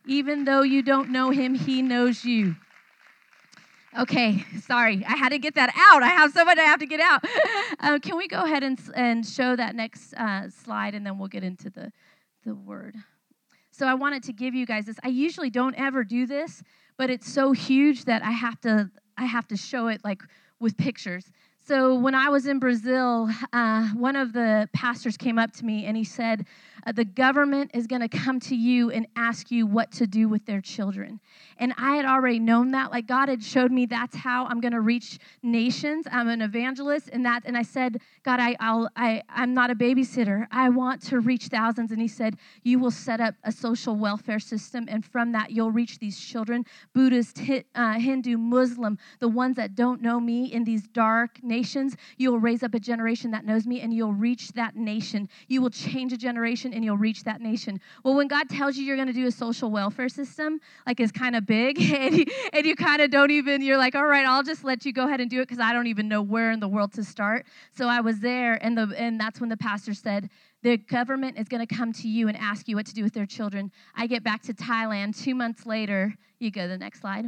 Even 0.07 0.45
though 0.45 0.63
you 0.63 0.83
don't 0.83 1.11
know 1.11 1.31
Him, 1.31 1.55
He 1.55 1.83
knows 1.83 2.25
you. 2.25 2.57
Okay, 3.99 4.45
sorry. 4.63 5.05
I 5.07 5.17
had 5.17 5.31
to 5.31 5.39
get 5.39 5.55
that 5.57 5.71
out. 5.77 6.03
I 6.03 6.09
have 6.09 6.33
so 6.33 6.45
much 6.45 6.59
I 6.59 6.63
have 6.63 6.81
to 6.81 6.87
get 6.87 7.01
out. 7.01 7.25
Uh, 7.81 7.99
can 7.99 8.17
we 8.17 8.29
go 8.29 8.45
ahead 8.45 8.63
and, 8.63 8.79
and 8.95 9.27
show 9.27 9.57
that 9.57 9.75
next 9.75 10.15
uh, 10.15 10.49
slide 10.49 10.95
and 10.95 11.05
then 11.05 11.19
we'll 11.19 11.27
get 11.27 11.43
into 11.43 11.69
the, 11.69 11.91
the 12.45 12.55
word? 12.55 12.95
So 13.73 13.87
I 13.87 13.95
wanted 13.95 14.23
to 14.25 14.33
give 14.33 14.55
you 14.55 14.67
guys 14.67 14.87
this. 14.87 14.97
I 15.03 15.09
usually 15.09 15.51
don't 15.51 15.75
ever 15.75 16.05
do 16.05 16.27
this, 16.27 16.63
but 16.99 17.11
it's 17.11 17.31
so 17.31 17.53
huge 17.53 18.05
that 18.05 18.23
I 18.23 18.31
have 18.31 18.61
to 18.61 18.91
I 19.19 19.25
have 19.25 19.49
to 19.49 19.57
show 19.57 19.89
it 19.89 20.03
like 20.05 20.23
with 20.61 20.77
pictures. 20.77 21.31
So 21.65 21.95
when 21.95 22.17
I 22.17 22.29
was 22.29 22.47
in 22.47 22.59
Brazil, 22.59 23.29
uh, 23.53 23.87
one 23.91 24.17
of 24.17 24.33
the 24.33 24.69
pastors 24.73 25.17
came 25.17 25.39
up 25.39 25.53
to 25.53 25.65
me 25.65 25.87
and 25.87 25.97
he 25.97 26.03
said, 26.03 26.45
uh, 26.85 26.91
The 26.91 27.05
government 27.05 27.71
is 27.73 27.87
going 27.87 28.01
to 28.01 28.09
come 28.09 28.41
to 28.41 28.57
you 28.57 28.91
and 28.91 29.07
ask 29.15 29.49
you 29.49 29.65
what 29.65 29.93
to 29.93 30.09
do 30.09 30.29
with 30.29 30.45
their 30.45 30.61
children. 30.61 31.21
And 31.59 31.73
I 31.79 31.95
had 31.95 32.05
already 32.05 32.41
known 32.41 32.73
that. 32.73 32.91
Like 32.91 33.07
God 33.07 33.29
had 33.29 33.45
showed 33.45 33.71
me 33.71 33.87
that's 33.87 34.17
how 34.17 34.47
I'm 34.47 34.61
going 34.61 34.73
to 34.73 34.81
reach 34.81 35.21
nations. 35.45 36.07
I'm 36.11 36.29
an 36.29 36.43
evangelist, 36.43 37.11
and 37.13 37.25
that. 37.27 37.45
And 37.45 37.57
I 37.57 37.63
said, 37.63 38.01
God, 38.25 38.41
I, 38.41 38.57
I'll, 38.59 38.89
I, 38.97 39.23
I'm 39.29 39.55
not 39.55 39.71
a 39.71 39.77
babysitter. 39.77 40.49
I 40.51 40.69
want 40.69 41.01
to 41.03 41.21
reach 41.21 41.47
thousands. 41.47 41.93
And 41.93 42.01
He 42.01 42.09
said, 42.09 42.39
You 42.65 42.81
will 42.81 42.91
set 42.91 43.21
up 43.21 43.37
a 43.45 43.53
social 43.53 43.95
welfare 43.95 44.41
system, 44.41 44.87
and 44.89 45.05
from 45.05 45.31
that 45.31 45.53
you'll 45.53 45.71
reach 45.71 46.01
these 46.01 46.19
children, 46.19 46.67
Buddhist, 46.93 47.41
uh, 47.77 47.93
Hindu, 47.93 48.37
Muslim, 48.37 48.99
the 49.21 49.29
ones 49.29 49.55
that 49.57 49.77
don't 49.77 50.03
know 50.03 50.19
me 50.19 50.53
in 50.53 50.65
these 50.65 50.89
dark 50.89 51.39
nations. 51.57 51.91
You'll 52.17 52.43
raise 52.49 52.63
up 52.63 52.75
a 52.75 52.81
generation 52.81 53.31
that 53.33 53.45
knows 53.45 53.65
me, 53.67 53.77
and 53.83 53.93
you'll 53.93 54.19
reach 54.29 54.45
that 54.61 54.75
nation. 54.75 55.29
You 55.49 55.61
will 55.63 55.75
change 55.87 56.13
a 56.13 56.21
generation, 56.29 56.73
and 56.75 56.85
you'll 56.85 57.05
reach 57.09 57.21
that 57.25 57.41
nation. 57.41 57.81
Well, 58.05 58.15
when 58.15 58.29
God 58.29 58.49
tells 58.49 58.77
you 58.77 58.85
you're 58.85 59.01
going 59.03 59.13
to 59.15 59.21
do 59.23 59.27
a 59.27 59.37
social 59.45 59.71
welfare 59.71 60.09
system, 60.09 60.61
like 60.87 61.01
is 61.01 61.13
kind 61.13 61.37
of 61.37 61.47
big 61.47 61.81
and 61.93 62.17
you, 62.17 62.25
and 62.53 62.67
you 62.67 62.75
kind 62.75 63.03
of 63.03 63.11
don't 63.11 63.31
even 63.31 63.61
you're 63.63 63.79
like 63.79 63.95
all 63.95 64.07
right 64.07 64.27
i'll 64.27 64.43
just 64.43 64.65
let 64.65 64.85
you 64.85 64.93
go 64.93 65.07
ahead 65.07 65.21
and 65.21 65.31
do 65.31 65.41
it 65.41 65.49
because 65.49 65.61
i 65.61 65.73
don't 65.73 65.87
even 65.87 66.09
know 66.09 66.23
where 66.23 66.51
in 66.51 66.61
the 66.61 66.69
world 66.69 66.93
to 66.93 67.05
start 67.05 67.47
so 67.77 67.87
i 67.89 68.01
was 68.01 68.21
there 68.21 68.55
and 68.65 68.77
the 68.77 68.93
and 68.97 69.21
that's 69.21 69.41
when 69.41 69.49
the 69.49 69.57
pastor 69.57 69.95
said 69.95 70.31
the 70.63 70.77
government 70.77 71.39
is 71.39 71.49
going 71.49 71.65
to 71.65 71.75
come 71.75 71.93
to 71.93 72.09
you 72.09 72.29
and 72.29 72.37
ask 72.37 72.69
you 72.69 72.77
what 72.77 72.87
to 72.87 72.95
do 72.95 73.03
with 73.03 73.13
their 73.13 73.27
children 73.27 73.71
i 73.95 74.07
get 74.07 74.23
back 74.23 74.43
to 74.43 74.55
thailand 74.55 75.17
two 75.21 75.35
months 75.35 75.67
later 75.67 76.15
you 76.39 76.51
go 76.51 76.63
to 76.63 76.69
the 76.69 76.79
next 76.79 77.01
slide 77.01 77.27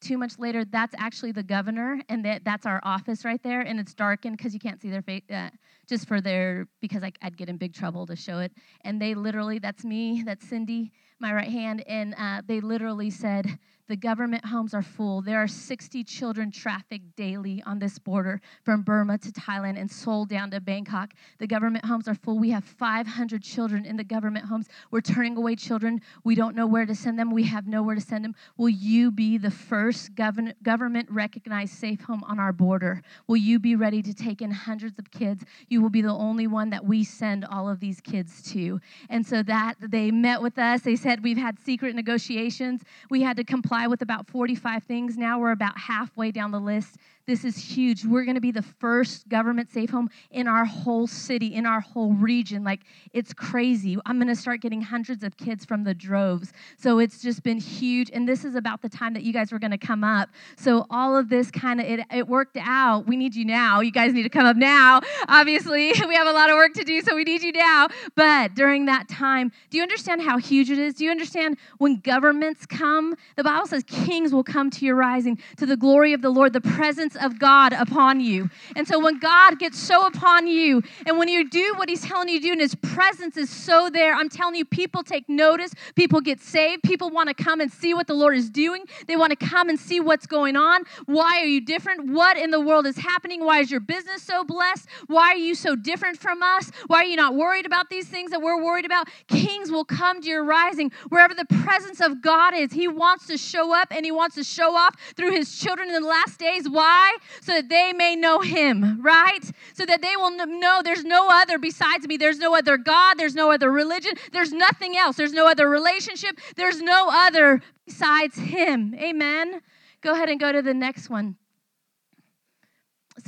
two 0.00 0.16
much 0.16 0.38
later 0.38 0.64
that's 0.64 0.94
actually 0.98 1.32
the 1.32 1.42
governor 1.42 2.00
and 2.08 2.24
that, 2.24 2.44
that's 2.44 2.66
our 2.66 2.80
office 2.84 3.24
right 3.24 3.42
there 3.42 3.60
and 3.62 3.80
it's 3.80 3.94
darkened 3.94 4.36
because 4.36 4.54
you 4.54 4.60
can't 4.60 4.80
see 4.80 4.90
their 4.90 5.02
face 5.02 5.22
uh, 5.30 5.50
just 5.88 6.06
for 6.06 6.20
their 6.20 6.66
because 6.80 7.02
I, 7.02 7.12
i'd 7.22 7.36
get 7.36 7.48
in 7.48 7.56
big 7.56 7.74
trouble 7.74 8.06
to 8.06 8.16
show 8.16 8.38
it. 8.38 8.52
And 8.82 9.00
they 9.00 9.14
literally 9.14 9.58
that's 9.58 9.84
me 9.84 10.22
that's 10.24 10.48
cindy 10.48 10.92
my 11.20 11.32
right 11.32 11.50
hand, 11.50 11.84
and 11.86 12.14
uh, 12.16 12.42
they 12.46 12.60
literally 12.60 13.10
said, 13.10 13.58
the 13.88 13.96
government 13.96 14.44
homes 14.44 14.74
are 14.74 14.82
full. 14.82 15.22
There 15.22 15.38
are 15.38 15.48
60 15.48 16.04
children 16.04 16.50
trafficked 16.50 17.16
daily 17.16 17.62
on 17.66 17.78
this 17.78 17.98
border 17.98 18.40
from 18.62 18.82
Burma 18.82 19.16
to 19.18 19.32
Thailand 19.32 19.78
and 19.78 19.90
Seoul 19.90 20.26
down 20.26 20.50
to 20.50 20.60
Bangkok. 20.60 21.14
The 21.38 21.46
government 21.46 21.86
homes 21.86 22.06
are 22.06 22.14
full. 22.14 22.38
We 22.38 22.50
have 22.50 22.64
500 22.64 23.42
children 23.42 23.86
in 23.86 23.96
the 23.96 24.04
government 24.04 24.44
homes. 24.44 24.68
We're 24.90 25.00
turning 25.00 25.36
away 25.36 25.56
children. 25.56 26.02
We 26.22 26.34
don't 26.34 26.54
know 26.54 26.66
where 26.66 26.84
to 26.84 26.94
send 26.94 27.18
them. 27.18 27.30
We 27.30 27.44
have 27.44 27.66
nowhere 27.66 27.94
to 27.94 28.00
send 28.00 28.24
them. 28.24 28.34
Will 28.58 28.68
you 28.68 29.10
be 29.10 29.38
the 29.38 29.50
first 29.50 30.14
government 30.14 31.08
recognized 31.10 31.72
safe 31.72 32.02
home 32.02 32.22
on 32.24 32.38
our 32.38 32.52
border? 32.52 33.02
Will 33.26 33.36
you 33.38 33.58
be 33.58 33.74
ready 33.74 34.02
to 34.02 34.12
take 34.12 34.42
in 34.42 34.50
hundreds 34.50 34.98
of 34.98 35.10
kids? 35.10 35.44
You 35.68 35.80
will 35.80 35.90
be 35.90 36.02
the 36.02 36.08
only 36.08 36.46
one 36.46 36.68
that 36.70 36.84
we 36.84 37.04
send 37.04 37.46
all 37.46 37.68
of 37.70 37.80
these 37.80 38.02
kids 38.02 38.42
to. 38.52 38.80
And 39.08 39.26
so 39.26 39.42
that 39.44 39.76
they 39.80 40.10
met 40.10 40.42
with 40.42 40.58
us. 40.58 40.82
They 40.82 40.96
said 40.96 41.22
we've 41.22 41.38
had 41.38 41.58
secret 41.58 41.94
negotiations. 41.94 42.82
We 43.08 43.22
had 43.22 43.38
to 43.38 43.44
comply 43.44 43.77
with 43.86 44.02
about 44.02 44.28
45 44.28 44.82
things. 44.84 45.16
Now 45.16 45.38
we're 45.38 45.52
about 45.52 45.78
halfway 45.78 46.30
down 46.30 46.50
the 46.50 46.60
list. 46.60 46.96
This 47.28 47.44
is 47.44 47.58
huge. 47.58 48.06
We're 48.06 48.24
going 48.24 48.36
to 48.36 48.40
be 48.40 48.52
the 48.52 48.62
first 48.62 49.28
government 49.28 49.70
safe 49.70 49.90
home 49.90 50.08
in 50.30 50.48
our 50.48 50.64
whole 50.64 51.06
city, 51.06 51.48
in 51.48 51.66
our 51.66 51.78
whole 51.78 52.14
region. 52.14 52.64
Like, 52.64 52.80
it's 53.12 53.34
crazy. 53.34 53.98
I'm 54.06 54.16
going 54.16 54.28
to 54.28 54.34
start 54.34 54.62
getting 54.62 54.80
hundreds 54.80 55.22
of 55.22 55.36
kids 55.36 55.66
from 55.66 55.84
the 55.84 55.92
droves. 55.92 56.54
So 56.78 57.00
it's 57.00 57.20
just 57.20 57.42
been 57.42 57.58
huge. 57.58 58.10
And 58.14 58.26
this 58.26 58.46
is 58.46 58.54
about 58.54 58.80
the 58.80 58.88
time 58.88 59.12
that 59.12 59.24
you 59.24 59.34
guys 59.34 59.52
were 59.52 59.58
going 59.58 59.72
to 59.72 59.78
come 59.78 60.04
up. 60.04 60.30
So 60.56 60.86
all 60.88 61.18
of 61.18 61.28
this 61.28 61.50
kind 61.50 61.82
of, 61.82 61.86
it, 61.86 62.00
it 62.10 62.26
worked 62.26 62.56
out. 62.58 63.06
We 63.06 63.14
need 63.18 63.34
you 63.34 63.44
now. 63.44 63.80
You 63.80 63.92
guys 63.92 64.14
need 64.14 64.22
to 64.22 64.30
come 64.30 64.46
up 64.46 64.56
now. 64.56 65.02
Obviously, 65.28 65.92
we 66.08 66.14
have 66.14 66.28
a 66.28 66.32
lot 66.32 66.48
of 66.48 66.56
work 66.56 66.72
to 66.74 66.82
do, 66.82 67.02
so 67.02 67.14
we 67.14 67.24
need 67.24 67.42
you 67.42 67.52
now. 67.52 67.88
But 68.14 68.54
during 68.54 68.86
that 68.86 69.06
time, 69.06 69.52
do 69.68 69.76
you 69.76 69.82
understand 69.82 70.22
how 70.22 70.38
huge 70.38 70.70
it 70.70 70.78
is? 70.78 70.94
Do 70.94 71.04
you 71.04 71.10
understand 71.10 71.58
when 71.76 71.96
governments 71.96 72.64
come? 72.64 73.16
The 73.36 73.44
Bible 73.44 73.66
says 73.68 73.84
kings 73.84 74.32
will 74.32 74.44
come 74.44 74.70
to 74.70 74.84
your 74.84 74.96
rising, 74.96 75.38
to 75.56 75.66
the 75.66 75.76
glory 75.76 76.12
of 76.12 76.22
the 76.22 76.30
Lord, 76.30 76.52
the 76.52 76.60
presence 76.60 77.16
of 77.16 77.38
God 77.38 77.72
upon 77.72 78.20
you. 78.20 78.50
And 78.76 78.86
so 78.86 78.98
when 78.98 79.18
God 79.18 79.58
gets 79.58 79.78
so 79.78 80.06
upon 80.06 80.46
you, 80.46 80.82
and 81.06 81.18
when 81.18 81.28
you 81.28 81.48
do 81.48 81.74
what 81.76 81.88
He's 81.88 82.02
telling 82.02 82.28
you 82.28 82.40
to 82.40 82.46
do, 82.46 82.52
and 82.52 82.60
His 82.60 82.74
presence 82.74 83.36
is 83.36 83.50
so 83.50 83.90
there, 83.90 84.14
I'm 84.14 84.28
telling 84.28 84.54
you, 84.54 84.64
people 84.64 85.02
take 85.02 85.28
notice, 85.28 85.72
people 85.94 86.20
get 86.20 86.40
saved, 86.40 86.82
people 86.82 87.10
want 87.10 87.28
to 87.28 87.34
come 87.34 87.60
and 87.60 87.70
see 87.70 87.94
what 87.94 88.06
the 88.06 88.14
Lord 88.14 88.36
is 88.36 88.50
doing. 88.50 88.84
They 89.06 89.16
want 89.16 89.38
to 89.38 89.46
come 89.46 89.68
and 89.68 89.78
see 89.78 90.00
what's 90.00 90.26
going 90.26 90.56
on. 90.56 90.84
Why 91.06 91.40
are 91.40 91.46
you 91.46 91.60
different? 91.60 92.10
What 92.10 92.36
in 92.36 92.50
the 92.50 92.60
world 92.60 92.86
is 92.86 92.96
happening? 92.96 93.44
Why 93.44 93.60
is 93.60 93.70
your 93.70 93.80
business 93.80 94.22
so 94.22 94.44
blessed? 94.44 94.88
Why 95.06 95.32
are 95.32 95.36
you 95.36 95.54
so 95.54 95.76
different 95.76 96.18
from 96.18 96.42
us? 96.42 96.70
Why 96.86 96.98
are 96.98 97.04
you 97.04 97.16
not 97.16 97.34
worried 97.34 97.66
about 97.66 97.90
these 97.90 98.08
things 98.08 98.30
that 98.30 98.40
we're 98.40 98.62
worried 98.62 98.84
about? 98.84 99.08
Kings 99.28 99.70
will 99.70 99.84
come 99.84 100.20
to 100.22 100.28
your 100.28 100.44
rising 100.44 100.90
wherever 101.08 101.34
the 101.34 101.44
presence 101.46 102.00
of 102.00 102.22
God 102.22 102.54
is. 102.54 102.72
He 102.72 102.88
wants 102.88 103.26
to 103.26 103.36
show 103.36 103.57
up 103.72 103.88
and 103.90 104.04
He 104.04 104.12
wants 104.12 104.34
to 104.34 104.44
show 104.44 104.74
off 104.76 104.94
through 105.16 105.30
His 105.32 105.58
children 105.58 105.88
in 105.88 106.02
the 106.02 106.08
last 106.08 106.38
days. 106.38 106.68
Why? 106.68 106.88
Why? 106.88 107.16
So 107.42 107.52
that 107.52 107.68
they 107.68 107.92
may 107.92 108.16
know 108.16 108.40
him, 108.40 109.02
right? 109.02 109.44
So 109.74 109.84
that 109.86 110.00
they 110.02 110.16
will 110.16 110.30
know 110.30 110.80
there's 110.82 111.04
no 111.04 111.28
other 111.30 111.58
besides 111.58 112.06
me. 112.06 112.16
There's 112.16 112.38
no 112.38 112.56
other 112.56 112.76
God. 112.76 113.18
There's 113.18 113.34
no 113.34 113.50
other 113.50 113.70
religion. 113.70 114.12
There's 114.32 114.52
nothing 114.52 114.96
else. 114.96 115.16
There's 115.16 115.32
no 115.32 115.46
other 115.46 115.68
relationship. 115.68 116.38
There's 116.56 116.80
no 116.80 117.08
other 117.10 117.60
besides 117.86 118.36
him. 118.38 118.94
Amen. 118.94 119.60
Go 120.00 120.12
ahead 120.12 120.28
and 120.28 120.40
go 120.40 120.50
to 120.50 120.62
the 120.62 120.74
next 120.74 121.10
one. 121.10 121.36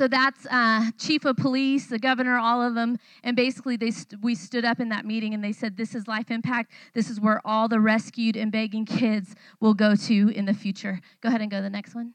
So 0.01 0.09
that's 0.09 0.47
uh, 0.47 0.93
chief 0.97 1.27
of 1.27 1.37
police, 1.37 1.89
the 1.89 1.99
governor, 1.99 2.39
all 2.39 2.63
of 2.63 2.75
them, 2.75 2.97
and 3.23 3.37
basically 3.37 3.77
they 3.77 3.91
st- 3.91 4.23
we 4.23 4.35
stood 4.35 4.65
up 4.65 4.81
in 4.81 4.89
that 4.89 5.05
meeting 5.05 5.35
and 5.35 5.45
they 5.45 5.53
said, 5.53 5.77
"This 5.77 5.95
is 5.95 6.09
Life 6.09 6.31
Impact. 6.31 6.73
This 6.95 7.11
is 7.11 7.21
where 7.21 7.43
all 7.47 7.69
the 7.69 7.81
rescued 7.81 8.35
and 8.35 8.51
begging 8.51 8.87
kids 8.87 9.35
will 9.61 9.75
go 9.75 9.95
to 9.95 10.29
in 10.31 10.47
the 10.47 10.55
future." 10.55 11.03
Go 11.21 11.29
ahead 11.29 11.43
and 11.43 11.51
go 11.51 11.59
to 11.59 11.63
the 11.63 11.69
next 11.69 11.95
one. 11.95 12.15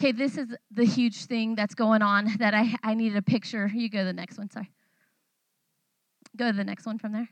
Okay, 0.00 0.12
this 0.12 0.38
is 0.38 0.56
the 0.70 0.86
huge 0.86 1.26
thing 1.26 1.56
that's 1.56 1.74
going 1.74 2.00
on 2.00 2.38
that 2.38 2.54
I, 2.54 2.74
I 2.82 2.94
needed 2.94 3.18
a 3.18 3.22
picture. 3.22 3.70
You 3.74 3.90
go 3.90 3.98
to 3.98 4.04
the 4.06 4.14
next 4.14 4.38
one, 4.38 4.48
sorry. 4.48 4.70
Go 6.38 6.52
to 6.52 6.56
the 6.56 6.64
next 6.64 6.86
one 6.86 6.98
from 6.98 7.12
there. 7.12 7.28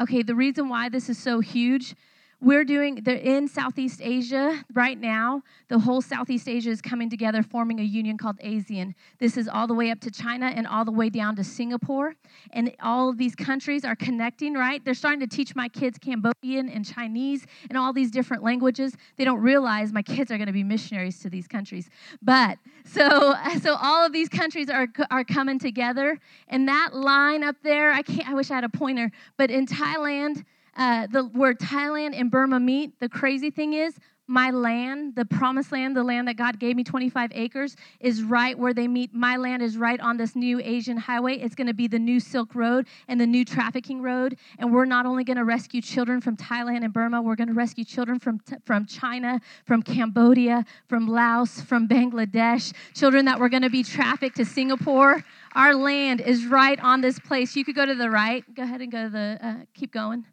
Okay, 0.00 0.22
the 0.22 0.36
reason 0.36 0.68
why 0.68 0.88
this 0.88 1.08
is 1.08 1.18
so 1.18 1.40
huge 1.40 1.96
we're 2.40 2.64
doing 2.64 3.00
they're 3.02 3.16
in 3.16 3.46
southeast 3.46 4.00
asia 4.02 4.64
right 4.72 4.98
now 4.98 5.42
the 5.68 5.78
whole 5.78 6.00
southeast 6.00 6.48
asia 6.48 6.70
is 6.70 6.80
coming 6.80 7.10
together 7.10 7.42
forming 7.42 7.80
a 7.80 7.82
union 7.82 8.16
called 8.16 8.38
asean. 8.38 8.94
This 9.18 9.36
is 9.36 9.48
all 9.48 9.66
the 9.66 9.74
way 9.74 9.90
up 9.90 10.00
to 10.00 10.10
china 10.10 10.46
and 10.46 10.66
all 10.66 10.84
the 10.84 10.92
way 10.92 11.10
down 11.10 11.36
to 11.36 11.44
singapore. 11.44 12.14
And 12.52 12.74
all 12.80 13.08
of 13.08 13.18
these 13.18 13.34
countries 13.34 13.84
are 13.84 13.96
connecting 13.96 14.54
right? 14.54 14.84
They're 14.84 14.94
starting 14.94 15.20
to 15.20 15.26
teach 15.26 15.54
my 15.54 15.68
kids 15.68 15.98
cambodian 15.98 16.68
and 16.68 16.84
chinese 16.84 17.46
and 17.68 17.76
all 17.76 17.92
these 17.92 18.10
different 18.10 18.42
languages. 18.42 18.94
They 19.16 19.24
don't 19.24 19.40
realize 19.40 19.92
my 19.92 20.02
kids 20.02 20.30
are 20.30 20.36
going 20.36 20.46
to 20.46 20.52
be 20.52 20.64
missionaries 20.64 21.20
to 21.20 21.30
these 21.30 21.46
countries. 21.46 21.90
But 22.22 22.58
so 22.84 23.34
so 23.60 23.76
all 23.80 24.04
of 24.06 24.12
these 24.12 24.28
countries 24.28 24.68
are 24.70 24.88
are 25.10 25.24
coming 25.24 25.58
together. 25.58 26.18
And 26.48 26.68
that 26.68 26.94
line 26.94 27.42
up 27.42 27.56
there 27.62 27.92
i 27.92 28.02
can't 28.02 28.28
i 28.28 28.34
wish 28.34 28.50
i 28.50 28.54
had 28.54 28.64
a 28.64 28.68
pointer 28.68 29.10
but 29.36 29.50
in 29.50 29.66
thailand 29.66 30.44
uh, 30.76 31.06
the 31.06 31.24
where 31.24 31.54
Thailand 31.54 32.18
and 32.18 32.30
Burma 32.30 32.60
meet. 32.60 32.98
The 33.00 33.08
crazy 33.08 33.50
thing 33.50 33.74
is, 33.74 33.94
my 34.30 34.52
land, 34.52 35.16
the 35.16 35.24
promised 35.24 35.72
land, 35.72 35.96
the 35.96 36.04
land 36.04 36.28
that 36.28 36.36
God 36.36 36.60
gave 36.60 36.76
me, 36.76 36.84
25 36.84 37.32
acres, 37.34 37.74
is 37.98 38.22
right 38.22 38.56
where 38.56 38.72
they 38.72 38.86
meet. 38.86 39.12
My 39.12 39.36
land 39.36 39.60
is 39.60 39.76
right 39.76 39.98
on 39.98 40.16
this 40.18 40.36
new 40.36 40.60
Asian 40.62 40.96
highway. 40.96 41.34
It's 41.34 41.56
going 41.56 41.66
to 41.66 41.74
be 41.74 41.88
the 41.88 41.98
new 41.98 42.20
Silk 42.20 42.54
Road 42.54 42.86
and 43.08 43.20
the 43.20 43.26
new 43.26 43.44
trafficking 43.44 44.00
road. 44.00 44.38
And 44.60 44.72
we're 44.72 44.84
not 44.84 45.04
only 45.04 45.24
going 45.24 45.36
to 45.38 45.44
rescue 45.44 45.82
children 45.82 46.20
from 46.20 46.36
Thailand 46.36 46.84
and 46.84 46.92
Burma, 46.92 47.20
we're 47.20 47.34
going 47.34 47.48
to 47.48 47.54
rescue 47.54 47.84
children 47.84 48.20
from, 48.20 48.40
from 48.64 48.86
China, 48.86 49.40
from 49.64 49.82
Cambodia, 49.82 50.64
from 50.88 51.08
Laos, 51.08 51.60
from 51.62 51.88
Bangladesh, 51.88 52.72
children 52.94 53.24
that 53.24 53.40
were 53.40 53.48
going 53.48 53.64
to 53.64 53.70
be 53.70 53.82
trafficked 53.82 54.36
to 54.36 54.44
Singapore. 54.44 55.24
Our 55.56 55.74
land 55.74 56.20
is 56.20 56.46
right 56.46 56.78
on 56.78 57.00
this 57.00 57.18
place. 57.18 57.56
You 57.56 57.64
could 57.64 57.74
go 57.74 57.84
to 57.84 57.96
the 57.96 58.08
right. 58.08 58.44
Go 58.54 58.62
ahead 58.62 58.80
and 58.80 58.92
go 58.92 59.02
to 59.02 59.10
the, 59.10 59.38
uh, 59.42 59.54
keep 59.74 59.92
going. 59.92 60.24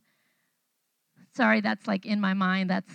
Sorry, 1.38 1.62
that's 1.62 1.86
like 1.86 2.08
in 2.08 2.20
my 2.20 2.34
mind. 2.34 2.72
That's 2.72 2.92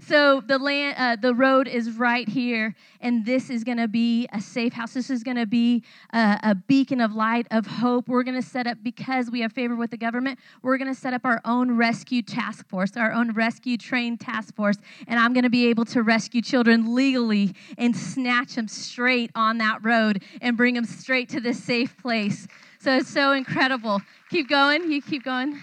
so 0.06 0.40
the 0.40 0.58
land, 0.58 0.96
uh, 0.96 1.16
the 1.16 1.34
road 1.34 1.68
is 1.68 1.90
right 1.90 2.26
here, 2.26 2.74
and 2.98 3.26
this 3.26 3.50
is 3.50 3.62
going 3.62 3.76
to 3.76 3.88
be 3.88 4.26
a 4.32 4.40
safe 4.40 4.72
house. 4.72 4.94
This 4.94 5.10
is 5.10 5.22
going 5.22 5.36
to 5.36 5.44
be 5.44 5.82
a, 6.14 6.40
a, 6.42 6.54
beacon 6.54 7.02
of 7.02 7.14
light 7.14 7.46
of 7.50 7.66
hope. 7.66 8.08
We're 8.08 8.22
going 8.22 8.40
to 8.40 8.48
set 8.48 8.66
up 8.66 8.78
because 8.82 9.30
we 9.30 9.42
have 9.42 9.52
favor 9.52 9.76
with 9.76 9.90
the 9.90 9.98
government. 9.98 10.38
We're 10.62 10.78
going 10.78 10.94
to 10.94 10.98
set 10.98 11.12
up 11.12 11.26
our 11.26 11.42
own 11.44 11.76
rescue 11.76 12.22
task 12.22 12.66
force, 12.70 12.92
our 12.96 13.12
own 13.12 13.32
rescue 13.32 13.76
trained 13.76 14.20
task 14.20 14.54
force, 14.54 14.78
and 15.06 15.20
I'm 15.20 15.34
going 15.34 15.44
to 15.44 15.50
be 15.50 15.66
able 15.66 15.84
to 15.86 16.02
rescue 16.02 16.40
children 16.40 16.94
legally 16.94 17.54
and 17.76 17.94
snatch 17.94 18.54
them 18.54 18.66
straight 18.66 19.30
on 19.34 19.58
that 19.58 19.84
road 19.84 20.22
and 20.40 20.56
bring 20.56 20.72
them 20.72 20.86
straight 20.86 21.28
to 21.28 21.40
this 21.40 21.62
safe 21.62 21.98
place. 21.98 22.48
So 22.78 22.96
it's 22.96 23.10
so 23.10 23.32
incredible. 23.32 24.00
Keep 24.30 24.48
going. 24.48 24.90
You 24.90 25.02
keep 25.02 25.22
going. 25.22 25.60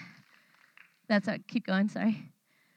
That's 1.09 1.27
it. 1.27 1.47
Keep 1.47 1.65
going. 1.65 1.89
Sorry. 1.89 2.31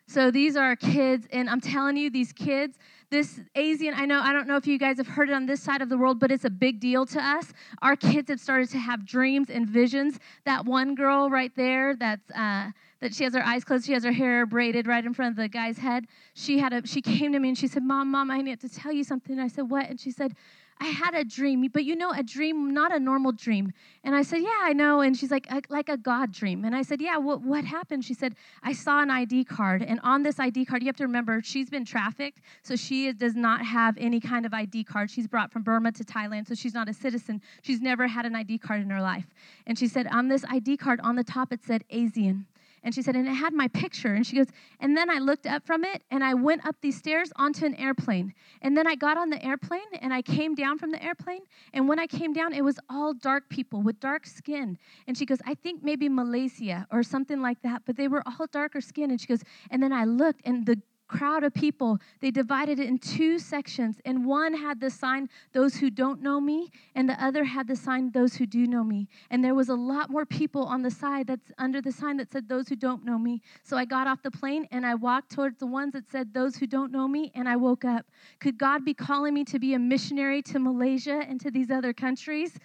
So 0.09 0.31
these 0.31 0.57
are 0.57 0.75
kids, 0.75 1.27
and 1.33 1.49
I'm 1.49 1.61
telling 1.61 1.97
you, 1.97 2.11
these 2.11 2.33
kids, 2.33 2.77
this 3.11 3.41
Asian, 3.55 3.95
I 3.95 4.05
know, 4.05 4.21
I 4.21 4.33
don't 4.33 4.47
know 4.47 4.57
if 4.57 4.67
you 4.67 4.79
guys 4.79 4.97
have 4.99 5.07
heard 5.07 5.31
it 5.31 5.33
on 5.33 5.47
this 5.47 5.63
side 5.63 5.81
of 5.81 5.89
the 5.89 5.97
world, 5.97 6.19
but 6.19 6.31
it's 6.31 6.45
a 6.45 6.51
big 6.51 6.81
deal 6.81 7.07
to 7.07 7.21
us. 7.23 7.53
Our 7.81 7.95
kids 7.95 8.29
have 8.29 8.41
started 8.41 8.69
to 8.71 8.79
have 8.79 9.07
dreams 9.07 9.49
and 9.49 9.67
visions. 9.67 10.19
That 10.45 10.67
one 10.67 10.95
girl 10.95 11.31
right 11.31 11.55
there, 11.55 11.95
that's 11.95 12.31
uh, 12.33 12.73
that 13.01 13.15
she 13.15 13.25
has 13.25 13.35
her 13.35 13.45
eyes 13.45 13.65
closed, 13.65 13.87
she 13.87 13.93
has 13.93 14.05
her 14.05 14.13
hair 14.13 14.45
braided 14.45 14.87
right 14.87 15.05
in 15.05 15.15
front 15.15 15.31
of 15.31 15.37
the 15.37 15.49
guy's 15.49 15.79
head. 15.79 16.07
She 16.35 16.59
had 16.59 16.73
a, 16.73 16.87
she 16.87 17.01
came 17.01 17.33
to 17.33 17.39
me 17.39 17.49
and 17.51 17.59
she 17.59 17.67
said, 17.67 17.83
"Mom, 17.83 18.11
mom, 18.11 18.31
I 18.31 18.41
need 18.43 18.61
to 18.61 18.69
tell 18.69 18.93
you 18.93 19.05
something." 19.05 19.33
And 19.33 19.43
I 19.43 19.49
said, 19.49 19.71
"What?" 19.71 19.89
And 19.89 19.99
she 20.01 20.11
said, 20.11 20.35
I 20.83 20.87
had 20.87 21.15
a 21.15 21.23
dream, 21.23 21.65
but 21.73 21.85
you 21.85 21.95
know, 21.95 22.11
a 22.11 22.25
dream, 22.25 22.75
not 22.75 22.93
a 22.93 22.99
normal 22.99 23.31
dream. 23.31 23.73
And 24.03 24.17
I 24.17 24.23
said, 24.23 24.43
Yeah, 24.43 24.59
I 24.63 24.73
know. 24.73 25.01
And 25.01 25.17
she's 25.17 25.31
like, 25.31 25.47
Like 25.71 25.89
a 25.89 25.97
God 25.97 26.33
dream. 26.33 26.65
And 26.65 26.75
I 26.75 26.83
said, 26.83 27.01
Yeah, 27.01 27.19
what, 27.19 27.41
what 27.43 27.65
happened? 27.65 28.05
She 28.05 28.15
said, 28.15 28.35
I 28.65 28.73
saw 28.73 29.01
an 29.01 29.09
ID 29.09 29.45
card. 29.45 29.85
And 29.85 30.01
on 30.03 30.25
this 30.25 30.41
ID 30.41 30.65
card, 30.65 30.83
you 30.83 30.89
have 30.89 30.97
to 30.97 31.05
remember, 31.05 31.41
she's 31.45 31.71
been 31.71 31.85
trafficked. 31.85 32.41
So 32.65 32.75
she 32.75 33.13
does 33.13 33.37
not 33.37 33.65
have 33.65 33.97
any 33.97 34.19
kind 34.19 34.45
of 34.45 34.53
ID 34.53 34.83
card. 34.83 35.09
She's 35.09 35.29
brought 35.29 35.53
from 35.53 35.63
Burma 35.63 35.93
to 35.93 36.03
Thailand. 36.03 36.49
So 36.49 36.55
she's 36.57 36.75
not 36.75 36.89
a 36.89 36.93
citizen. 36.93 37.41
She's 37.63 37.81
never 37.81 38.09
had 38.09 38.27
an 38.27 38.35
ID 38.35 38.59
card 38.59 38.81
in 38.81 38.91
her 38.91 39.01
life. 39.01 39.27
And 39.69 39.79
she 39.79 39.87
said, 39.87 40.09
On 40.09 40.27
this 40.27 40.45
ID 40.51 40.79
card, 40.79 40.99
on 41.05 41.15
the 41.15 41.25
top, 41.25 41.53
it 41.53 41.63
said 41.63 41.85
ASEAN. 41.93 42.47
And 42.85 42.95
she 42.95 43.03
said, 43.03 43.15
and 43.15 43.29
it 43.29 43.35
had 43.35 43.53
my 43.53 43.69
picture. 43.69 44.15
And 44.15 44.27
she 44.27 44.37
goes, 44.37 44.49
and 44.81 44.97
then 44.97 45.09
I 45.09 45.19
looked 45.19 45.47
up 45.47 45.65
from 45.65 45.85
it 45.85 46.03
and 46.11 46.25
I 46.25 46.35
went 46.35 46.67
up 46.67 46.77
these 46.81 46.97
stairs 46.97 47.33
onto 47.37 47.65
an 47.65 47.75
airplane. 47.77 48.35
And 48.61 48.77
then 48.77 48.87
I 48.87 48.95
got 48.95 49.17
on 49.17 49.31
the 49.31 49.45
airplane 49.45 49.81
and 50.01 50.13
I 50.13 50.23
came 50.23 50.55
down 50.55 50.79
from 50.79 50.91
the 50.91 51.03
airplane. 51.03 51.43
And 51.73 51.89
when 51.89 51.99
I 51.99 52.07
came 52.07 52.33
down, 52.33 52.53
it 52.53 52.65
was 52.65 52.79
all 52.91 53.15
dark 53.15 53.49
people 53.49 53.83
with 53.83 54.01
dark 54.01 54.27
skin. 54.27 54.79
And 55.07 55.17
she 55.17 55.27
goes, 55.27 55.39
I 55.47 55.55
think 55.55 55.85
maybe 55.85 56.09
Malaysia 56.09 56.87
or 56.91 57.03
something 57.03 57.41
like 57.41 57.63
that, 57.63 57.83
but 57.87 57.97
they 57.97 58.09
were 58.09 58.23
all 58.27 58.47
darker 58.51 58.81
skin. 58.81 59.11
And 59.11 59.21
she 59.21 59.27
goes, 59.27 59.43
and 59.71 59.83
then 59.83 59.93
I 59.93 60.05
looked 60.05 60.43
and 60.45 60.67
the 60.67 60.81
crowd 61.13 61.45
of 61.45 61.53
people, 61.53 61.99
they 62.21 62.31
divided 62.31 62.79
it 62.81 62.89
in 62.89 62.99
two 62.99 63.39
sections. 63.39 64.01
And 64.05 64.27
one 64.27 64.55
had 64.55 64.81
the 64.81 64.91
sign, 64.91 65.29
those 65.53 65.77
who 65.77 65.91
don't 65.91 66.23
know 66.23 66.41
me, 66.41 66.71
and 66.95 67.09
the 67.09 67.23
other 67.23 67.45
had 67.45 67.69
the 67.69 67.77
sign, 67.77 68.11
those 68.11 68.35
who 68.35 68.47
do 68.47 68.67
know 68.67 68.83
me. 68.83 69.09
And 69.31 69.45
there 69.45 69.55
was 69.55 69.69
a 69.69 69.75
lot 69.75 70.11
more 70.11 70.25
people 70.25 70.65
on 70.65 70.83
the 70.83 70.91
side 70.91 71.27
that's 71.27 71.53
under 71.59 71.81
the 71.81 71.93
sign 71.93 72.17
that 72.17 72.33
said, 72.33 72.49
those 72.49 72.69
who 72.69 72.77
don't 72.77 73.05
know 73.05 73.19
me. 73.19 73.43
So 73.63 73.77
I 73.77 73.85
got 73.85 74.07
off 74.07 74.23
the 74.23 74.31
plane 74.31 74.67
and 74.73 74.87
I 74.87 74.95
walked 74.95 75.31
towards 75.31 75.59
the 75.59 75.67
ones 75.67 75.93
that 75.93 76.11
said, 76.11 76.33
those 76.33 76.57
who 76.57 76.67
don't 76.67 76.91
know 76.91 77.07
me, 77.07 77.31
and 77.35 77.49
I 77.49 77.57
woke 77.57 77.85
up. 77.85 78.07
Could 78.41 78.57
God 78.59 78.85
be 78.85 78.95
calling 78.95 79.35
me 79.35 79.45
to 79.45 79.59
be 79.59 79.75
a 79.75 79.79
missionary 79.79 80.41
to 80.43 80.59
Malaysia 80.59 81.23
and 81.29 81.39
to 81.41 81.51
these 81.51 81.71
other 81.71 81.93
countries? 81.93 82.59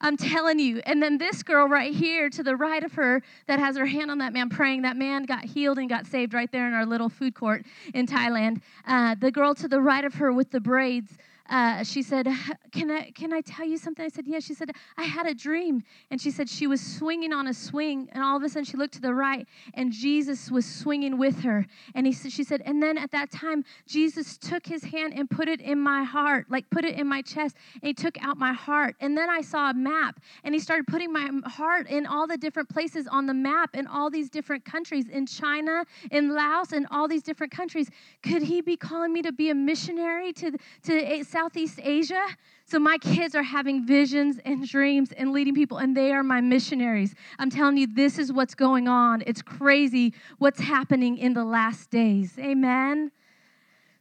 I'm 0.00 0.16
telling 0.16 0.58
you. 0.58 0.80
And 0.84 1.02
then 1.02 1.18
this 1.18 1.42
girl 1.42 1.68
right 1.68 1.92
here 1.92 2.30
to 2.30 2.42
the 2.42 2.56
right 2.56 2.82
of 2.84 2.92
her 2.94 3.22
that 3.46 3.58
has 3.58 3.76
her 3.76 3.86
hand 3.86 4.10
on 4.10 4.18
that 4.18 4.32
man 4.32 4.48
praying, 4.48 4.82
that 4.82 4.96
man 4.96 5.24
got 5.24 5.44
healed 5.44 5.78
and 5.78 5.88
got 5.88 6.06
saved 6.06 6.34
right 6.34 6.50
there 6.52 6.68
in 6.68 6.74
our 6.74 6.86
little 6.86 7.08
food 7.08 7.34
court 7.34 7.66
in 7.94 8.06
Thailand. 8.06 8.60
Uh, 8.86 9.16
the 9.18 9.30
girl 9.30 9.54
to 9.56 9.66
the 9.66 9.80
right 9.80 10.04
of 10.04 10.14
her 10.14 10.32
with 10.32 10.50
the 10.50 10.60
braids, 10.60 11.18
uh, 11.48 11.82
she 11.82 12.02
said, 12.02 12.28
can 12.72 12.90
I, 12.90 13.10
can 13.10 13.32
I 13.32 13.40
tell 13.40 13.66
you 13.66 13.78
something? 13.78 14.04
I 14.04 14.08
said, 14.08 14.26
Yeah. 14.26 14.40
She 14.40 14.54
said, 14.54 14.70
I 14.96 15.04
had 15.04 15.26
a 15.26 15.34
dream. 15.34 15.82
And 16.10 16.20
she 16.20 16.30
said 16.30 16.48
she 16.48 16.66
was 16.66 16.80
swinging 16.80 17.32
on 17.32 17.46
a 17.46 17.54
swing, 17.54 18.08
and 18.12 18.22
all 18.22 18.36
of 18.36 18.42
a 18.42 18.48
sudden 18.48 18.64
she 18.64 18.76
looked 18.76 18.94
to 18.94 19.00
the 19.00 19.14
right, 19.14 19.46
and 19.74 19.92
Jesus 19.92 20.50
was 20.50 20.66
swinging 20.66 21.18
with 21.18 21.40
her. 21.40 21.66
And 21.94 22.06
he, 22.06 22.12
she 22.12 22.44
said, 22.44 22.62
And 22.64 22.82
then 22.82 22.98
at 22.98 23.10
that 23.12 23.30
time, 23.30 23.64
Jesus 23.86 24.36
took 24.36 24.66
his 24.66 24.84
hand 24.84 25.14
and 25.16 25.28
put 25.28 25.48
it 25.48 25.60
in 25.60 25.78
my 25.78 26.04
heart, 26.04 26.46
like 26.50 26.68
put 26.70 26.84
it 26.84 26.98
in 26.98 27.06
my 27.06 27.22
chest, 27.22 27.56
and 27.74 27.88
he 27.88 27.94
took 27.94 28.22
out 28.22 28.36
my 28.36 28.52
heart. 28.52 28.96
And 29.00 29.16
then 29.16 29.30
I 29.30 29.40
saw 29.40 29.70
a 29.70 29.74
map, 29.74 30.20
and 30.44 30.54
he 30.54 30.60
started 30.60 30.86
putting 30.86 31.12
my 31.12 31.30
heart 31.46 31.88
in 31.88 32.06
all 32.06 32.26
the 32.26 32.36
different 32.36 32.68
places 32.68 33.06
on 33.06 33.26
the 33.26 33.34
map 33.34 33.70
in 33.74 33.86
all 33.86 34.10
these 34.10 34.30
different 34.30 34.64
countries, 34.64 35.08
in 35.08 35.26
China, 35.26 35.84
in 36.10 36.34
Laos, 36.34 36.72
in 36.72 36.86
all 36.90 37.08
these 37.08 37.22
different 37.22 37.52
countries. 37.52 37.88
Could 38.22 38.42
he 38.42 38.60
be 38.60 38.76
calling 38.76 39.12
me 39.12 39.22
to 39.22 39.32
be 39.32 39.50
a 39.50 39.54
missionary 39.54 40.32
to, 40.34 40.52
to 40.84 40.92
Southeast 41.38 41.78
Asia. 41.84 42.26
So 42.64 42.80
my 42.80 42.98
kids 42.98 43.36
are 43.36 43.44
having 43.44 43.86
visions 43.86 44.40
and 44.44 44.66
dreams 44.66 45.12
and 45.12 45.30
leading 45.30 45.54
people, 45.54 45.78
and 45.78 45.96
they 45.96 46.10
are 46.10 46.24
my 46.24 46.40
missionaries. 46.40 47.14
I'm 47.38 47.48
telling 47.48 47.76
you, 47.76 47.86
this 47.86 48.18
is 48.18 48.32
what's 48.32 48.56
going 48.56 48.88
on. 48.88 49.22
It's 49.24 49.40
crazy 49.40 50.14
what's 50.38 50.58
happening 50.58 51.16
in 51.16 51.34
the 51.34 51.44
last 51.44 51.90
days. 51.90 52.36
Amen. 52.40 53.12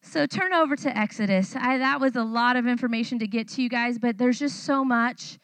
So 0.02 0.26
turn 0.26 0.52
over 0.52 0.76
to 0.78 0.98
Exodus. 0.98 1.56
I, 1.56 1.78
that 1.78 2.02
was 2.02 2.16
a 2.16 2.24
lot 2.24 2.56
of 2.56 2.66
information 2.66 3.20
to 3.20 3.28
get 3.28 3.48
to 3.50 3.62
you 3.62 3.70
guys, 3.70 4.00
but 4.00 4.18
there's 4.18 4.40
just 4.40 4.64
so 4.64 4.84
much 4.84 5.38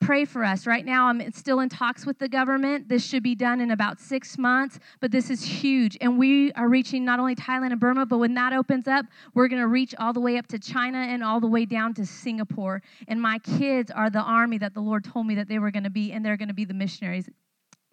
pray 0.00 0.24
for 0.24 0.44
us. 0.44 0.66
Right 0.66 0.84
now, 0.84 1.06
I'm 1.06 1.32
still 1.32 1.60
in 1.60 1.68
talks 1.68 2.06
with 2.06 2.18
the 2.18 2.28
government. 2.28 2.88
This 2.88 3.04
should 3.04 3.22
be 3.22 3.34
done 3.34 3.60
in 3.60 3.70
about 3.70 4.00
six 4.00 4.38
months, 4.38 4.78
but 5.00 5.10
this 5.10 5.30
is 5.30 5.42
huge. 5.42 5.96
And 6.00 6.18
we 6.18 6.52
are 6.52 6.68
reaching 6.68 7.04
not 7.04 7.18
only 7.18 7.34
Thailand 7.34 7.72
and 7.72 7.80
Burma, 7.80 8.06
but 8.06 8.18
when 8.18 8.34
that 8.34 8.52
opens 8.52 8.86
up, 8.86 9.06
we're 9.34 9.48
going 9.48 9.60
to 9.60 9.68
reach 9.68 9.94
all 9.98 10.12
the 10.12 10.20
way 10.20 10.36
up 10.38 10.46
to 10.48 10.58
China 10.58 10.98
and 10.98 11.24
all 11.24 11.40
the 11.40 11.46
way 11.46 11.64
down 11.64 11.94
to 11.94 12.06
Singapore. 12.06 12.82
And 13.08 13.20
my 13.20 13.38
kids 13.38 13.90
are 13.90 14.10
the 14.10 14.20
army 14.20 14.58
that 14.58 14.74
the 14.74 14.80
Lord 14.80 15.04
told 15.04 15.26
me 15.26 15.34
that 15.36 15.48
they 15.48 15.58
were 15.58 15.70
going 15.70 15.84
to 15.84 15.90
be, 15.90 16.12
and 16.12 16.24
they're 16.24 16.36
going 16.36 16.48
to 16.48 16.54
be 16.54 16.64
the 16.64 16.74
missionaries. 16.74 17.28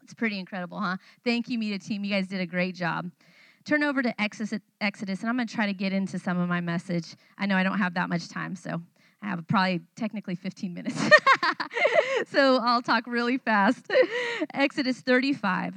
It's 0.04 0.14
pretty 0.14 0.38
incredible, 0.38 0.80
huh? 0.80 0.98
Thank 1.24 1.50
you, 1.50 1.58
Media 1.58 1.80
Team. 1.80 2.04
You 2.04 2.12
guys 2.12 2.28
did 2.28 2.42
a 2.42 2.46
great 2.46 2.76
job 2.76 3.10
turn 3.66 3.82
over 3.84 4.02
to 4.02 4.22
Exodus, 4.22 4.60
Exodus 4.82 5.22
and 5.22 5.30
I'm 5.30 5.38
going 5.38 5.48
to 5.48 5.54
try 5.56 5.66
to 5.66 5.74
get 5.74 5.94
into 5.94 6.20
some 6.20 6.38
of 6.38 6.50
my 6.50 6.60
message. 6.60 7.16
I 7.38 7.46
know 7.46 7.56
I 7.56 7.64
don't 7.64 7.78
have 7.78 7.94
that 7.94 8.10
much 8.10 8.28
time, 8.28 8.56
so 8.56 8.82
I 9.24 9.28
have 9.28 9.48
probably 9.48 9.82
technically 9.96 10.36
15 10.36 10.74
minutes. 10.74 11.02
so 12.28 12.58
I'll 12.58 12.82
talk 12.82 13.08
really 13.08 13.38
fast. 13.38 13.90
Exodus 14.54 15.00
35. 15.00 15.76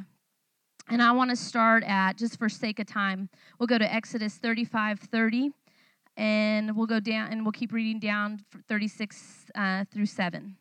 And 0.89 1.01
I 1.01 1.13
want 1.13 1.31
to 1.31 1.37
start 1.37 1.85
at, 1.85 2.17
just 2.17 2.39
for 2.39 2.49
sake 2.49 2.81
of 2.81 2.87
time, 2.87 3.29
we'll 3.59 3.69
go 3.69 3.79
to 3.79 3.93
Exodus 3.93 4.35
35 4.35 4.99
30. 4.99 5.53
And 6.17 6.77
we'll 6.77 6.87
go 6.87 6.99
down 6.99 7.31
and 7.31 7.45
we'll 7.45 7.53
keep 7.53 7.73
reading 7.73 8.01
down 8.01 8.41
36 8.69 9.51
uh, 9.55 9.85
through 9.93 10.07
7 10.07 10.57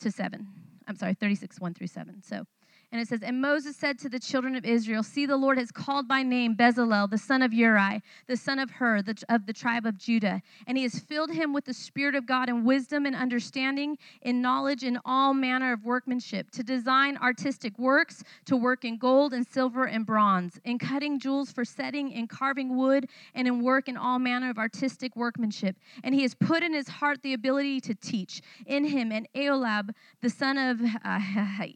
to 0.00 0.10
7. 0.10 0.46
I'm 0.86 0.96
sorry, 0.96 1.14
36 1.14 1.60
1 1.60 1.74
through 1.74 1.88
7. 1.88 2.22
So 2.22 2.46
and 2.94 3.02
it 3.02 3.08
says, 3.08 3.22
And 3.24 3.40
Moses 3.40 3.76
said 3.76 3.98
to 3.98 4.08
the 4.08 4.20
children 4.20 4.54
of 4.54 4.64
Israel, 4.64 5.02
See, 5.02 5.26
the 5.26 5.36
Lord 5.36 5.58
has 5.58 5.72
called 5.72 6.06
by 6.06 6.22
name 6.22 6.54
Bezalel, 6.54 7.10
the 7.10 7.18
son 7.18 7.42
of 7.42 7.52
Uri, 7.52 8.00
the 8.28 8.36
son 8.36 8.60
of 8.60 8.70
Hur, 8.70 9.02
the, 9.02 9.20
of 9.28 9.46
the 9.46 9.52
tribe 9.52 9.84
of 9.84 9.98
Judah. 9.98 10.40
And 10.68 10.78
he 10.78 10.84
has 10.84 11.00
filled 11.00 11.32
him 11.32 11.52
with 11.52 11.64
the 11.64 11.74
Spirit 11.74 12.14
of 12.14 12.24
God 12.24 12.48
in 12.48 12.64
wisdom 12.64 13.04
and 13.04 13.16
understanding, 13.16 13.98
in 14.22 14.40
knowledge, 14.40 14.84
in 14.84 15.00
all 15.04 15.34
manner 15.34 15.72
of 15.72 15.84
workmanship, 15.84 16.52
to 16.52 16.62
design 16.62 17.16
artistic 17.16 17.76
works, 17.80 18.22
to 18.44 18.56
work 18.56 18.84
in 18.84 18.96
gold 18.96 19.34
and 19.34 19.44
silver 19.44 19.86
and 19.86 20.06
bronze, 20.06 20.60
in 20.64 20.78
cutting 20.78 21.18
jewels 21.18 21.50
for 21.50 21.64
setting, 21.64 22.12
in 22.12 22.28
carving 22.28 22.76
wood, 22.76 23.08
and 23.34 23.48
in 23.48 23.60
work 23.60 23.88
in 23.88 23.96
all 23.96 24.20
manner 24.20 24.50
of 24.50 24.56
artistic 24.56 25.16
workmanship. 25.16 25.74
And 26.04 26.14
he 26.14 26.22
has 26.22 26.36
put 26.36 26.62
in 26.62 26.72
his 26.72 26.86
heart 26.86 27.22
the 27.24 27.32
ability 27.32 27.80
to 27.80 27.94
teach. 27.96 28.40
In 28.66 28.84
him, 28.84 29.10
and 29.10 29.26
Eolab, 29.34 29.90
the 30.22 30.30
son 30.30 30.56
of 30.58 30.80
uh, 31.04 31.18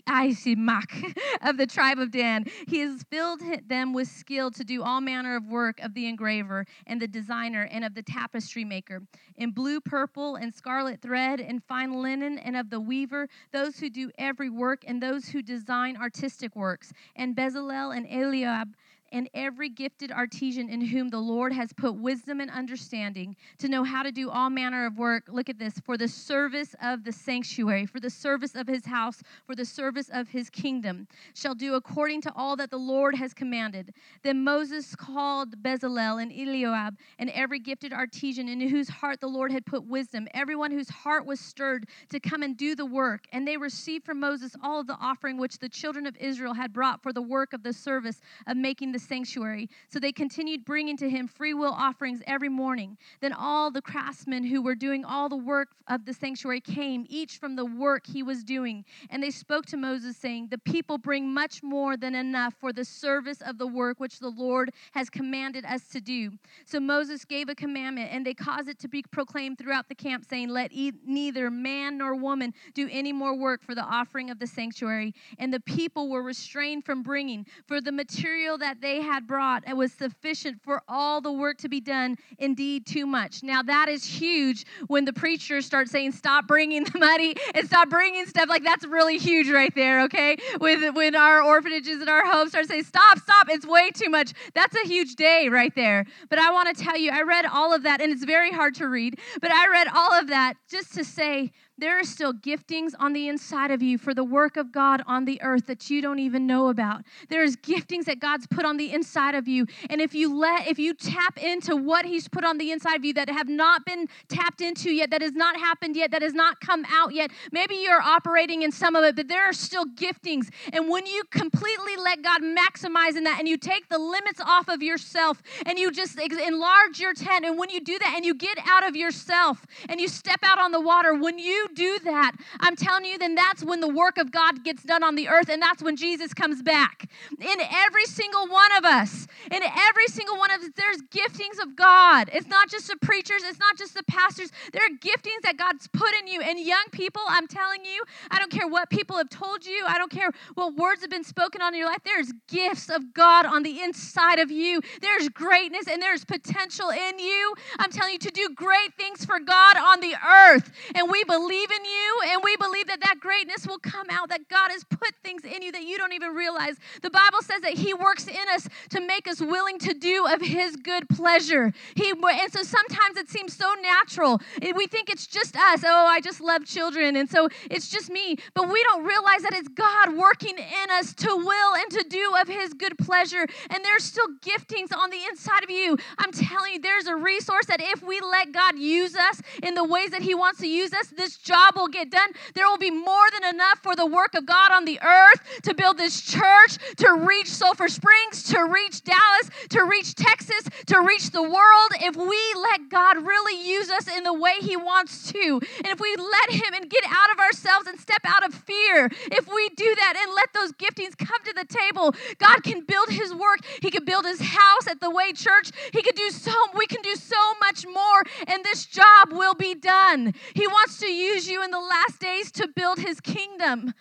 Ahisamach, 0.07 1.08
of 1.43 1.57
the 1.57 1.67
tribe 1.67 1.99
of 1.99 2.11
Dan. 2.11 2.45
He 2.67 2.81
has 2.81 3.03
filled 3.11 3.43
them 3.67 3.93
with 3.93 4.09
skill 4.09 4.51
to 4.53 4.65
do 4.65 4.83
all 4.83 5.01
manner 5.01 5.37
of 5.37 5.47
work 5.47 5.81
of 5.81 5.95
the 5.95 6.07
engraver 6.07 6.67
and 6.87 7.01
the 7.01 7.09
designer 7.09 7.69
and 7.71 7.85
of 7.85 7.95
the 7.95 8.03
tapestry 8.03 8.65
maker, 8.65 9.03
in 9.37 9.51
blue, 9.51 9.81
purple, 9.81 10.37
and 10.37 10.55
scarlet 10.55 11.01
thread, 11.01 11.41
and 11.41 11.63
fine 11.65 12.03
linen, 12.03 12.39
and 12.39 12.57
of 12.57 12.71
the 12.71 12.81
weaver, 12.81 13.29
those 13.53 13.79
who 13.79 13.91
do 13.91 14.11
every 14.19 14.51
work, 14.51 14.85
and 14.87 15.03
those 15.03 15.29
who 15.29 15.43
design 15.43 15.97
artistic 15.97 16.55
works, 16.57 16.93
and 17.17 17.37
Bezalel 17.37 17.97
and 17.97 18.07
Eliab 18.11 18.75
and 19.13 19.29
every 19.35 19.69
gifted 19.69 20.13
artisan 20.13 20.69
in 20.69 20.81
whom 20.81 21.09
the 21.09 21.19
Lord 21.19 21.53
has 21.53 21.73
put 21.73 21.95
wisdom 21.95 22.41
and 22.41 22.51
understanding 22.51 23.37
to 23.59 23.69
know 23.69 23.85
how 23.85 24.03
to 24.03 24.13
do 24.13 24.31
all 24.31 24.51
manner 24.51 24.87
of 24.87 24.99
work. 24.99 25.25
Look 25.29 25.49
at 25.49 25.59
this 25.59 25.81
for 25.81 25.97
the 25.97 26.09
service 26.09 26.75
of 26.83 27.05
the 27.05 27.13
sanctuary, 27.13 27.87
for 27.87 28.01
the 28.01 28.11
service 28.11 28.55
of 28.55 28.67
his 28.67 28.87
house, 28.87 29.23
for 29.47 29.55
the 29.55 29.65
service 29.65 30.11
of 30.13 30.29
his 30.29 30.51
kingdom, 30.51 31.07
shall 31.35 31.55
do 31.55 31.75
according 31.75 32.21
to 32.23 32.33
all 32.35 32.57
that 32.57 32.71
the 32.71 32.79
Lord 32.79 33.15
has 33.15 33.35
commanded. 33.35 33.95
Then 34.23 34.45
Moses 34.45 34.95
called 34.95 35.63
Bezalel 35.63 36.23
and 36.23 36.33
Eliab 36.33 36.97
and 37.19 37.31
every 37.31 37.59
gifted 37.59 37.93
artisan 37.93 38.49
in 38.49 38.61
whose 38.61 38.89
heart 38.89 39.21
the 39.21 39.29
Lord 39.29 39.53
had 39.53 39.67
put 39.67 39.87
wisdom, 39.87 40.29
everyone 40.35 40.71
whose 40.71 40.89
heart 40.89 41.27
was 41.27 41.41
stirred 41.41 41.87
to 42.11 42.21
come 42.21 42.43
and 42.43 42.57
do 42.57 42.75
the 42.75 42.87
work. 42.87 43.27
And 43.33 43.47
they 43.47 43.57
received 43.57 44.05
from 44.05 44.21
Moses 44.21 44.55
all 44.63 44.81
of 44.81 44.87
the 44.87 44.99
offering 45.01 45.39
which 45.39 45.59
the 45.59 45.69
children 45.69 46.07
of 46.07 46.17
Israel 46.17 46.55
had 46.55 46.73
brought 46.73 47.03
for 47.03 47.13
the 47.13 47.23
work 47.23 47.53
of 47.53 47.63
the 47.63 47.73
service 47.73 48.21
of 48.47 48.57
making 48.57 48.93
the 48.93 48.98
the 48.99 49.07
sanctuary. 49.07 49.69
So 49.89 49.99
they 49.99 50.13
continued 50.13 50.65
bringing 50.65 50.97
to 50.99 51.09
him 51.09 51.29
free 51.29 51.55
will 51.55 51.73
offerings 51.73 52.21
every 52.27 52.49
morning. 52.49 52.97
Then 53.21 53.33
all 53.33 53.71
the 53.71 53.83
craftsmen 53.83 54.45
who 54.45 54.61
were 54.61 54.75
doing 54.75 55.05
all 55.05 55.29
the 55.29 55.37
work 55.37 55.69
of 55.87 56.05
the 56.05 56.13
sanctuary 56.13 56.61
came, 56.61 57.07
each 57.09 57.39
from 57.39 57.57
the 57.57 57.65
work 57.65 58.07
he 58.07 58.23
was 58.23 58.43
doing. 58.43 58.85
And 59.11 59.23
they 59.23 59.31
spoke 59.31 59.67
to 59.67 59.77
Moses, 59.77 60.17
saying, 60.17 60.49
The 60.51 60.59
people 60.59 60.99
bring 60.99 61.33
much 61.33 61.63
more 61.63 61.97
than 61.97 62.15
enough 62.15 62.55
for 62.59 62.73
the 62.73 62.85
service 62.85 63.41
of 63.41 63.59
the 63.59 63.67
work 63.67 64.01
which 64.01 64.19
the 64.19 64.31
Lord 64.31 64.73
has 64.93 65.09
commanded 65.09 65.65
us 65.65 65.89
to 65.89 66.01
do. 66.01 66.33
So 66.65 66.81
Moses 66.81 67.25
gave 67.25 67.49
a 67.49 67.55
commandment, 67.55 68.11
and 68.13 68.27
they 68.27 68.35
caused 68.35 68.69
it 68.69 68.79
to 68.81 68.89
be 68.89 69.03
proclaimed 69.03 69.59
throughout 69.59 69.89
the 69.89 69.95
camp, 69.95 70.25
saying, 70.29 70.49
Let 70.49 70.73
e- 70.73 70.93
neither 71.07 71.51
man 71.51 71.99
nor 71.99 72.17
woman 72.17 72.53
do 72.75 72.89
any 72.91 73.13
more 73.13 73.37
work 73.37 73.63
for 73.63 73.75
the 73.75 73.83
offering 73.83 74.31
of 74.31 74.39
the 74.39 74.47
sanctuary. 74.47 75.15
And 75.39 75.53
the 75.53 75.61
people 75.61 76.09
were 76.09 76.23
restrained 76.23 76.85
from 76.85 77.03
bringing, 77.03 77.47
for 77.67 77.81
the 77.81 77.93
material 77.93 78.59
that 78.59 78.81
they 78.81 78.88
they 78.89 79.03
had 79.03 79.27
brought 79.27 79.69
it 79.69 79.77
was 79.77 79.93
sufficient 79.93 80.63
for 80.63 80.83
all 80.89 81.21
the 81.21 81.31
work 81.31 81.59
to 81.59 81.69
be 81.69 81.79
done, 81.79 82.17
indeed, 82.39 82.87
too 82.87 83.05
much. 83.05 83.43
Now, 83.43 83.63
that 83.63 83.87
is 83.91 84.03
huge 84.03 84.65
when 84.87 85.05
the 85.05 85.13
preachers 85.13 85.67
start 85.67 85.89
saying, 85.89 86.13
Stop 86.13 86.49
bringing 86.49 86.85
the 86.85 86.99
money 86.99 87.35
and 87.55 87.67
stop 87.67 87.91
bringing 87.91 88.25
stuff. 88.25 88.49
Like, 88.49 88.65
that's 88.65 88.87
really 88.87 89.19
huge 89.19 89.51
right 89.51 89.75
there, 89.75 90.05
okay? 90.05 90.39
With, 90.59 90.95
when 90.95 91.15
our 91.15 91.43
orphanages 91.43 92.01
and 92.01 92.09
our 92.09 92.25
homes 92.25 92.53
start 92.53 92.67
saying, 92.67 92.85
Stop, 92.85 93.19
stop, 93.19 93.49
it's 93.51 93.67
way 93.67 93.91
too 93.91 94.09
much. 94.09 94.33
That's 94.55 94.75
a 94.75 94.89
huge 94.89 95.17
day 95.17 95.51
right 95.51 95.75
there. 95.75 96.07
But 96.31 96.39
I 96.39 96.51
want 96.51 96.75
to 96.75 96.83
tell 96.83 96.97
you, 96.97 97.11
I 97.11 97.23
read 97.23 97.45
all 97.45 97.75
of 97.75 97.83
that, 97.83 98.01
and 98.01 98.11
it's 98.11 98.25
very 98.25 98.51
hard 98.51 98.75
to 98.77 98.89
read, 98.89 99.19
but 99.43 99.53
I 99.53 99.69
read 99.69 99.89
all 99.95 100.19
of 100.19 100.29
that 100.29 100.55
just 100.71 100.95
to 100.95 101.05
say, 101.05 101.53
there 101.79 101.99
are 101.99 102.05
still 102.05 102.33
giftings 102.33 102.93
on 102.99 103.13
the 103.13 103.29
inside 103.29 103.71
of 103.71 103.83
you 103.83 103.99
for 103.99 104.13
the 104.13 104.25
work 104.25 104.57
of 104.57 104.73
God 104.73 105.03
on 105.07 105.25
the 105.25 105.41
earth 105.43 105.67
that 105.67 105.89
you 105.89 106.03
don't 106.03 106.19
even 106.19 106.47
know 106.47 106.69
about. 106.69 107.03
There's 107.29 107.57
giftings 107.57 108.05
that 108.05 108.21
God's 108.21 108.47
put 108.47 108.65
on 108.65 108.77
the 108.77 108.93
inside 108.93 109.35
of 109.35 109.47
you. 109.47 109.67
And 109.89 110.01
if 110.01 110.15
you 110.15 110.37
let 110.37 110.67
if 110.67 110.79
you 110.79 110.95
tap 110.95 111.43
into 111.43 111.77
what 111.77 112.05
he's 112.05 112.29
put 112.29 112.45
on 112.45 112.59
the 112.59 112.73
inside 112.73 112.97
of 112.97 113.05
you 113.05 113.15
that 113.15 113.29
have 113.29 113.49
not 113.49 113.85
been 113.87 114.09
tapped 114.29 114.61
into 114.61 114.91
yet, 114.91 115.11
that 115.11 115.23
has 115.23 115.33
not 115.33 115.57
happened 115.57 115.97
yet, 115.97 116.11
that 116.11 116.23
has 116.23 116.35
not 116.35 116.61
come 116.61 116.85
out 116.91 117.15
yet, 117.15 117.31
maybe 117.53 117.77
you're 117.77 118.03
operating 118.03 118.63
in 118.63 118.73
some 118.73 118.97
of 118.97 119.05
it, 119.05 119.17
but 119.17 119.29
there 119.29 119.45
are 119.45 119.53
still 119.53 119.87
giftings. 119.87 120.49
And 120.73 120.89
when 120.89 121.07
you 121.07 121.23
completely 121.31 121.97
let 121.97 122.23
God 122.23 122.43
maximize 122.43 123.17
in 123.17 123.25
that 123.25 123.39
and 123.39 123.49
you 123.49 123.57
take 123.57 123.89
the 123.89 123.99
limits 123.99 124.41
off 124.41 124.69
of 124.69 124.83
yourself 124.83 125.43
and 125.65 125.79
you 125.79 125.91
just 125.91 126.19
enlarge 126.19 126.99
your 126.99 127.15
tent 127.15 127.45
and 127.45 127.59
when 127.59 127.71
you 127.71 127.81
do 127.81 127.99
that 127.99 128.15
and 128.17 128.25
you 128.25 128.35
get 128.35 128.59
out 128.67 128.87
of 128.87 128.97
yourself 128.97 129.65
and 129.89 130.01
you 130.01 130.09
step 130.09 130.41
out 130.43 130.59
on 130.59 130.73
the 130.73 130.81
water, 130.81 131.15
when 131.15 131.39
you 131.39 131.68
do 131.75 131.99
that, 132.05 132.33
I'm 132.61 132.77
telling 132.77 133.05
you, 133.05 133.19
then 133.19 133.35
that's 133.35 133.63
when 133.65 133.81
the 133.81 133.89
work 133.89 134.19
of 134.19 134.31
God 134.31 134.65
gets 134.65 134.83
done 134.83 135.03
on 135.03 135.15
the 135.15 135.29
earth, 135.29 135.49
and 135.49 135.61
that's 135.61 135.83
when 135.83 135.97
Jesus 135.97 136.35
comes 136.35 136.63
back. 136.63 137.09
In 137.41 137.61
every 137.61 138.05
single 138.05 138.47
one 138.49 138.77
of 138.77 138.85
us, 138.85 139.27
in 139.51 139.63
every 139.63 140.07
single 140.09 140.37
one 140.37 140.51
of 140.51 140.61
us, 140.61 140.71
there's 140.77 141.03
giftings 141.11 141.63
of 141.63 141.77
God. 141.77 142.31
It's 142.33 142.47
not 142.47 142.69
just 142.69 142.89
the 142.89 142.97
preachers, 143.01 143.43
it's 143.45 143.59
not 143.59 143.77
just 143.77 143.95
the 143.95 144.03
pastors. 144.05 144.51
There 144.73 144.83
are 144.83 144.97
giftings 144.99 145.43
that 145.43 145.57
God's 145.57 145.89
put 145.89 146.15
in 146.21 146.27
you. 146.27 146.41
And 146.41 146.59
young 146.59 146.85
people, 146.93 147.23
I'm 147.29 147.47
telling 147.47 147.85
you, 147.85 148.03
I 148.31 148.39
don't 148.39 148.51
care 148.51 148.69
what 148.69 148.91
people 148.91 149.17
have 149.17 149.31
told 149.31 149.65
you, 149.67 149.85
I 149.87 149.99
don't 149.99 150.11
care 150.11 150.31
what 150.55 150.75
words 150.77 151.03
have 151.03 151.11
been 151.11 151.25
spoken 151.25 151.63
on 151.63 151.75
your 151.75 151.87
life. 151.87 152.01
There's 152.05 152.33
gifts 152.49 152.89
of 152.89 153.15
God 153.15 153.47
on 153.47 153.63
the 153.63 153.81
inside 153.81 154.39
of 154.39 154.51
you. 154.51 154.81
There's 155.01 155.29
greatness 155.29 155.87
and 155.89 156.01
there's 156.01 156.25
potential 156.25 156.91
in 156.91 157.19
you. 157.19 157.55
I'm 157.79 157.91
telling 157.91 158.15
you 158.15 158.19
to 158.21 158.31
do 158.31 158.49
great 158.55 158.95
things 158.97 159.25
for 159.25 159.39
God 159.39 159.77
on 159.77 160.01
the 160.01 160.15
earth. 160.15 160.71
And 160.95 161.11
we 161.11 161.25
believe 161.25 161.58
believe 161.59 161.71
in 161.81 161.85
you 161.85 162.21
and 162.33 162.43
we 162.45 162.57
believe 162.57 162.87
that 162.87 163.01
that 163.01 163.19
greatness 163.21 163.67
will 163.67 163.79
come 163.79 164.07
out, 164.11 164.29
that 164.29 164.49
God 164.49 164.71
has 164.71 164.85
put 164.85 165.15
things 165.25 165.45
in 165.45 165.63
you 165.63 165.73
that 165.73 165.83
you 165.83 165.99
don't 165.99 166.13
even 166.13 166.35
realize. 166.35 166.77
The 167.03 167.11
Bible 167.11 167.43
says 167.43 167.63
that 167.63 167.73
He 167.73 167.95
works 167.95 168.27
in 168.29 168.37
us 168.53 168.69
to 168.91 169.01
make 169.01 169.27
us 169.27 169.41
willing 169.41 169.79
to 169.81 169.95
do 169.95 170.27
of 170.27 170.41
His 170.41 170.77
good 170.77 171.09
pleasure. 171.09 171.73
He, 171.97 172.11
and 172.11 172.53
so 172.53 172.63
sometimes 172.63 173.17
it 173.17 173.29
seems 173.29 173.57
so 173.57 173.75
natural. 173.83 174.41
We 174.61 174.87
think 174.87 175.11
it's 175.11 175.27
just 175.27 175.57
us. 175.57 175.83
Oh, 175.85 176.07
I 176.07 176.21
just 176.21 176.41
love 176.41 176.65
children, 176.65 177.17
and 177.17 177.29
so 177.29 177.49
it's 177.71 177.89
just 177.89 178.11
me. 178.11 178.37
But 178.55 178.69
we 178.71 178.83
don't 178.85 179.05
realize 179.05 179.43
that 179.43 179.55
it's 179.55 179.69
God 179.69 180.17
working 180.17 180.59
in 180.59 180.91
us 180.93 181.15
to 181.15 181.29
will 181.29 181.75
and 181.75 181.91
to 181.91 182.05
do 182.09 182.35
of 182.41 182.49
His 182.49 182.75
good 182.75 182.97
pleasure. 182.99 183.47
And 183.71 183.85
there's 183.85 184.05
still 184.05 184.27
giftings 184.43 184.97
on 184.97 185.11
the 185.11 185.25
inside 185.29 185.65
of 185.65 185.71
you. 185.71 185.97
I'm 186.19 186.33
telling 186.33 186.75
you, 186.75 186.81
there's 186.81 187.07
a 187.07 187.17
resource 187.17 187.67
that 187.67 187.81
if 187.81 188.03
we 188.03 188.21
let 188.21 188.53
God 188.53 188.79
use 188.79 189.17
us 189.17 189.43
in 189.63 189.75
the 189.75 189.85
ways 189.85 190.11
that 190.11 190.23
He 190.23 190.35
wants 190.35 190.61
to 190.61 190.69
use 190.69 190.93
us, 190.93 191.09
this 191.09 191.37
job 191.49 191.75
will 191.77 191.89
get 191.89 192.11
done. 192.11 192.31
There 192.55 192.67
will 192.69 192.79
be 192.79 192.91
more 192.91 193.27
than 193.33 193.55
enough 193.55 193.81
for 193.83 193.97
the 193.97 194.07
work 194.07 194.35
of 194.35 194.45
God 194.45 194.71
on 194.71 194.85
the 194.85 195.01
earth 195.01 195.41
to 195.63 195.75
build 195.75 195.97
this 195.97 196.21
church, 196.21 196.77
to 196.99 197.13
reach 197.15 197.49
Sulphur 197.49 197.89
Springs, 197.89 198.43
to 198.51 198.65
reach 198.65 199.03
Dallas, 199.03 199.49
to 199.71 199.85
reach 199.85 200.15
Texas, 200.15 200.63
to 200.87 201.01
reach 201.01 201.31
the 201.31 201.43
world. 201.43 201.91
If 202.01 202.17
we 202.17 202.41
let 202.55 202.91
God 202.91 203.17
really 203.25 203.67
use 203.67 203.91
us 203.91 204.07
in 204.15 204.25
the 204.25 204.35
way 204.35 204.57
He 204.61 204.77
wants 204.77 205.33
to, 205.33 205.61
and 205.79 205.87
if 205.87 206.01
we 206.01 206.15
let 206.17 206.51
Him 206.51 206.75
and 206.75 206.91
get 206.91 207.05
out 207.09 207.31
of 207.33 207.39
ourselves 207.39 207.87
and 207.87 207.99
step 207.99 208.21
out 208.25 208.47
of 208.47 208.53
fear, 208.53 209.09
if 209.33 209.49
we 209.49 209.71
do 209.71 209.95
that 209.95 210.15
and 210.23 210.35
let 210.35 210.53
those 210.53 210.73
giftings 210.73 211.17
come 211.17 211.43
to 211.45 211.55
the 211.55 211.65
table, 211.65 212.15
God 212.39 212.63
can 212.63 212.85
build 212.85 213.09
His 213.09 213.33
work. 213.33 213.61
He 213.81 213.91
can 213.91 214.05
build 214.05 214.27
His 214.27 214.41
house 214.41 214.87
at 214.87 215.01
the 215.01 215.11
Way 215.11 215.33
Church. 215.33 215.71
He 215.93 216.03
can 216.03 216.15
do 216.15 216.31
so. 216.31 216.53
We 216.75 216.87
can 216.87 217.01
do 217.03 217.15
so 217.15 217.37
much 217.61 217.87
more, 217.87 218.23
and 218.47 218.63
this 218.65 218.85
job 218.85 219.33
will 219.33 219.55
be 219.55 219.75
done. 219.75 220.35
He 220.55 220.67
wants 220.67 220.99
to 220.99 221.07
use 221.07 221.38
use 221.39 221.49
you 221.49 221.63
in 221.63 221.71
the 221.71 221.79
last 221.79 222.19
days 222.19 222.51
to 222.51 222.67
build 222.75 222.99
his 222.99 223.21
kingdom. 223.21 223.95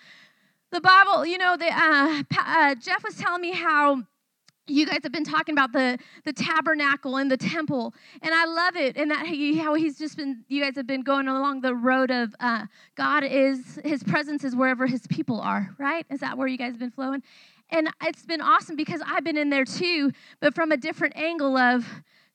The 0.71 0.81
Bible, 0.81 1.23
you 1.23 1.37
know, 1.37 1.55
the, 1.55 1.67
uh, 1.67 2.23
uh, 2.35 2.73
Jeff 2.73 3.03
was 3.03 3.15
telling 3.15 3.41
me 3.41 3.51
how 3.51 4.01
you 4.65 4.87
guys 4.87 5.01
have 5.03 5.11
been 5.11 5.23
talking 5.23 5.53
about 5.53 5.71
the, 5.71 5.99
the 6.25 6.33
tabernacle 6.33 7.15
and 7.15 7.31
the 7.31 7.37
temple 7.37 7.93
and 8.21 8.33
i 8.33 8.43
love 8.43 8.75
it 8.75 8.97
and 8.97 9.09
that 9.09 9.25
he, 9.25 9.55
how 9.55 9.75
he's 9.75 9.97
just 9.97 10.17
been 10.17 10.43
you 10.49 10.61
guys 10.61 10.75
have 10.75 10.85
been 10.85 11.03
going 11.03 11.29
along 11.29 11.61
the 11.61 11.73
road 11.73 12.11
of 12.11 12.35
uh, 12.41 12.65
god 12.95 13.23
is 13.23 13.79
his 13.85 14.03
presence 14.03 14.43
is 14.43 14.57
wherever 14.57 14.85
his 14.85 15.07
people 15.07 15.39
are 15.39 15.73
right? 15.77 16.05
Is 16.11 16.19
that 16.19 16.37
where 16.37 16.49
you 16.49 16.57
guys 16.57 16.71
have 16.71 16.79
been 16.79 16.91
flowing? 16.91 17.23
And 17.69 17.87
it's 18.03 18.25
been 18.25 18.41
awesome 18.41 18.75
because 18.75 19.01
i've 19.05 19.23
been 19.23 19.37
in 19.37 19.49
there 19.49 19.63
too 19.63 20.11
but 20.41 20.53
from 20.53 20.73
a 20.73 20.77
different 20.77 21.15
angle 21.15 21.55
of 21.55 21.85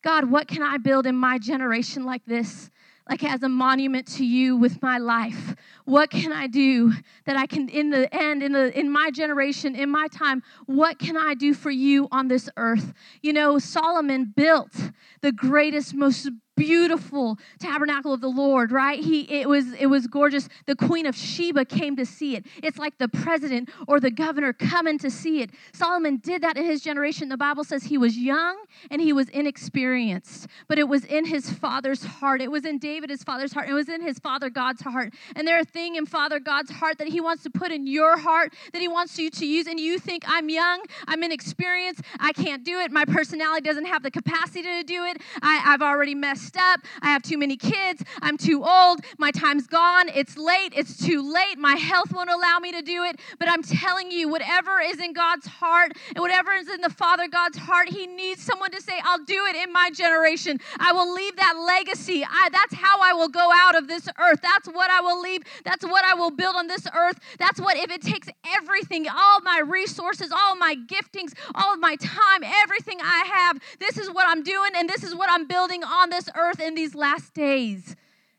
god 0.03 0.31
what 0.31 0.49
can 0.49 0.63
i 0.63 0.79
build 0.79 1.05
in 1.05 1.15
my 1.15 1.39
generation 1.39 2.07
like 2.07 2.25
this 2.25 2.71
like 3.09 3.25
as 3.25 3.43
a 3.43 3.49
monument 3.49 4.07
to 4.07 4.25
you 4.25 4.57
with 4.57 4.81
my 4.83 4.99
life. 4.99 5.55
What 5.85 6.11
can 6.11 6.33
i 6.33 6.47
do 6.47 6.93
that 7.27 7.37
i 7.37 7.47
can 7.47 7.69
in 7.69 7.91
the 7.91 8.13
end 8.15 8.43
in 8.43 8.53
the 8.53 8.79
in 8.79 8.91
my 8.91 9.11
generation 9.11 9.75
in 9.75 9.91
my 9.91 10.07
time 10.09 10.43
what 10.67 10.99
can 10.99 11.17
i 11.17 11.35
do 11.35 11.55
for 11.55 11.71
you 11.71 12.09
on 12.13 12.29
this 12.29 12.49
earth? 12.57 12.93
You 13.21 13.33
know 13.33 13.59
solomon 13.59 14.33
built 14.37 14.73
the 15.21 15.33
greatest 15.33 15.95
most 15.95 16.29
beautiful 16.63 17.39
tabernacle 17.59 18.13
of 18.13 18.21
the 18.21 18.29
Lord, 18.29 18.71
right? 18.71 19.01
He 19.01 19.23
it 19.23 19.49
was 19.49 19.73
it 19.73 19.87
was 19.87 20.07
gorgeous. 20.07 20.49
The 20.67 20.77
queen 20.77 21.07
of 21.07 21.17
Sheba 21.17 21.65
came 21.65 21.97
to 21.97 22.07
see 22.07 22.37
it. 22.37 22.47
It's 22.63 22.79
like 22.79 22.99
the 22.99 23.09
president 23.09 23.69
or 23.89 23.99
the 23.99 24.13
governor 24.13 24.53
coming 24.53 24.97
to 24.99 25.11
see 25.11 25.43
it. 25.43 25.51
Solomon 25.73 26.19
did 26.19 26.43
that 26.43 26.57
in 26.57 26.65
his 26.65 26.81
generation. 26.81 27.29
The 27.29 27.37
Bible 27.37 27.65
says 27.65 27.83
he 27.83 27.99
was 27.99 28.17
young 28.17 28.57
and 28.93 29.03
he 29.03 29.13
was 29.13 29.29
inexperienced, 29.31 30.47
but 30.69 30.79
it 30.79 30.87
was 30.87 31.05
in 31.05 31.25
his 31.25 31.51
father's 31.51 32.05
heart. 32.05 32.41
It 32.41 32.51
was 32.53 32.65
in 32.65 32.79
David 32.79 33.11
his 33.11 33.25
father's 33.25 33.53
heart. 33.53 33.69
It 33.69 33.75
was 33.75 33.89
in 33.89 34.01
his 34.01 34.21
father 34.21 34.49
God's 34.49 34.83
heart. 34.83 35.13
And 35.35 35.49
there 35.49 35.59
are 35.59 35.65
thing 35.65 35.97
in 35.97 36.07
Father 36.07 36.39
God's 36.39 36.71
heart 36.71 36.99
that 36.99 37.09
he 37.09 37.21
wants 37.21 37.43
to 37.43 37.51
put 37.51 37.73
in 37.73 37.89
your 37.89 38.17
heart 38.17 38.55
that 38.73 38.81
he 38.81 38.89
wants 38.89 39.19
you 39.19 39.31
to 39.31 39.47
use 39.47 39.67
and 39.67 39.81
you 39.81 39.99
think 39.99 40.23
I'm 40.29 40.49
young, 40.49 40.83
I'm 41.09 41.23
inexperienced, 41.25 42.03
I 42.21 42.33
can't 42.33 42.63
do 42.65 42.79
it. 42.79 42.93
My 42.93 43.05
personality 43.05 43.63
doesn't 43.63 43.87
have 43.87 44.05
the 44.05 44.11
capacity 44.13 44.63
to 44.63 44.85
do 44.85 45.05
it. 45.05 45.21
I, 45.43 45.63
I've 45.67 45.83
already 45.83 46.15
messed 46.15 46.52
messed 46.53 46.73
up. 46.73 46.81
I 47.01 47.09
have 47.11 47.23
too 47.23 47.39
many 47.39 47.57
kids. 47.57 48.03
I'm 48.21 48.37
too 48.37 48.65
old. 48.65 49.01
My 49.19 49.31
time's 49.31 49.67
gone. 49.67 50.09
It's 50.09 50.37
late. 50.37 50.73
It's 50.75 50.97
too 50.97 51.23
late. 51.23 51.59
My 51.59 51.75
health 51.75 52.13
won't 52.13 52.31
allow 52.31 52.59
me 52.59 52.73
to 52.73 52.83
do 52.83 53.05
it. 53.05 53.21
But 53.39 53.49
I'm 53.49 53.63
telling 53.63 54.11
you, 54.11 54.29
whatever 54.29 54.81
is 54.81 54.99
in 54.99 55.13
God's 55.13 55.47
heart 55.47 55.93
and 56.09 56.19
whatever 56.19 56.53
is 56.53 56.69
in 56.69 56.81
the 56.81 56.91
Father 56.91 57.29
God's 57.29 57.59
heart, 57.59 57.89
He 57.89 58.07
needs 58.07 58.43
someone 58.43 58.71
to 58.73 58.81
say, 58.81 58.95
I'll 59.05 59.25
do 59.25 59.47
it 59.49 59.57
in 59.57 59.73
my 59.73 59.91
generation. 59.91 60.59
I 60.79 60.93
will 60.93 61.13
leave 61.13 61.37
that 61.37 61.55
legacy. 61.67 62.25
I, 62.25 62.49
that's 62.53 62.75
how 62.75 63.01
I 63.03 63.13
will 63.13 63.29
go 63.29 63.51
out 63.55 63.77
of 63.77 63.89
this 63.89 64.09
earth. 64.19 64.41
That's 64.43 64.69
what 64.69 64.91
I 64.91 65.01
will 65.01 65.21
leave. 65.21 65.43
That's 65.65 65.85
what 65.85 66.05
I 66.05 66.15
will 66.15 66.31
build 66.31 66.57
on 66.57 66.67
this 66.67 66.87
earth. 66.95 67.19
That's 67.39 67.61
what, 67.61 67.77
if 67.77 67.91
it 67.91 68.03
takes 68.03 68.29
everything, 68.57 69.07
all 69.09 69.41
my 69.41 69.61
resources, 69.61 70.33
all 70.33 70.57
my 70.57 70.77
giftings, 70.87 71.33
all 71.55 71.75
of 71.75 71.81
my 71.81 71.97
time, 71.97 72.43
everything 72.63 72.99
I 73.01 73.25
have, 73.33 73.59
this 73.79 73.99
is 73.99 74.11
what 74.11 74.27
I'm 74.29 74.43
doing 74.43 74.73
and 74.77 74.89
this 74.89 75.03
is 75.03 75.15
what 75.15 75.31
I'm 75.31 75.47
building 75.47 75.85
on 75.85 76.11
this 76.11 76.29
earth 76.37 76.61
in 76.61 76.75
these 76.75 76.95
last 76.95 77.35
days. 77.35 77.97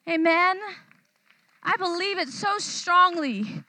Amen. 0.10 0.60
I 1.62 1.78
believe 1.78 2.18
it 2.18 2.30
so 2.30 2.58
strongly. 2.58 3.64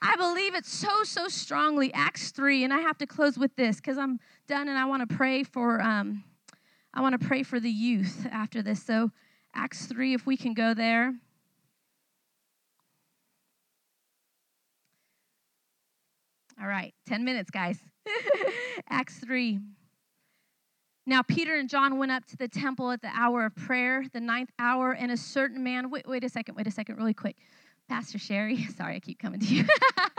I 0.00 0.16
believe 0.16 0.54
it 0.54 0.66
so, 0.66 1.04
so 1.04 1.28
strongly. 1.28 1.92
Acts 1.94 2.30
3, 2.30 2.64
and 2.64 2.72
I 2.72 2.80
have 2.80 2.98
to 2.98 3.06
close 3.06 3.38
with 3.38 3.54
this 3.56 3.76
because 3.76 3.98
I'm 3.98 4.18
done 4.46 4.68
and 4.68 4.76
I 4.76 4.84
want 4.84 5.08
to 5.08 5.16
pray 5.16 5.42
for 5.44 5.80
um, 5.80 6.24
I 6.94 7.00
want 7.00 7.18
to 7.18 7.26
pray 7.26 7.42
for 7.42 7.58
the 7.58 7.70
youth 7.70 8.26
after 8.30 8.62
this. 8.62 8.82
So 8.82 9.10
Acts 9.54 9.86
3, 9.86 10.14
if 10.14 10.26
we 10.26 10.36
can 10.36 10.54
go 10.54 10.74
there. 10.74 11.14
All 16.60 16.68
right, 16.68 16.94
10 17.06 17.24
minutes, 17.24 17.50
guys. 17.50 17.78
Acts 18.88 19.18
3. 19.18 19.58
Now, 21.04 21.22
Peter 21.22 21.56
and 21.56 21.68
John 21.68 21.98
went 21.98 22.12
up 22.12 22.24
to 22.26 22.36
the 22.36 22.46
temple 22.46 22.92
at 22.92 23.02
the 23.02 23.10
hour 23.12 23.44
of 23.44 23.56
prayer, 23.56 24.04
the 24.12 24.20
ninth 24.20 24.50
hour, 24.58 24.92
and 24.92 25.10
a 25.10 25.16
certain 25.16 25.62
man. 25.62 25.90
Wait, 25.90 26.06
wait 26.06 26.22
a 26.22 26.28
second, 26.28 26.54
wait 26.54 26.68
a 26.68 26.70
second, 26.70 26.96
really 26.96 27.14
quick. 27.14 27.36
Pastor 27.88 28.18
Sherry, 28.18 28.64
sorry, 28.76 28.96
I 28.96 29.00
keep 29.00 29.18
coming 29.18 29.40
to 29.40 29.46
you. 29.46 29.64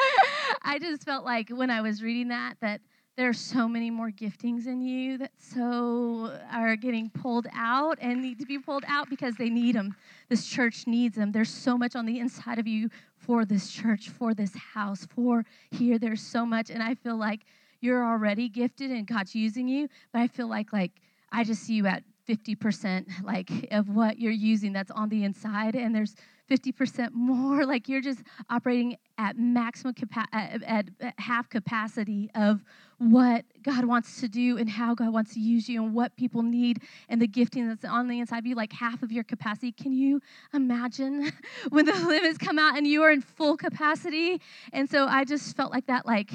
I 0.62 0.80
just 0.80 1.04
felt 1.04 1.24
like 1.24 1.50
when 1.50 1.70
I 1.70 1.82
was 1.82 2.04
reading 2.04 2.28
that, 2.30 2.58
that 2.62 2.82
there 3.16 3.30
are 3.30 3.34
so 3.34 3.68
many 3.68 3.92
more 3.92 4.10
giftings 4.10 4.66
in 4.66 4.82
you 4.82 5.20
that 5.20 5.32
so 5.38 6.38
are 6.52 6.76
getting 6.76 7.10
pulled 7.12 7.48
out 7.54 7.98
and 8.02 8.22
need 8.22 8.40
to 8.40 8.46
be 8.46 8.58
pulled 8.58 8.84
out 8.88 9.10
because 9.10 9.36
they 9.36 9.50
need 9.50 9.76
them. 9.76 9.96
This 10.30 10.48
church 10.48 10.88
needs 10.88 11.16
them. 11.16 11.32
There's 11.32 11.50
so 11.50 11.78
much 11.78 11.96
on 11.96 12.06
the 12.06 12.20
inside 12.20 12.58
of 12.58 12.68
you 12.68 12.90
for 13.16 13.46
this 13.46 13.72
church, 13.72 14.10
for 14.10 14.34
this 14.34 14.54
house, 14.56 15.06
for 15.06 15.46
here. 15.72 16.00
There's 16.00 16.22
so 16.22 16.46
much, 16.46 16.72
and 16.72 16.82
I 16.82 16.96
feel 16.96 17.16
like 17.16 17.42
you're 17.84 18.06
already 18.06 18.50
gifted 18.50 18.92
and 18.92 19.06
God's 19.06 19.36
using 19.36 19.68
you, 19.68 19.90
but 20.12 20.20
I 20.20 20.28
feel 20.28 20.48
like 20.48 20.72
like 20.72 20.92
I 21.32 21.44
just 21.44 21.64
see 21.64 21.74
you 21.74 21.88
at 21.88 22.04
50% 22.28 23.24
like 23.24 23.50
of 23.72 23.90
what 23.90 24.18
you're 24.18 24.32
using 24.32 24.72
that's 24.72 24.92
on 24.92 25.10
the 25.10 25.24
inside 25.26 25.76
and 25.76 25.94
there's 25.94 26.16
50% 26.50 27.12
more. 27.14 27.66
Like 27.74 27.90
you're 27.90 28.02
just 28.02 28.22
operating 28.50 28.98
at 29.18 29.38
maximum 29.38 29.96
capa- 29.96 30.28
at, 30.32 30.62
at, 30.64 30.90
half 31.18 31.50
capacity 31.50 32.30
of 32.36 32.64
what 33.00 33.46
God 33.64 33.86
wants 33.86 34.20
to 34.22 34.28
do 34.28 34.58
and 34.58 34.70
how 34.70 34.94
God 34.94 35.12
wants 35.12 35.34
to 35.34 35.40
use 35.40 35.68
you 35.68 35.84
and 35.84 35.94
what 35.94 36.16
people 36.18 36.44
need 36.44 36.82
and 37.10 37.22
the 37.22 37.28
gifting 37.28 37.68
that's 37.68 37.84
on 37.84 38.08
the 38.08 38.20
inside 38.20 38.40
of 38.40 38.46
you 38.46 38.54
like 38.54 38.74
half 38.74 39.02
of 39.02 39.12
your 39.12 39.24
capacity. 39.24 39.72
Can 39.72 39.92
you 39.92 40.22
imagine 40.54 41.32
when 41.70 41.86
the 41.86 41.94
limits 42.08 42.38
come 42.38 42.60
out 42.60 42.78
and 42.78 42.86
you 42.86 43.02
are 43.02 43.12
in 43.12 43.22
full 43.22 43.58
capacity? 43.58 44.40
And 44.72 44.88
so 44.90 45.08
I 45.08 45.24
just 45.24 45.56
felt 45.56 45.72
like 45.72 45.88
that 45.88 46.06
like 46.06 46.32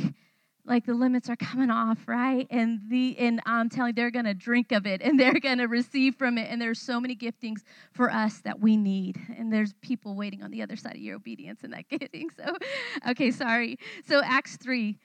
like 0.68 0.84
the 0.84 0.94
limits 0.94 1.28
are 1.28 1.36
coming 1.36 1.70
off, 1.70 1.98
right? 2.06 2.46
And 2.50 2.80
the 2.88 3.16
and 3.18 3.40
I'm 3.46 3.68
telling 3.68 3.94
they're 3.94 4.10
gonna 4.10 4.34
drink 4.34 4.72
of 4.72 4.86
it 4.86 5.00
and 5.02 5.18
they're 5.20 5.40
gonna 5.40 5.66
receive 5.66 6.16
from 6.16 6.38
it. 6.38 6.48
And 6.50 6.60
there's 6.60 6.80
so 6.80 7.00
many 7.00 7.16
giftings 7.16 7.62
for 7.92 8.10
us 8.10 8.38
that 8.40 8.60
we 8.60 8.76
need. 8.76 9.18
And 9.36 9.52
there's 9.52 9.72
people 9.80 10.14
waiting 10.14 10.42
on 10.42 10.50
the 10.50 10.62
other 10.62 10.76
side 10.76 10.94
of 10.94 11.00
your 11.00 11.16
obedience 11.16 11.60
and 11.62 11.72
that 11.72 11.88
gifting. 11.90 12.30
So, 12.36 12.56
okay, 13.10 13.30
sorry. 13.30 13.78
So 14.06 14.22
Acts 14.24 14.56
3. 14.56 14.98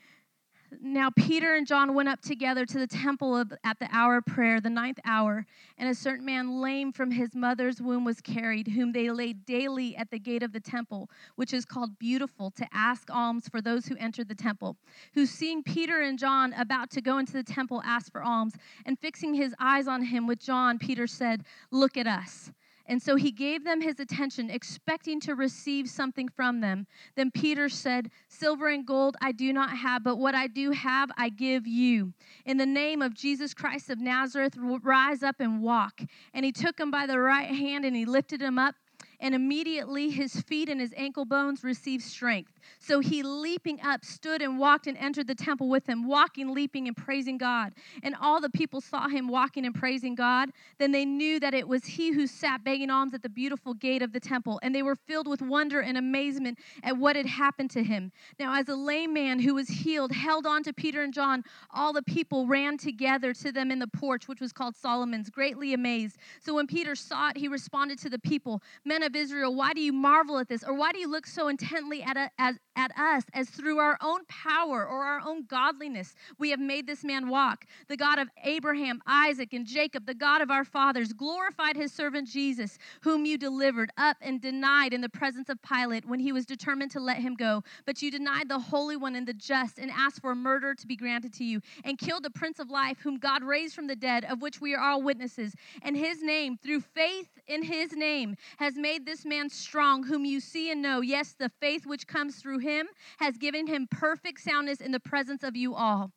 Now, 0.82 1.10
Peter 1.10 1.56
and 1.56 1.68
John 1.68 1.94
went 1.94 2.10
up 2.10 2.22
together 2.22 2.66
to 2.66 2.80
the 2.80 2.88
temple 2.88 3.36
of, 3.36 3.54
at 3.64 3.80
the 3.80 3.88
hour 3.92 4.18
of 4.18 4.26
prayer, 4.26 4.60
the 4.60 4.70
ninth 4.70 5.00
hour, 5.06 5.46
and 5.78 5.90
a 5.90 5.96
certain 5.96 6.26
man 6.26 6.62
lame 6.62 6.92
from 6.92 7.12
his 7.12 7.36
mother's 7.36 7.82
womb 7.82 8.06
was 8.06 8.22
carried, 8.22 8.68
whom 8.68 8.92
they 8.92 9.10
laid 9.12 9.46
daily 9.46 9.96
at 9.96 10.10
the 10.10 10.20
gate 10.20 10.44
of 10.44 10.54
the 10.54 10.60
temple, 10.60 11.10
which 11.36 11.54
is 11.54 11.66
called 11.66 11.98
Beautiful, 12.00 12.52
to 12.52 12.68
ask 12.74 13.10
alms 13.12 13.48
for 13.48 13.62
those 13.62 13.86
who 13.86 13.96
entered 13.98 14.28
the 14.28 14.36
temple. 14.36 14.78
Who, 15.14 15.26
seeing 15.26 15.64
Peter 15.64 16.02
and 16.02 16.18
John 16.18 16.54
about 16.54 16.90
to 16.92 17.02
go 17.02 17.18
into 17.18 17.34
the 17.34 17.44
temple, 17.44 17.82
asked 17.86 18.12
for 18.12 18.24
alms, 18.24 18.56
and 18.86 18.98
fixing 19.00 19.34
his 19.34 19.54
eyes 19.60 19.88
on 19.88 20.04
him 20.04 20.28
with 20.28 20.40
John, 20.40 20.80
Peter 20.80 21.08
said, 21.08 21.44
Look 21.72 21.98
at 21.98 22.08
us. 22.08 22.52
And 22.86 23.02
so 23.02 23.16
he 23.16 23.32
gave 23.32 23.64
them 23.64 23.82
his 23.82 24.00
attention, 24.00 24.50
expecting 24.50 25.20
to 25.22 25.36
receive 25.36 25.90
something 25.90 26.28
from 26.28 26.60
them. 26.60 26.86
Then 27.16 27.32
Peter 27.32 27.70
said, 27.70 28.12
Silver 28.28 28.68
and 28.68 28.86
gold 28.86 29.16
I 29.22 29.32
do 29.32 29.54
not 29.54 29.78
have, 29.78 30.04
but 30.04 30.18
what 30.18 30.36
I 30.36 30.48
do 30.48 30.72
have 30.72 31.10
I 31.18 31.30
give 31.30 31.66
you. 31.66 32.14
In 32.46 32.58
the 32.58 32.66
name 32.66 33.02
of 33.02 33.14
Jesus 33.14 33.54
Christ 33.54 33.90
of 33.90 34.00
Nazareth, 34.00 34.58
rise 34.58 35.24
up 35.24 35.40
and 35.40 35.62
walk. 35.62 36.02
And 36.34 36.46
he 36.46 36.52
took 36.52 36.80
him 36.80 36.92
by 36.92 37.08
the 37.08 37.20
right 37.20 37.48
hand 37.48 37.86
and 37.86 37.96
he 37.96 38.06
lifted 38.06 38.42
him 38.42 38.60
up 38.60 38.76
and 39.20 39.34
immediately 39.34 40.10
his 40.10 40.42
feet 40.42 40.68
and 40.68 40.82
his 40.82 40.94
ankle 40.98 41.26
bones 41.26 41.64
received 41.64 42.04
strength. 42.04 42.53
So 42.80 43.00
he, 43.00 43.24
leaping 43.24 43.82
up, 43.82 44.04
stood 44.04 44.42
and 44.42 44.60
walked 44.60 44.88
and 44.88 44.98
entered 44.98 45.28
the 45.28 45.36
temple 45.36 45.70
with 45.70 45.88
him, 45.88 46.08
walking, 46.08 46.54
leaping, 46.54 46.88
and 46.88 46.96
praising 46.96 47.38
God. 47.38 47.74
And 48.04 48.16
all 48.20 48.42
the 48.42 48.50
people 48.50 48.82
saw 48.82 49.08
him 49.08 49.28
walking 49.28 49.66
and 49.66 49.74
praising 49.74 50.16
God. 50.16 50.52
Then 50.80 50.92
they 50.92 51.06
knew 51.06 51.40
that 51.40 51.54
it 51.54 51.68
was 51.68 51.86
he 51.86 52.12
who 52.12 52.28
sat 52.28 52.64
begging 52.64 52.90
alms 52.90 53.14
at 53.14 53.22
the 53.22 53.30
beautiful 53.30 53.74
gate 53.74 54.02
of 54.02 54.14
the 54.14 54.20
temple. 54.20 54.60
And 54.64 54.74
they 54.74 54.84
were 54.84 54.96
filled 54.96 55.28
with 55.28 55.42
wonder 55.42 55.82
and 55.82 55.98
amazement 55.98 56.60
at 56.84 56.98
what 56.98 57.16
had 57.16 57.26
happened 57.26 57.72
to 57.72 57.84
him. 57.84 58.12
Now, 58.40 58.60
as 58.60 58.70
a 58.70 58.76
lame 58.76 59.14
man 59.14 59.40
who 59.40 59.56
was 59.56 59.68
healed 59.68 60.12
held 60.12 60.46
on 60.46 60.64
to 60.64 60.74
Peter 60.74 61.04
and 61.04 61.14
John, 61.14 61.44
all 61.72 61.94
the 61.94 62.02
people 62.02 62.48
ran 62.48 62.78
together 62.78 63.34
to 63.34 63.52
them 63.52 63.72
in 63.72 63.80
the 63.80 63.88
porch, 63.88 64.28
which 64.28 64.42
was 64.42 64.54
called 64.54 64.76
Solomon's, 64.76 65.30
greatly 65.30 65.74
amazed. 65.74 66.18
So 66.40 66.54
when 66.54 66.68
Peter 66.68 66.96
saw 66.96 67.30
it, 67.30 67.38
he 67.38 67.48
responded 67.48 68.00
to 68.00 68.10
the 68.10 68.20
people, 68.20 68.62
Men 68.86 69.04
of 69.04 69.16
Israel, 69.16 69.56
why 69.56 69.74
do 69.74 69.82
you 69.82 69.94
marvel 69.94 70.40
at 70.40 70.48
this? 70.48 70.64
Or 70.64 70.74
why 70.74 70.92
do 70.92 71.00
you 71.00 71.10
look 71.10 71.26
so 71.26 71.48
intently 71.48 72.04
at, 72.04 72.18
a, 72.18 72.30
as, 72.38 72.53
え? 72.73 72.73
At 72.76 72.92
us 72.98 73.24
as 73.34 73.50
through 73.50 73.80
our 73.80 73.98
own 74.02 74.26
power 74.26 74.86
or 74.86 75.04
our 75.04 75.22
own 75.26 75.46
godliness 75.46 76.16
we 76.38 76.50
have 76.50 76.60
made 76.60 76.88
this 76.88 77.04
man 77.04 77.30
walk? 77.30 77.66
The 77.88 77.98
God 77.98 78.20
of 78.20 78.30
Abraham, 78.44 79.02
Isaac, 79.06 79.54
and 79.54 79.66
Jacob, 79.66 80.06
the 80.06 80.14
God 80.14 80.42
of 80.42 80.52
our 80.52 80.66
fathers, 80.66 81.14
glorified 81.14 81.76
his 81.76 81.92
servant 81.92 82.28
Jesus, 82.28 82.78
whom 83.02 83.26
you 83.26 83.38
delivered 83.38 83.92
up 83.98 84.18
and 84.22 84.42
denied 84.42 84.94
in 84.94 85.02
the 85.02 85.10
presence 85.10 85.50
of 85.50 85.62
Pilate 85.62 86.06
when 86.06 86.20
he 86.20 86.32
was 86.32 86.46
determined 86.46 86.92
to 86.92 87.00
let 87.00 87.18
him 87.18 87.36
go. 87.36 87.64
But 87.86 88.02
you 88.02 88.12
denied 88.12 88.50
the 88.50 88.60
Holy 88.60 88.98
One 88.98 89.16
and 89.16 89.28
the 89.28 89.34
just 89.34 89.78
and 89.78 89.92
asked 89.92 90.22
for 90.22 90.36
murder 90.36 90.74
to 90.76 90.88
be 90.88 90.96
granted 90.96 91.34
to 91.34 91.44
you 91.44 91.62
and 91.84 91.98
killed 91.98 92.24
the 92.24 92.30
Prince 92.30 92.60
of 92.60 92.70
Life, 92.70 93.00
whom 93.00 93.18
God 93.18 93.44
raised 93.44 93.76
from 93.76 93.88
the 93.88 93.96
dead, 93.96 94.26
of 94.26 94.42
which 94.42 94.62
we 94.62 94.74
are 94.74 94.82
all 94.82 95.02
witnesses. 95.02 95.54
And 95.82 95.96
his 95.96 96.22
name, 96.22 96.58
through 96.58 96.82
faith 96.82 97.30
in 97.48 97.64
his 97.64 97.94
name, 97.94 98.36
has 98.58 98.76
made 98.76 99.06
this 99.06 99.26
man 99.26 99.50
strong, 99.50 100.04
whom 100.04 100.26
you 100.26 100.40
see 100.40 100.72
and 100.72 100.82
know. 100.82 101.02
Yes, 101.02 101.36
the 101.38 101.50
faith 101.50 101.86
which 101.86 102.08
comes 102.08 102.38
through 102.38 102.60
him 102.64 102.88
has 103.20 103.38
given 103.38 103.68
him 103.68 103.88
perfect 103.90 104.42
soundness 104.42 104.82
in 104.82 104.92
the 104.92 105.00
presence 105.00 105.44
of 105.44 105.56
you 105.56 105.76
all. 105.76 106.12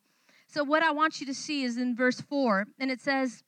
So, 0.47 0.63
what 0.63 0.81
I 0.81 0.91
want 0.91 1.19
you 1.19 1.27
to 1.27 1.33
see 1.33 1.63
is 1.63 1.77
in 1.77 1.95
verse 1.95 2.21
4, 2.21 2.65
and 2.79 2.89
it 2.89 3.01
says, 3.01 3.43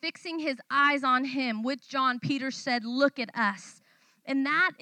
Fixing 0.00 0.38
his 0.38 0.58
eyes 0.70 1.02
on 1.02 1.24
him, 1.24 1.62
which 1.62 1.88
John 1.88 2.20
Peter 2.20 2.50
said, 2.50 2.84
Look 2.84 3.18
at 3.18 3.30
us. 3.34 3.80
And 4.26 4.44
that, 4.44 4.72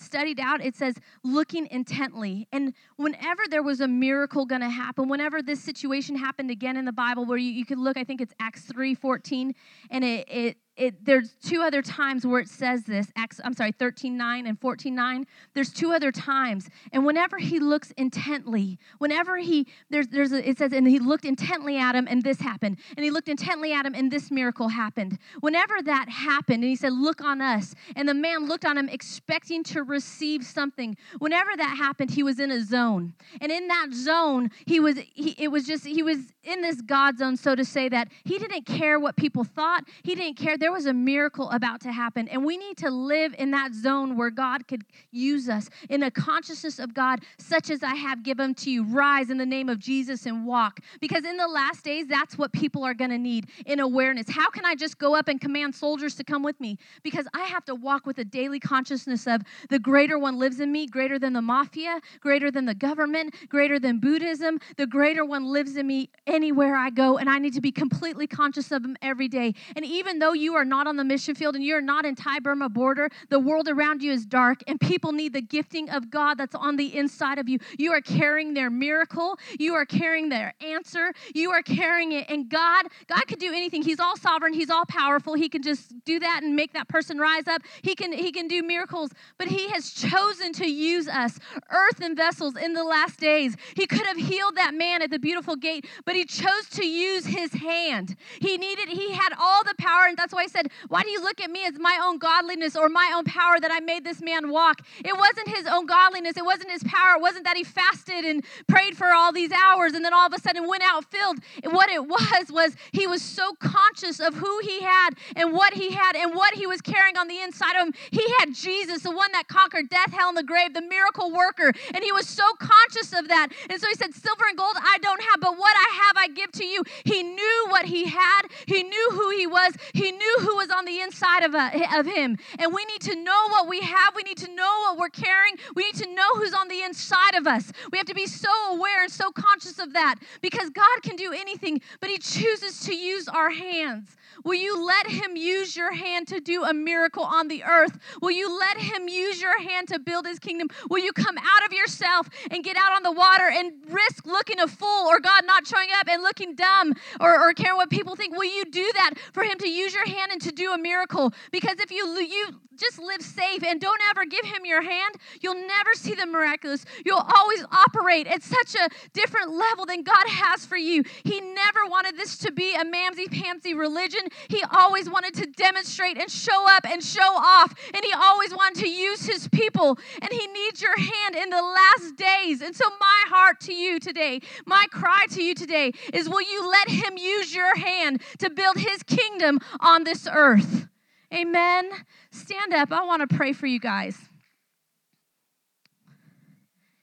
studied 0.00 0.40
out, 0.40 0.64
it 0.64 0.74
says 0.74 0.96
looking 1.22 1.68
intently. 1.70 2.48
And 2.52 2.74
whenever 2.96 3.42
there 3.48 3.62
was 3.62 3.80
a 3.80 3.86
miracle 3.86 4.44
going 4.44 4.60
to 4.60 4.68
happen, 4.68 5.08
whenever 5.08 5.40
this 5.40 5.62
situation 5.62 6.16
happened 6.16 6.50
again 6.50 6.76
in 6.76 6.84
the 6.84 6.92
Bible, 6.92 7.24
where 7.24 7.38
you, 7.38 7.50
you 7.50 7.64
could 7.64 7.78
look, 7.78 7.96
I 7.96 8.04
think 8.04 8.20
it's 8.20 8.34
Acts 8.40 8.62
3 8.62 8.94
14, 8.94 9.54
and 9.90 10.04
it, 10.04 10.28
it 10.28 10.56
it, 10.76 11.04
there's 11.04 11.34
two 11.44 11.60
other 11.60 11.82
times 11.82 12.26
where 12.26 12.40
it 12.40 12.48
says 12.48 12.84
this 12.84 13.12
Acts, 13.14 13.40
i'm 13.44 13.52
sorry 13.52 13.72
13.9 13.72 14.48
and 14.48 14.58
14.9 14.58 15.26
there's 15.54 15.72
two 15.72 15.92
other 15.92 16.10
times. 16.10 16.68
And 16.92 17.04
whenever 17.04 17.38
he 17.38 17.58
looks 17.58 17.90
intently 17.92 18.78
whenever 18.98 19.36
he 19.36 19.66
there's 19.90 20.08
there's 20.08 20.32
a, 20.32 20.48
it 20.48 20.58
says 20.58 20.72
and 20.72 20.88
he 20.88 20.98
looked 20.98 21.24
intently 21.24 21.78
at 21.78 21.94
him 21.94 22.06
and 22.08 22.22
this 22.22 22.40
happened. 22.40 22.78
And 22.96 23.04
he 23.04 23.10
looked 23.10 23.28
intently 23.28 23.72
at 23.72 23.84
him 23.84 23.94
and 23.94 24.10
this 24.10 24.30
miracle 24.30 24.68
happened. 24.68 25.18
Whenever 25.40 25.82
that 25.82 26.08
happened 26.08 26.62
and 26.62 26.70
he 26.70 26.76
said 26.76 26.92
look 26.92 27.22
on 27.22 27.40
us 27.42 27.74
and 27.94 28.08
the 28.08 28.14
man 28.14 28.46
looked 28.46 28.64
on 28.64 28.78
him 28.78 28.88
expecting 28.88 29.62
to 29.64 29.82
receive 29.82 30.44
something 30.44 30.96
whenever 31.18 31.50
that 31.56 31.76
happened 31.76 32.10
he 32.10 32.22
was 32.22 32.40
in 32.40 32.50
a 32.50 32.62
zone. 32.62 33.12
And 33.42 33.52
in 33.52 33.68
that 33.68 33.88
zone 33.92 34.50
he 34.64 34.80
was 34.80 34.96
he, 35.12 35.34
it 35.38 35.48
was 35.48 35.66
just 35.66 35.86
he 35.86 36.02
was 36.02 36.18
in 36.44 36.62
this 36.62 36.80
god 36.80 37.18
zone 37.18 37.36
so 37.36 37.54
to 37.54 37.64
say 37.64 37.88
that 37.90 38.08
he 38.24 38.38
didn't 38.38 38.64
care 38.64 38.98
what 38.98 39.16
people 39.16 39.44
thought. 39.44 39.84
He 40.02 40.14
didn't 40.14 40.38
care 40.38 40.56
there 40.62 40.70
was 40.70 40.86
a 40.86 40.92
miracle 40.92 41.50
about 41.50 41.80
to 41.80 41.90
happen. 41.90 42.28
And 42.28 42.44
we 42.44 42.56
need 42.56 42.76
to 42.78 42.90
live 42.90 43.34
in 43.36 43.50
that 43.50 43.74
zone 43.74 44.16
where 44.16 44.30
God 44.30 44.68
could 44.68 44.84
use 45.10 45.48
us 45.48 45.68
in 45.90 46.04
a 46.04 46.10
consciousness 46.10 46.78
of 46.78 46.94
God, 46.94 47.20
such 47.36 47.68
as 47.68 47.82
I 47.82 47.96
have 47.96 48.22
given 48.22 48.54
to 48.54 48.70
you. 48.70 48.84
Rise 48.84 49.30
in 49.30 49.38
the 49.38 49.46
name 49.46 49.68
of 49.68 49.80
Jesus 49.80 50.24
and 50.24 50.46
walk. 50.46 50.78
Because 51.00 51.24
in 51.24 51.36
the 51.36 51.48
last 51.48 51.82
days, 51.84 52.06
that's 52.06 52.38
what 52.38 52.52
people 52.52 52.84
are 52.84 52.94
going 52.94 53.10
to 53.10 53.18
need 53.18 53.48
in 53.66 53.80
awareness. 53.80 54.30
How 54.30 54.50
can 54.50 54.64
I 54.64 54.76
just 54.76 54.98
go 54.98 55.16
up 55.16 55.26
and 55.26 55.40
command 55.40 55.74
soldiers 55.74 56.14
to 56.14 56.22
come 56.22 56.44
with 56.44 56.60
me? 56.60 56.78
Because 57.02 57.26
I 57.34 57.42
have 57.42 57.64
to 57.64 57.74
walk 57.74 58.06
with 58.06 58.18
a 58.18 58.24
daily 58.24 58.60
consciousness 58.60 59.26
of 59.26 59.42
the 59.68 59.80
greater 59.80 60.16
one 60.16 60.38
lives 60.38 60.60
in 60.60 60.70
me, 60.70 60.86
greater 60.86 61.18
than 61.18 61.32
the 61.32 61.42
mafia, 61.42 62.00
greater 62.20 62.52
than 62.52 62.66
the 62.66 62.74
government, 62.74 63.34
greater 63.48 63.80
than 63.80 63.98
Buddhism. 63.98 64.60
The 64.76 64.86
greater 64.86 65.24
one 65.24 65.44
lives 65.44 65.74
in 65.74 65.88
me 65.88 66.10
anywhere 66.28 66.76
I 66.76 66.90
go. 66.90 67.18
And 67.18 67.28
I 67.28 67.38
need 67.38 67.54
to 67.54 67.60
be 67.60 67.72
completely 67.72 68.28
conscious 68.28 68.70
of 68.70 68.84
him 68.84 68.96
every 69.02 69.26
day. 69.26 69.54
And 69.74 69.84
even 69.84 70.20
though 70.20 70.32
you 70.32 70.51
are 70.54 70.64
not 70.64 70.86
on 70.86 70.96
the 70.96 71.04
mission 71.04 71.34
field 71.34 71.54
and 71.54 71.64
you're 71.64 71.80
not 71.80 72.04
in 72.04 72.14
Thai 72.14 72.40
Burma 72.40 72.68
border, 72.68 73.10
the 73.28 73.38
world 73.38 73.68
around 73.68 74.02
you 74.02 74.12
is 74.12 74.26
dark 74.26 74.62
and 74.66 74.80
people 74.80 75.12
need 75.12 75.32
the 75.32 75.42
gifting 75.42 75.90
of 75.90 76.10
God 76.10 76.38
that's 76.38 76.54
on 76.54 76.76
the 76.76 76.96
inside 76.96 77.38
of 77.38 77.48
you. 77.48 77.58
You 77.78 77.92
are 77.92 78.00
carrying 78.00 78.54
their 78.54 78.70
miracle, 78.70 79.38
you 79.58 79.74
are 79.74 79.84
carrying 79.84 80.28
their 80.28 80.54
answer, 80.60 81.12
you 81.34 81.50
are 81.50 81.62
carrying 81.62 82.12
it. 82.12 82.28
And 82.28 82.48
God, 82.48 82.86
God 83.06 83.22
could 83.28 83.38
do 83.38 83.52
anything. 83.52 83.82
He's 83.82 84.00
all 84.00 84.16
sovereign, 84.16 84.52
He's 84.52 84.70
all 84.70 84.84
powerful. 84.86 85.34
He 85.34 85.48
can 85.48 85.62
just 85.62 85.92
do 86.04 86.18
that 86.18 86.40
and 86.42 86.56
make 86.56 86.72
that 86.72 86.88
person 86.88 87.18
rise 87.18 87.48
up. 87.48 87.62
He 87.82 87.94
can 87.94 88.12
He 88.12 88.32
can 88.32 88.48
do 88.48 88.62
miracles, 88.62 89.10
but 89.38 89.48
He 89.48 89.68
has 89.68 89.90
chosen 89.90 90.52
to 90.54 90.66
use 90.66 91.08
us, 91.08 91.38
earthen 91.70 92.16
vessels, 92.16 92.56
in 92.56 92.72
the 92.72 92.84
last 92.84 93.18
days. 93.18 93.56
He 93.74 93.86
could 93.86 94.06
have 94.06 94.16
healed 94.16 94.56
that 94.56 94.74
man 94.74 95.02
at 95.02 95.10
the 95.10 95.18
beautiful 95.18 95.56
gate, 95.56 95.86
but 96.04 96.14
He 96.14 96.24
chose 96.24 96.68
to 96.72 96.86
use 96.86 97.26
His 97.26 97.52
hand. 97.52 98.16
He 98.40 98.58
needed, 98.58 98.88
He 98.88 99.12
had 99.12 99.32
all 99.38 99.64
the 99.64 99.74
power, 99.78 100.06
and 100.06 100.16
that's 100.16 100.32
why 100.32 100.41
I 100.42 100.46
said, 100.48 100.68
Why 100.88 101.02
do 101.02 101.10
you 101.10 101.22
look 101.22 101.40
at 101.40 101.50
me 101.50 101.64
as 101.66 101.78
my 101.78 101.98
own 102.02 102.18
godliness 102.18 102.74
or 102.74 102.88
my 102.88 103.12
own 103.14 103.24
power 103.24 103.60
that 103.60 103.70
I 103.70 103.80
made 103.80 104.04
this 104.04 104.20
man 104.20 104.50
walk? 104.50 104.80
It 105.04 105.16
wasn't 105.16 105.56
his 105.56 105.66
own 105.66 105.86
godliness, 105.86 106.36
it 106.36 106.44
wasn't 106.44 106.70
his 106.70 106.82
power, 106.82 107.16
it 107.16 107.22
wasn't 107.22 107.44
that 107.44 107.56
he 107.56 107.64
fasted 107.64 108.24
and 108.24 108.44
prayed 108.66 108.96
for 108.96 109.14
all 109.14 109.32
these 109.32 109.52
hours 109.52 109.92
and 109.94 110.04
then 110.04 110.12
all 110.12 110.26
of 110.26 110.32
a 110.32 110.40
sudden 110.40 110.66
went 110.66 110.82
out 110.82 111.04
filled. 111.04 111.38
What 111.64 111.90
it 111.90 112.04
was, 112.06 112.50
was 112.50 112.76
he 112.90 113.06
was 113.06 113.22
so 113.22 113.54
conscious 113.60 114.18
of 114.18 114.34
who 114.34 114.58
he 114.60 114.80
had 114.80 115.10
and 115.36 115.52
what 115.52 115.74
he 115.74 115.92
had 115.92 116.16
and 116.16 116.34
what 116.34 116.54
he 116.54 116.66
was 116.66 116.80
carrying 116.80 117.16
on 117.16 117.28
the 117.28 117.40
inside 117.40 117.76
of 117.76 117.86
him. 117.86 117.94
He 118.10 118.26
had 118.40 118.54
Jesus, 118.54 119.02
the 119.02 119.10
one 119.10 119.30
that 119.32 119.46
conquered 119.48 119.88
death, 119.88 120.12
hell, 120.12 120.28
and 120.28 120.36
the 120.36 120.42
grave, 120.42 120.74
the 120.74 120.82
miracle 120.82 121.30
worker. 121.30 121.72
And 121.94 122.02
he 122.02 122.12
was 122.12 122.28
so 122.28 122.44
conscious 122.58 123.12
of 123.12 123.28
that. 123.28 123.48
And 123.70 123.80
so 123.80 123.86
he 123.88 123.94
said, 123.94 124.12
Silver 124.14 124.44
and 124.48 124.58
gold 124.58 124.74
I 124.76 124.98
don't 125.00 125.22
have, 125.22 125.40
but 125.40 125.56
what 125.56 125.74
I 125.76 126.02
have 126.06 126.16
I 126.16 126.28
give 126.28 126.50
to 126.52 126.64
you. 126.64 126.82
He 127.04 127.22
knew 127.22 127.66
what 127.68 127.86
he 127.86 128.06
had, 128.06 128.42
he 128.66 128.82
knew 128.82 129.10
who 129.12 129.30
he 129.30 129.46
was, 129.46 129.74
he 129.92 130.10
knew 130.12 130.31
who 130.40 130.56
was 130.56 130.70
on 130.70 130.84
the 130.84 131.00
inside 131.00 131.44
of, 131.44 131.54
uh, 131.54 131.70
of 131.96 132.06
him. 132.06 132.38
And 132.58 132.72
we 132.72 132.84
need 132.86 133.00
to 133.02 133.16
know 133.16 133.48
what 133.48 133.68
we 133.68 133.80
have, 133.80 134.14
we 134.14 134.22
need 134.22 134.38
to 134.38 134.54
know 134.54 134.80
what 134.82 134.98
we're 134.98 135.08
carrying, 135.08 135.56
we 135.74 135.84
need 135.84 135.96
to 135.96 136.14
know 136.14 136.28
who's 136.34 136.54
on 136.54 136.68
the 136.68 136.82
inside 136.82 137.34
of 137.34 137.46
us. 137.46 137.72
We 137.90 137.98
have 137.98 138.06
to 138.06 138.14
be 138.14 138.26
so 138.26 138.50
aware 138.70 139.02
and 139.02 139.10
so 139.12 139.30
conscious 139.30 139.78
of 139.78 139.92
that 139.92 140.16
because 140.40 140.70
God 140.70 141.02
can 141.02 141.16
do 141.16 141.32
anything, 141.32 141.80
but 142.00 142.10
he 142.10 142.18
chooses 142.18 142.80
to 142.80 142.94
use 142.94 143.28
our 143.28 143.50
hands. 143.50 144.16
Will 144.44 144.54
you 144.54 144.84
let 144.84 145.08
him 145.08 145.36
use 145.36 145.76
your 145.76 145.92
hand 145.92 146.28
to 146.28 146.40
do 146.40 146.64
a 146.64 146.72
miracle 146.72 147.24
on 147.24 147.48
the 147.48 147.64
earth? 147.64 147.98
Will 148.20 148.30
you 148.30 148.58
let 148.58 148.78
him 148.78 149.08
use 149.08 149.40
your 149.40 149.60
hand 149.60 149.88
to 149.88 149.98
build 149.98 150.26
his 150.26 150.38
kingdom? 150.38 150.68
Will 150.88 151.02
you 151.02 151.12
come 151.12 151.36
out 151.38 151.66
of 151.66 151.72
yourself 151.72 152.28
and 152.50 152.64
get 152.64 152.76
out 152.76 152.92
on 152.96 153.02
the 153.02 153.12
water 153.12 153.48
and 153.48 153.72
risk 153.88 154.26
looking 154.26 154.58
a 154.60 154.68
fool 154.68 155.06
or 155.06 155.20
God 155.20 155.44
not 155.46 155.66
showing 155.66 155.88
up 155.98 156.08
and 156.08 156.22
looking 156.22 156.54
dumb 156.54 156.94
or, 157.20 157.40
or 157.40 157.54
caring 157.54 157.76
what 157.76 157.90
people 157.90 158.16
think? 158.16 158.36
Will 158.36 158.44
you 158.44 158.64
do 158.64 158.90
that 158.94 159.14
for 159.32 159.44
him 159.44 159.58
to 159.58 159.68
use 159.68 159.94
your 159.94 160.06
hand 160.06 160.32
and 160.32 160.40
to 160.42 160.52
do 160.52 160.72
a 160.72 160.78
miracle? 160.78 161.32
Because 161.50 161.78
if 161.78 161.90
you 161.90 162.02
you 162.20 162.48
just 162.82 162.98
live 162.98 163.22
safe 163.22 163.62
and 163.62 163.80
don't 163.80 164.00
ever 164.10 164.24
give 164.24 164.44
him 164.44 164.64
your 164.64 164.82
hand, 164.82 165.14
you'll 165.40 165.54
never 165.66 165.94
see 165.94 166.14
the 166.14 166.26
miraculous. 166.26 166.84
You'll 167.06 167.24
always 167.36 167.64
operate 167.70 168.26
at 168.26 168.42
such 168.42 168.74
a 168.74 168.88
different 169.12 169.52
level 169.52 169.86
than 169.86 170.02
God 170.02 170.26
has 170.26 170.66
for 170.66 170.76
you. 170.76 171.04
He 171.22 171.40
never 171.40 171.80
wanted 171.88 172.16
this 172.16 172.36
to 172.38 172.52
be 172.52 172.74
a 172.74 172.84
mamsy 172.84 173.26
pamsy 173.26 173.78
religion. 173.78 174.22
He 174.48 174.64
always 174.72 175.08
wanted 175.08 175.34
to 175.34 175.46
demonstrate 175.46 176.18
and 176.18 176.30
show 176.30 176.66
up 176.68 176.84
and 176.84 177.02
show 177.02 177.20
off. 177.20 177.74
And 177.94 178.04
he 178.04 178.12
always 178.12 178.54
wanted 178.54 178.80
to 178.82 178.88
use 178.90 179.24
his 179.26 179.48
people. 179.48 179.98
And 180.20 180.32
he 180.32 180.46
needs 180.48 180.82
your 180.82 180.96
hand 180.96 181.36
in 181.36 181.50
the 181.50 181.62
last 181.62 182.16
days. 182.16 182.62
And 182.62 182.74
so, 182.74 182.88
my 183.00 183.22
heart 183.28 183.60
to 183.60 183.74
you 183.74 184.00
today, 184.00 184.40
my 184.66 184.86
cry 184.90 185.26
to 185.30 185.42
you 185.42 185.54
today 185.54 185.92
is 186.12 186.28
will 186.28 186.42
you 186.42 186.68
let 186.68 186.88
him 186.88 187.16
use 187.16 187.54
your 187.54 187.76
hand 187.76 188.22
to 188.38 188.50
build 188.50 188.76
his 188.76 189.02
kingdom 189.02 189.58
on 189.80 190.04
this 190.04 190.26
earth? 190.30 190.88
Amen. 191.32 191.90
Stand 192.30 192.74
up. 192.74 192.92
I 192.92 193.04
want 193.04 193.28
to 193.28 193.36
pray 193.36 193.54
for 193.54 193.66
you 193.66 193.80
guys. 193.80 194.18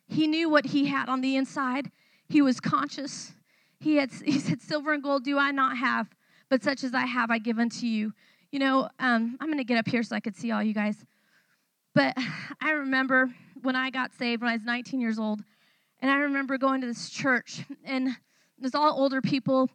He 0.08 0.28
knew 0.28 0.50
what 0.50 0.68
he 0.68 0.86
had 0.86 1.10
on 1.10 1.22
the 1.22 1.36
inside. 1.36 1.90
He 2.28 2.42
was 2.42 2.60
conscious. 2.60 3.34
He 3.80 3.96
had 3.96 4.12
he 4.26 4.40
said, 4.40 4.62
Silver 4.62 4.94
and 4.94 5.02
gold 5.02 5.24
do 5.24 5.38
I 5.38 5.52
not 5.52 5.78
have, 5.78 6.10
but 6.50 6.64
such 6.64 6.84
as 6.84 6.94
I 6.94 7.06
have, 7.06 7.32
I 7.32 7.40
give 7.40 7.58
unto 7.58 7.88
you. 7.88 8.14
You 8.52 8.60
know, 8.60 8.90
um, 9.00 9.38
I'm 9.40 9.48
going 9.48 9.58
to 9.58 9.64
get 9.64 9.78
up 9.78 9.88
here 9.88 10.04
so 10.04 10.16
I 10.16 10.20
could 10.20 10.36
see 10.36 10.52
all 10.52 10.62
you 10.62 10.74
guys. 10.74 11.04
But 11.96 12.16
I 12.62 12.72
remember 12.72 13.34
when 13.62 13.76
I 13.76 13.90
got 13.90 14.14
saved 14.14 14.42
when 14.42 14.52
I 14.52 14.56
was 14.56 14.64
19 14.64 15.02
years 15.02 15.18
old, 15.18 15.42
and 16.02 16.12
I 16.12 16.18
remember 16.18 16.58
going 16.58 16.82
to 16.82 16.88
this 16.88 17.10
church, 17.10 17.64
and 17.84 18.10
there's 18.60 18.76
all 18.76 19.00
older 19.00 19.22
people, 19.22 19.70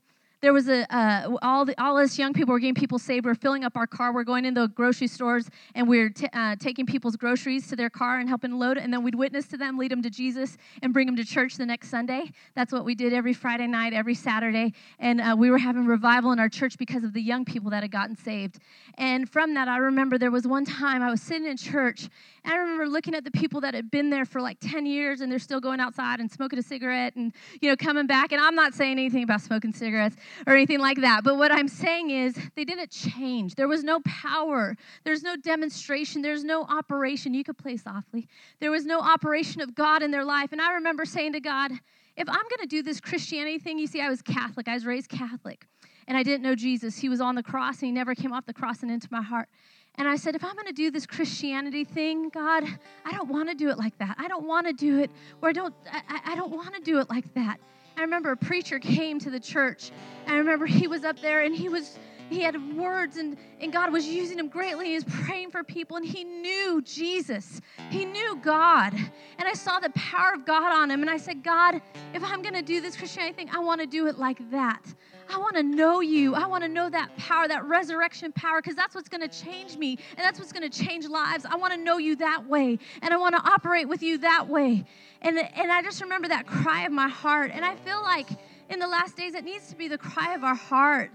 there 0.45 0.53
was 0.53 0.68
a 0.68 0.84
uh, 0.95 1.38
all 1.40 1.64
the 1.64 1.74
all 1.82 1.97
us 1.97 2.18
young 2.18 2.34
people 2.34 2.53
were 2.53 2.59
getting 2.59 2.74
people 2.74 2.99
saved. 2.99 3.24
We're 3.24 3.34
filling 3.34 3.64
up 3.64 3.78
our 3.78 3.86
car. 3.86 4.12
We're 4.12 4.24
going 4.24 4.45
into 4.45 4.61
the 4.61 4.68
grocery 4.68 5.07
stores 5.07 5.49
and 5.74 5.88
we're 5.88 6.11
t- 6.11 6.28
uh, 6.34 6.57
taking 6.57 6.84
people's 6.84 7.16
groceries 7.16 7.66
to 7.68 7.76
their 7.76 7.88
car 7.88 8.18
and 8.18 8.28
helping 8.28 8.53
load 8.53 8.76
it. 8.76 8.82
And 8.82 8.92
then 8.92 9.03
we'd 9.03 9.14
witness 9.14 9.47
to 9.49 9.57
them, 9.57 9.78
lead 9.78 9.90
them 9.90 10.03
to 10.03 10.11
Jesus, 10.11 10.59
and 10.82 10.92
bring 10.92 11.07
them 11.07 11.16
to 11.16 11.24
church 11.24 11.57
the 11.57 11.64
next 11.64 11.88
Sunday. 11.88 12.30
That's 12.55 12.74
what 12.74 12.84
we 12.84 12.95
did 12.95 13.14
every 13.14 13.32
Friday 13.32 13.66
night, 13.66 13.95
every 13.95 14.14
Saturday. 14.14 14.74
And 14.99 15.18
uh, 15.18 15.34
we 15.36 15.51
were 15.51 15.57
having 15.57 15.86
revival 15.86 16.30
in 16.32 16.38
our 16.38 16.51
church 16.51 16.76
because 16.76 17.05
of 17.05 17.14
the 17.14 17.22
young 17.22 17.47
people 17.47 17.70
that 17.70 17.82
had 17.82 17.90
gotten 17.90 18.14
saved. 18.14 18.59
And 18.99 19.26
from 19.26 19.55
that, 19.55 19.66
I 19.66 19.78
remember 19.78 20.18
there 20.18 20.30
was 20.30 20.47
one 20.47 20.66
time 20.66 21.03
I 21.03 21.11
was 21.11 21.22
sitting 21.22 21.47
in 21.47 21.57
church 21.57 22.11
And 22.45 22.53
I 22.53 22.59
remember 22.59 22.86
looking 22.86 23.14
at 23.14 23.24
the 23.24 23.30
people 23.30 23.62
that 23.62 23.72
had 23.72 23.90
been 23.90 24.11
there 24.11 24.26
for 24.26 24.42
like 24.42 24.59
10 24.61 24.84
years 24.84 25.22
and 25.22 25.32
they're 25.32 25.38
still 25.38 25.61
going 25.61 25.80
outside 25.80 26.20
and 26.20 26.30
smoking 26.30 26.59
a 26.59 26.62
cigarette 26.62 27.16
and, 27.16 27.32
you 27.62 27.70
know, 27.70 27.76
coming 27.76 28.07
back. 28.07 28.32
And 28.32 28.42
I'm 28.42 28.55
not 28.55 28.74
saying 28.74 28.92
anything 28.92 29.22
about 29.22 29.40
smoking 29.40 29.72
cigarettes 29.72 30.16
or 30.47 30.55
anything 30.55 30.80
like 30.80 31.01
that. 31.01 31.24
But 31.24 31.37
what 31.37 31.53
I'm 31.53 31.68
saying 31.68 32.11
is 32.11 32.37
they 32.55 32.64
didn't 32.64 32.91
change. 32.91 33.55
There 33.55 33.68
was 33.68 33.85
no 33.85 34.01
power. 34.01 34.76
There's 35.05 35.22
no 35.22 35.37
demonstration. 35.37 36.22
There's 36.22 36.45
no 36.45 36.64
operation. 36.64 37.35
You 37.35 37.45
could 37.45 37.59
play 37.59 37.76
softly. 37.76 38.28
There 38.61 38.70
was 38.70 38.87
no 38.87 39.01
operation 39.01 39.61
of 39.61 39.74
God 39.74 40.03
in 40.03 40.11
their 40.11 40.24
life. 40.24 40.53
And 40.53 40.61
I 40.61 40.74
remember 40.74 41.05
saying 41.05 41.32
to 41.32 41.41
God, 41.41 41.72
if 42.16 42.28
I'm 42.28 42.35
going 42.35 42.61
to 42.61 42.66
do 42.66 42.82
this 42.82 43.01
Christianity 43.01 43.59
thing, 43.59 43.78
you 43.78 43.87
see, 43.87 44.01
I 44.01 44.09
was 44.09 44.22
Catholic. 44.22 44.68
I 44.68 44.74
was 44.74 44.87
raised 44.87 45.09
Catholic. 45.09 45.66
And 46.07 46.16
I 46.16 46.22
didn't 46.22 46.43
know 46.43 46.55
Jesus. 46.55 46.99
He 46.99 47.09
was 47.09 47.20
on 47.20 47.35
the 47.35 47.43
cross 47.43 47.80
and 47.80 47.87
he 47.87 47.93
never 47.93 48.14
came 48.14 48.32
off 48.32 48.47
the 48.47 48.53
cross 48.53 48.82
and 48.82 48.91
into 48.91 49.09
my 49.11 49.22
heart. 49.22 49.49
And 49.97 50.09
I 50.09 50.16
said, 50.16 50.35
if 50.35 50.45
I'm 50.45 50.55
going 50.55 50.66
to 50.66 50.72
do 50.72 50.91
this 50.91 51.07
Christianity 51.07 51.85
thing, 51.85 52.28
God, 52.28 52.64
I 53.05 53.12
don't 53.12 53.28
want 53.28 53.49
to 53.49 53.55
do 53.55 53.70
it 53.70 53.78
like 53.78 53.97
that. 53.99 54.16
I 54.18 54.26
don't 54.26 54.47
want 54.47 54.66
to 54.66 54.72
do 54.72 54.99
it 54.99 55.11
where 55.39 55.51
I 55.51 55.53
don't, 55.53 55.74
I, 55.91 56.32
I 56.32 56.35
don't 56.35 56.51
want 56.51 56.74
to 56.74 56.80
do 56.80 56.99
it 56.99 57.09
like 57.09 57.32
that. 57.35 57.59
I 57.97 58.01
remember 58.01 58.32
a 58.32 58.36
preacher 58.36 58.78
came 58.78 59.18
to 59.20 59.30
the 59.30 59.40
church. 59.40 59.90
I 60.26 60.36
remember 60.36 60.66
he 60.66 60.88
was 60.88 61.05
up 61.05 61.20
there 61.20 61.42
and 61.42 61.55
he 61.55 61.68
was, 61.68 61.99
he 62.28 62.40
had 62.40 62.76
words 62.76 63.16
and, 63.16 63.36
and 63.61 63.72
God 63.72 63.92
was 63.92 64.07
using 64.07 64.38
him 64.38 64.49
greatly. 64.49 64.86
He 64.86 64.95
was 64.95 65.05
praying 65.05 65.51
for 65.51 65.62
people 65.62 65.97
and 65.97 66.05
he 66.05 66.24
knew 66.24 66.82
Jesus. 66.82 67.61
He 67.90 68.05
knew 68.05 68.36
God. 68.42 68.95
And 68.95 69.49
I 69.49 69.53
saw 69.53 69.78
the 69.78 69.90
power 69.90 70.32
of 70.34 70.45
God 70.45 70.72
on 70.72 70.90
him. 70.90 71.03
And 71.03 71.11
I 71.11 71.16
said, 71.16 71.42
God, 71.45 71.80
if 72.12 72.24
I'm 72.24 72.42
going 72.42 72.55
to 72.55 72.62
do 72.62 72.80
this 72.80 72.97
Christianity 72.97 73.36
thing, 73.36 73.51
I 73.51 73.61
want 73.61 73.80
to 73.80 73.86
do 73.86 74.07
it 74.09 74.18
like 74.18 74.51
that. 74.51 74.82
I 75.29 75.39
want 75.39 75.57
to 75.57 75.62
know 75.62 76.01
you. 76.01 76.35
I 76.35 76.47
want 76.47 76.62
to 76.64 76.68
know 76.68 76.89
that 76.91 77.16
power, 77.16 77.49
that 77.49 77.64
resurrection 77.64 78.33
power, 78.33 78.61
because 78.61 78.77
that's 78.77 78.95
what's 78.95 79.09
going 79.09 79.29
to 79.29 79.45
change 79.45 79.77
me 79.77 79.99
and 80.16 80.18
that's 80.18 80.39
what's 80.39 80.53
going 80.53 80.68
to 80.68 80.85
change 80.85 81.07
lives. 81.07 81.45
I 81.45 81.57
want 81.57 81.72
to 81.72 81.79
know 81.79 81.99
you 81.99 82.16
that 82.16 82.47
way 82.47 82.79
and 83.03 83.14
I 83.14 83.16
want 83.16 83.35
to 83.35 83.43
operate 83.43 83.89
with 83.89 84.03
you 84.03 84.18
that 84.18 84.49
way. 84.49 84.85
And, 85.22 85.39
and 85.39 85.72
I 85.72 85.83
just 85.83 86.01
remember 86.03 86.29
that 86.29 86.47
cry 86.47 86.85
of 86.85 86.93
my 86.93 87.09
heart. 87.09 87.51
And 87.55 87.64
I 87.64 87.75
feel 87.77 88.03
like 88.03 88.29
in 88.68 88.79
the 88.79 88.87
last 88.87 89.16
days, 89.16 89.35
it 89.35 89.45
needs 89.45 89.68
to 89.68 89.77
be 89.77 89.89
the 89.89 89.99
cry 89.99 90.35
of 90.35 90.45
our 90.45 90.55
heart 90.55 91.11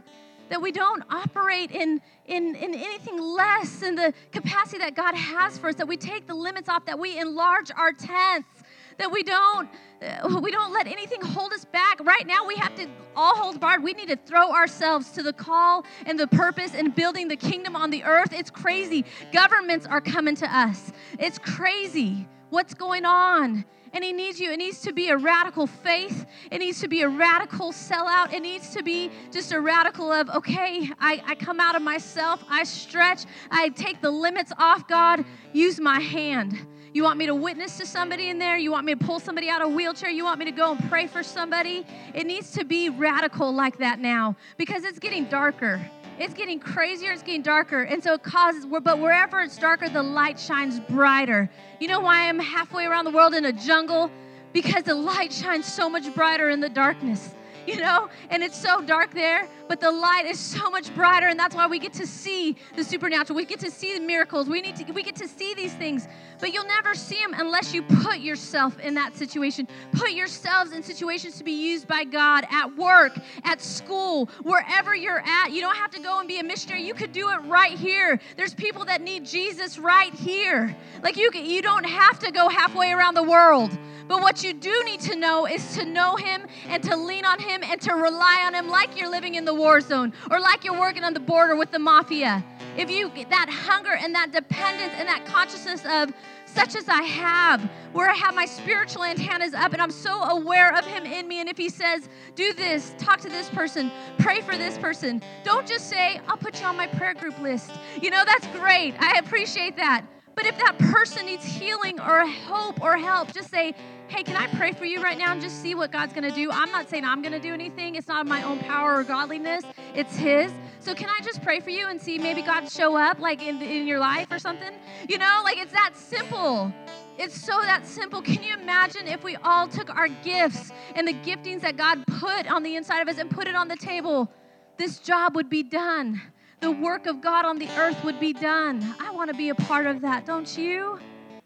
that 0.50 0.62
we 0.62 0.72
don't 0.72 1.04
operate 1.10 1.72
in, 1.72 2.02
in, 2.26 2.56
in 2.56 2.74
anything 2.74 3.20
less 3.20 3.80
than 3.80 3.96
the 3.96 4.14
capacity 4.32 4.80
that 4.80 4.96
God 4.96 5.16
has 5.16 5.58
for 5.58 5.70
us, 5.70 5.76
that 5.76 5.88
we 5.88 5.96
take 5.96 6.28
the 6.28 6.34
limits 6.34 6.68
off, 6.70 6.86
that 6.86 6.98
we 6.98 7.18
enlarge 7.20 7.72
our 7.78 7.94
tents 7.94 8.59
that 9.00 9.12
we 9.12 9.24
don't 9.24 9.68
uh, 10.02 10.40
we 10.42 10.52
don't 10.52 10.72
let 10.72 10.88
anything 10.88 11.22
hold 11.22 11.52
us 11.52 11.66
back. 11.66 12.00
Right 12.06 12.26
now 12.26 12.46
we 12.46 12.56
have 12.56 12.76
to 12.76 12.88
all 13.16 13.36
hold 13.36 13.60
barred. 13.60 13.84
We 13.84 13.94
need 13.94 14.10
to 14.10 14.16
throw 14.16 14.54
ourselves 14.54 15.12
to 15.12 15.24
the 15.24 15.34
call 15.34 15.86
and 16.06 16.20
the 16.20 16.28
purpose 16.28 16.74
and 16.74 16.94
building 16.94 17.28
the 17.28 17.36
kingdom 17.36 17.76
on 17.76 17.90
the 17.90 18.04
earth. 18.04 18.32
It's 18.32 18.52
crazy. 18.52 19.04
Governments 19.34 19.86
are 19.86 20.00
coming 20.00 20.36
to 20.36 20.58
us. 20.58 20.92
It's 21.18 21.38
crazy 21.40 22.28
what's 22.50 22.74
going 22.74 23.06
on. 23.06 23.66
And 23.92 24.04
He 24.04 24.14
needs 24.14 24.40
you. 24.40 24.52
It 24.52 24.58
needs 24.58 24.82
to 24.82 24.94
be 24.94 25.10
a 25.10 25.18
radical 25.18 25.66
faith. 25.66 26.26
It 26.52 26.60
needs 26.60 26.80
to 26.82 26.88
be 26.88 27.02
a 27.02 27.10
radical 27.10 27.72
sellout. 27.72 28.32
It 28.32 28.42
needs 28.42 28.70
to 28.76 28.84
be 28.84 29.10
just 29.32 29.52
a 29.52 29.60
radical 29.60 30.12
of, 30.12 30.30
okay, 30.30 30.90
I, 31.00 31.22
I 31.26 31.36
come 31.36 31.60
out 31.60 31.76
of 31.76 31.82
myself. 31.82 32.44
I 32.50 32.64
stretch. 32.64 33.26
I 33.50 33.70
take 33.70 34.02
the 34.02 34.12
limits 34.12 34.54
off, 34.60 34.88
God. 34.88 35.26
Use 35.54 35.80
my 35.80 36.00
hand. 36.00 36.68
You 36.92 37.04
want 37.04 37.20
me 37.20 37.28
to 37.28 37.36
witness 37.36 37.78
to 37.78 37.86
somebody 37.86 38.30
in 38.30 38.40
there? 38.40 38.58
You 38.58 38.72
want 38.72 38.86
me 38.86 38.96
to 38.96 39.06
pull 39.06 39.20
somebody 39.20 39.48
out 39.48 39.62
of 39.62 39.72
a 39.72 39.76
wheelchair? 39.76 40.10
You 40.10 40.24
want 40.24 40.40
me 40.40 40.46
to 40.46 40.52
go 40.52 40.72
and 40.72 40.90
pray 40.90 41.06
for 41.06 41.22
somebody? 41.22 41.86
It 42.16 42.26
needs 42.26 42.52
to 42.54 42.64
be 42.64 42.90
radical 42.90 43.54
like 43.54 43.78
that 43.78 44.00
now 44.00 44.36
because 44.58 44.84
it's 44.84 44.98
getting 44.98 45.26
darker. 45.26 45.80
It's 46.18 46.34
getting 46.34 46.60
crazier, 46.60 47.12
it's 47.12 47.22
getting 47.22 47.44
darker. 47.44 47.84
And 47.84 48.04
so 48.04 48.14
it 48.14 48.24
causes, 48.24 48.66
but 48.66 49.00
wherever 49.00 49.40
it's 49.40 49.58
darker, 49.58 49.88
the 49.88 50.04
light 50.04 50.40
shines 50.40 50.80
brighter. 50.80 51.50
You 51.80 51.88
know 51.88 52.02
why 52.02 52.28
I'm 52.28 52.40
halfway 52.40 52.86
around 52.86 53.06
the 53.06 53.12
world 53.12 53.34
in 53.34 53.46
a 53.46 53.54
jungle? 53.54 54.12
Because 54.52 54.84
the 54.84 54.96
light 54.96 55.32
shines 55.32 55.72
so 55.72 55.90
much 55.90 56.14
brighter 56.16 56.50
in 56.50 56.60
the 56.60 56.70
darkness 56.70 57.36
you 57.70 57.82
know, 57.82 58.10
and 58.32 58.42
it's 58.42 58.60
so 58.60 58.82
dark 58.82 59.14
there, 59.14 59.48
but 59.68 59.80
the 59.80 59.92
light 59.92 60.26
is 60.26 60.40
so 60.40 60.70
much 60.72 60.94
brighter, 60.96 61.28
and 61.28 61.40
that's 61.40 61.56
why 61.56 61.68
we 61.68 61.78
get 61.78 61.94
to 61.94 62.08
see 62.08 62.56
the 62.76 62.84
supernatural. 62.84 63.38
We 63.38 63.46
get 63.46 63.60
to 63.60 63.70
see 63.70 63.94
the 63.94 64.00
miracles. 64.00 64.50
We 64.50 64.62
need 64.62 64.76
to 64.78 64.92
we 64.92 65.04
get 65.04 65.16
to 65.18 65.28
see 65.28 65.54
these 65.54 65.74
things, 65.74 66.08
but 66.40 66.52
you'll 66.52 66.66
never 66.66 66.96
see 66.96 67.20
them 67.20 67.36
unless 67.38 67.74
you 67.74 67.84
put 67.84 68.20
yourself 68.20 68.80
in 68.80 68.96
that 68.96 69.16
situation. 69.16 69.68
Put 69.92 70.12
yourselves 70.12 70.72
in 70.72 70.82
situations 70.82 71.38
to 71.38 71.44
be 71.44 71.52
used 71.52 71.88
by 71.88 72.06
God 72.06 72.46
at 72.52 72.76
work, 72.76 73.20
at 73.44 73.62
school, 73.62 74.26
wherever 74.42 74.96
you're 74.96 75.24
at. 75.26 75.52
You 75.52 75.62
don't 75.62 75.78
have 75.78 75.92
to 75.92 76.02
go 76.02 76.20
and 76.20 76.28
be 76.28 76.40
a 76.40 76.44
missionary. 76.44 76.84
You 76.84 76.96
could 76.96 77.12
do 77.12 77.30
it 77.30 77.38
right 77.46 77.78
here. 77.78 78.20
There's 78.36 78.56
people 78.56 78.86
that 78.86 79.02
need 79.02 79.26
Jesus 79.26 79.78
right 79.78 80.14
here. 80.14 80.76
Like 81.04 81.18
you 81.18 81.30
you 81.34 81.62
don't 81.62 81.86
have 81.86 82.18
to 82.20 82.32
go 82.32 82.50
halfway 82.50 82.92
around 82.92 83.14
the 83.14 83.24
world. 83.24 83.78
But 84.10 84.22
what 84.22 84.44
you 84.44 84.54
do 84.54 84.84
need 84.86 85.02
to 85.02 85.16
know 85.16 85.46
is 85.46 85.76
to 85.76 85.86
know 85.86 86.16
Him 86.16 86.48
and 86.68 86.82
to 86.84 86.96
lean 86.96 87.26
on 87.26 87.40
Him 87.40 87.62
and 87.64 87.80
to 87.82 87.94
rely 87.94 88.44
on 88.44 88.56
Him 88.56 88.68
like 88.68 88.98
you're 88.98 89.10
living 89.10 89.36
in 89.36 89.46
the 89.46 89.54
war 89.54 89.80
zone 89.82 90.14
or 90.32 90.40
like 90.40 90.64
you're 90.64 90.80
working 90.80 91.04
on 91.04 91.14
the 91.14 91.20
border 91.20 91.56
with 91.56 91.70
the 91.70 91.78
mafia. 91.78 92.44
If 92.76 92.90
you 92.90 93.10
get 93.10 93.30
that 93.30 93.50
hunger 93.50 93.92
and 93.94 94.16
that 94.16 94.32
dependence 94.32 94.94
and 94.98 95.08
that 95.08 95.28
consciousness 95.28 95.84
of 95.88 96.12
such 96.46 96.76
as 96.76 96.90
I 96.90 97.04
have, 97.04 97.62
where 97.94 98.10
I 98.10 98.16
have 98.16 98.34
my 98.34 98.46
spiritual 98.46 99.04
antennas 99.04 99.54
up 99.54 99.74
and 99.74 99.82
I'm 99.82 99.92
so 99.92 100.24
aware 100.24 100.76
of 100.76 100.88
Him 100.88 101.06
in 101.06 101.28
me. 101.28 101.40
And 101.40 101.48
if 101.48 101.58
He 101.58 101.70
says, 101.70 102.10
do 102.34 102.52
this, 102.54 102.96
talk 102.98 103.22
to 103.22 103.30
this 103.30 103.48
person, 103.52 103.92
pray 104.18 104.42
for 104.42 104.58
this 104.58 104.76
person, 104.80 105.22
don't 105.44 105.68
just 105.68 105.88
say, 105.88 106.20
I'll 106.28 106.38
put 106.38 106.60
you 106.60 106.66
on 106.66 106.76
my 106.76 106.88
prayer 106.88 107.14
group 107.14 107.40
list. 107.40 107.70
You 108.02 108.10
know, 108.10 108.24
that's 108.26 108.48
great. 108.58 108.96
I 109.00 109.20
appreciate 109.20 109.76
that. 109.76 110.04
But 110.34 110.46
if 110.46 110.58
that 110.58 110.80
person 110.80 111.26
needs 111.26 111.44
healing 111.44 112.00
or 112.00 112.26
hope 112.26 112.82
or 112.82 112.98
help, 112.98 113.34
just 113.34 113.52
say, 113.52 113.76
hey, 114.10 114.24
can 114.24 114.36
I 114.36 114.48
pray 114.58 114.72
for 114.72 114.86
you 114.86 115.02
right 115.02 115.18
now 115.18 115.32
and 115.32 115.42
just 115.42 115.62
see 115.62 115.76
what 115.76 115.92
God's 115.92 116.14
going 116.14 116.28
to 116.28 116.36
do? 116.36 116.52
I'm 116.52 116.72
not 116.72 116.90
saying 116.90 117.06
I'm 117.06 117.22
going 117.22 117.32
to 117.32 117.40
do 117.40 117.54
anything. 117.54 117.96
It's 117.96 118.08
not 118.08 118.26
my 118.26 118.44
own 118.44 118.60
power 118.60 118.96
or 118.96 119.04
godliness, 119.04 119.64
it's 119.96 120.16
His. 120.16 120.52
So 120.80 120.94
can 120.94 121.10
I 121.10 121.24
just 121.24 121.42
pray 121.42 121.60
for 121.60 121.70
you 121.70 121.88
and 121.88 122.02
see 122.02 122.18
maybe 122.18 122.42
God 122.42 122.70
show 122.70 122.96
up 122.96 123.20
like 123.20 123.42
in, 123.42 123.62
in 123.62 123.88
your 123.88 124.00
life 124.00 124.28
or 124.32 124.40
something? 124.40 124.74
You 125.08 125.18
know, 125.18 125.42
like 125.44 125.58
it's 125.58 125.74
that 125.74 125.92
simple. 125.96 126.74
It's 127.18 127.40
so 127.40 127.60
that 127.62 127.86
simple. 127.86 128.22
Can 128.22 128.42
you 128.44 128.54
imagine 128.54 129.08
if 129.08 129.24
we 129.24 129.36
all 129.38 129.68
took 129.68 129.94
our 129.94 130.08
gifts 130.08 130.72
and 130.96 131.08
the 131.08 131.14
giftings 131.14 131.62
that 131.62 131.76
God 131.78 132.04
put 132.08 132.50
on 132.50 132.64
the 132.64 132.76
inside 132.76 133.02
of 133.02 133.10
us 133.10 133.18
and 133.18 133.30
put 133.30 133.48
it 133.48 133.56
on 133.56 133.68
the 133.68 133.76
table? 133.76 134.32
This 134.78 135.00
job 135.00 135.36
would 135.36 135.50
be 135.50 135.64
done 135.64 136.22
the 136.62 136.72
work 136.72 137.06
of 137.06 137.22
God 137.22 137.46
on 137.46 137.58
the 137.58 137.70
earth 137.78 138.04
would 138.04 138.20
be 138.20 138.34
done. 138.34 138.96
I 139.00 139.12
want 139.12 139.30
to 139.30 139.36
be 139.36 139.50
a 139.50 139.56
part 139.56 139.88
of 139.88 140.02
that, 140.02 140.26
don't 140.26 140.58
you? 140.58 141.00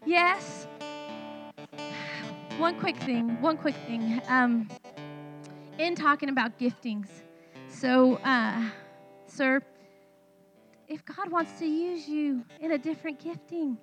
Yes? 0.04 0.66
One 2.58 2.78
quick 2.78 2.96
thing, 2.98 3.40
one 3.40 3.56
quick 3.56 3.74
thing. 3.86 4.22
Um, 4.28 4.68
in 5.78 5.96
talking 5.96 6.28
about 6.28 6.56
giftings, 6.58 7.08
so, 7.68 8.14
uh, 8.24 8.70
sir, 9.26 9.60
if 10.86 11.04
God 11.04 11.32
wants 11.32 11.58
to 11.58 11.66
use 11.66 12.08
you 12.08 12.44
in 12.60 12.72
a 12.72 12.78
different 12.78 13.18
gifting, 13.18 13.76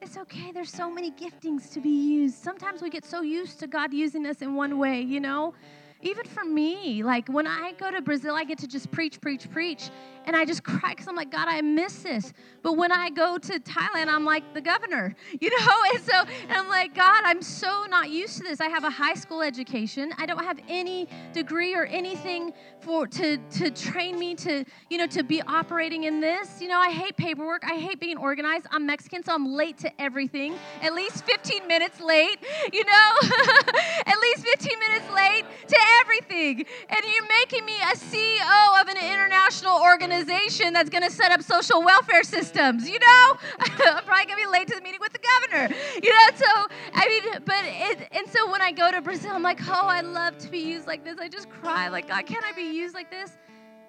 it's 0.00 0.16
okay. 0.16 0.52
There's 0.52 0.70
so 0.70 0.90
many 0.90 1.10
giftings 1.10 1.70
to 1.74 1.80
be 1.80 1.90
used. 1.90 2.36
Sometimes 2.36 2.80
we 2.80 2.88
get 2.88 3.04
so 3.04 3.20
used 3.20 3.60
to 3.60 3.66
God 3.66 3.92
using 3.92 4.26
us 4.26 4.40
in 4.40 4.54
one 4.54 4.78
way, 4.78 5.02
you 5.02 5.20
know? 5.20 5.52
Even 6.00 6.24
for 6.24 6.44
me, 6.44 7.02
like 7.02 7.28
when 7.28 7.46
I 7.46 7.72
go 7.78 7.90
to 7.90 8.00
Brazil, 8.00 8.34
I 8.34 8.44
get 8.44 8.58
to 8.58 8.66
just 8.66 8.90
preach, 8.90 9.20
preach, 9.20 9.50
preach 9.50 9.90
and 10.26 10.34
I 10.34 10.44
just 10.44 10.64
cry 10.64 10.90
because 10.90 11.06
I'm 11.06 11.16
like, 11.16 11.30
God, 11.30 11.48
I 11.48 11.60
miss 11.60 12.02
this. 12.02 12.32
But 12.62 12.76
when 12.76 12.92
I 12.92 13.10
go 13.10 13.36
to 13.36 13.60
Thailand, 13.60 14.08
I'm 14.08 14.24
like 14.24 14.54
the 14.54 14.60
governor, 14.60 15.14
you 15.40 15.50
know? 15.50 15.76
And 15.92 16.02
so 16.02 16.12
and 16.48 16.52
I'm 16.52 16.68
like, 16.68 16.94
God, 16.94 17.22
I'm 17.24 17.42
so 17.42 17.84
not 17.88 18.10
used 18.10 18.38
to 18.38 18.42
this. 18.42 18.60
I 18.60 18.68
have 18.68 18.84
a 18.84 18.90
high 18.90 19.14
school 19.14 19.42
education. 19.42 20.12
I 20.18 20.26
don't 20.26 20.42
have 20.42 20.58
any 20.68 21.08
degree 21.32 21.74
or 21.74 21.84
anything 21.86 22.52
for 22.80 23.06
to 23.06 23.36
to 23.36 23.70
train 23.70 24.18
me 24.18 24.34
to, 24.36 24.64
you 24.90 24.98
know, 24.98 25.06
to 25.08 25.22
be 25.22 25.42
operating 25.42 26.04
in 26.04 26.20
this. 26.20 26.60
You 26.60 26.68
know, 26.68 26.78
I 26.78 26.90
hate 26.90 27.16
paperwork. 27.16 27.64
I 27.64 27.74
hate 27.74 28.00
being 28.00 28.16
organized. 28.16 28.66
I'm 28.70 28.86
Mexican, 28.86 29.22
so 29.22 29.34
I'm 29.34 29.46
late 29.54 29.78
to 29.78 30.00
everything. 30.00 30.54
At 30.82 30.94
least 30.94 31.24
15 31.24 31.66
minutes 31.66 32.00
late, 32.00 32.38
you 32.72 32.84
know? 32.84 33.10
At 34.06 34.18
least 34.20 34.46
15 34.46 34.78
minutes 34.78 35.10
late 35.14 35.44
to 35.68 35.78
everything. 36.00 36.64
And 36.88 37.00
you're 37.04 37.28
making 37.40 37.64
me 37.64 37.76
a 37.76 37.96
CEO 37.96 38.80
of 38.80 38.88
an 38.88 38.96
international 38.96 39.80
organization 39.80 40.13
organization 40.14 40.72
that's 40.72 40.90
going 40.90 41.02
to 41.02 41.10
set 41.10 41.32
up 41.32 41.42
social 41.42 41.82
welfare 41.82 42.22
systems. 42.22 42.88
You 42.88 42.98
know, 42.98 43.36
I'm 43.58 44.04
probably 44.04 44.26
going 44.26 44.28
to 44.28 44.36
be 44.36 44.46
late 44.46 44.68
to 44.68 44.74
the 44.74 44.80
meeting 44.80 45.00
with 45.00 45.12
the 45.12 45.18
governor. 45.18 45.74
You 46.02 46.10
know, 46.10 46.36
so 46.36 46.46
I 46.92 47.08
mean, 47.08 47.42
but 47.44 47.64
it, 47.64 48.08
and 48.12 48.28
so 48.28 48.50
when 48.50 48.62
I 48.62 48.72
go 48.72 48.90
to 48.90 49.00
Brazil, 49.00 49.32
I'm 49.32 49.42
like, 49.42 49.60
oh, 49.66 49.86
I 49.86 50.00
love 50.00 50.38
to 50.38 50.48
be 50.48 50.58
used 50.58 50.86
like 50.86 51.04
this. 51.04 51.18
I 51.18 51.28
just 51.28 51.50
cry, 51.50 51.88
like, 51.88 52.08
God, 52.08 52.26
can 52.26 52.42
I 52.44 52.52
be 52.52 52.62
used 52.76 52.94
like 52.94 53.10
this? 53.10 53.36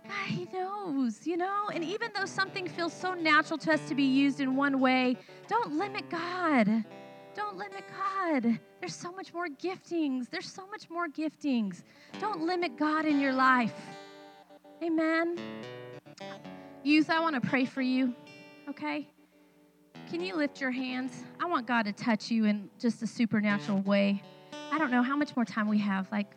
God, 0.08 0.28
He 0.28 0.48
knows, 0.54 1.26
you 1.26 1.38
know? 1.38 1.70
And 1.74 1.84
even 1.84 2.12
though 2.16 2.26
something 2.26 2.68
feels 2.68 2.94
so 2.94 3.14
natural 3.14 3.58
to 3.60 3.74
us 3.74 3.88
to 3.88 3.96
be 3.96 4.04
used 4.04 4.40
in 4.40 4.56
one 4.56 4.80
way, 4.80 5.18
don't 5.48 5.74
limit 5.74 6.10
God. 6.10 6.86
Don't 7.36 7.58
limit 7.58 7.84
God. 7.90 8.60
There's 8.80 8.96
so 8.96 9.12
much 9.12 9.34
more 9.34 9.48
giftings. 9.48 10.30
There's 10.30 10.50
so 10.50 10.66
much 10.68 10.90
more 10.90 11.08
giftings. 11.08 11.84
Don't 12.20 12.42
limit 12.42 12.78
God 12.78 13.06
in 13.06 13.20
your 13.20 13.34
life. 13.34 13.74
Amen. 14.82 15.38
Youth, 16.84 17.10
I 17.10 17.20
want 17.20 17.42
to 17.42 17.50
pray 17.50 17.66
for 17.66 17.82
you, 17.82 18.14
okay? 18.70 19.08
Can 20.10 20.22
you 20.22 20.36
lift 20.36 20.62
your 20.62 20.72
hands? 20.72 21.24
I 21.40 21.46
want 21.46 21.66
God 21.66 21.86
to 21.86 21.92
touch 21.92 22.30
you 22.30 22.46
in 22.46 22.70
just 22.80 23.02
a 23.02 23.08
supernatural 23.08 23.82
way. 23.82 24.22
I 24.72 24.78
don't 24.78 24.92
know 24.92 25.02
how 25.02 25.16
much 25.16 25.36
more 25.36 25.46
time 25.46 25.68
we 25.68 25.80
have. 25.80 26.12
Like, 26.12 26.28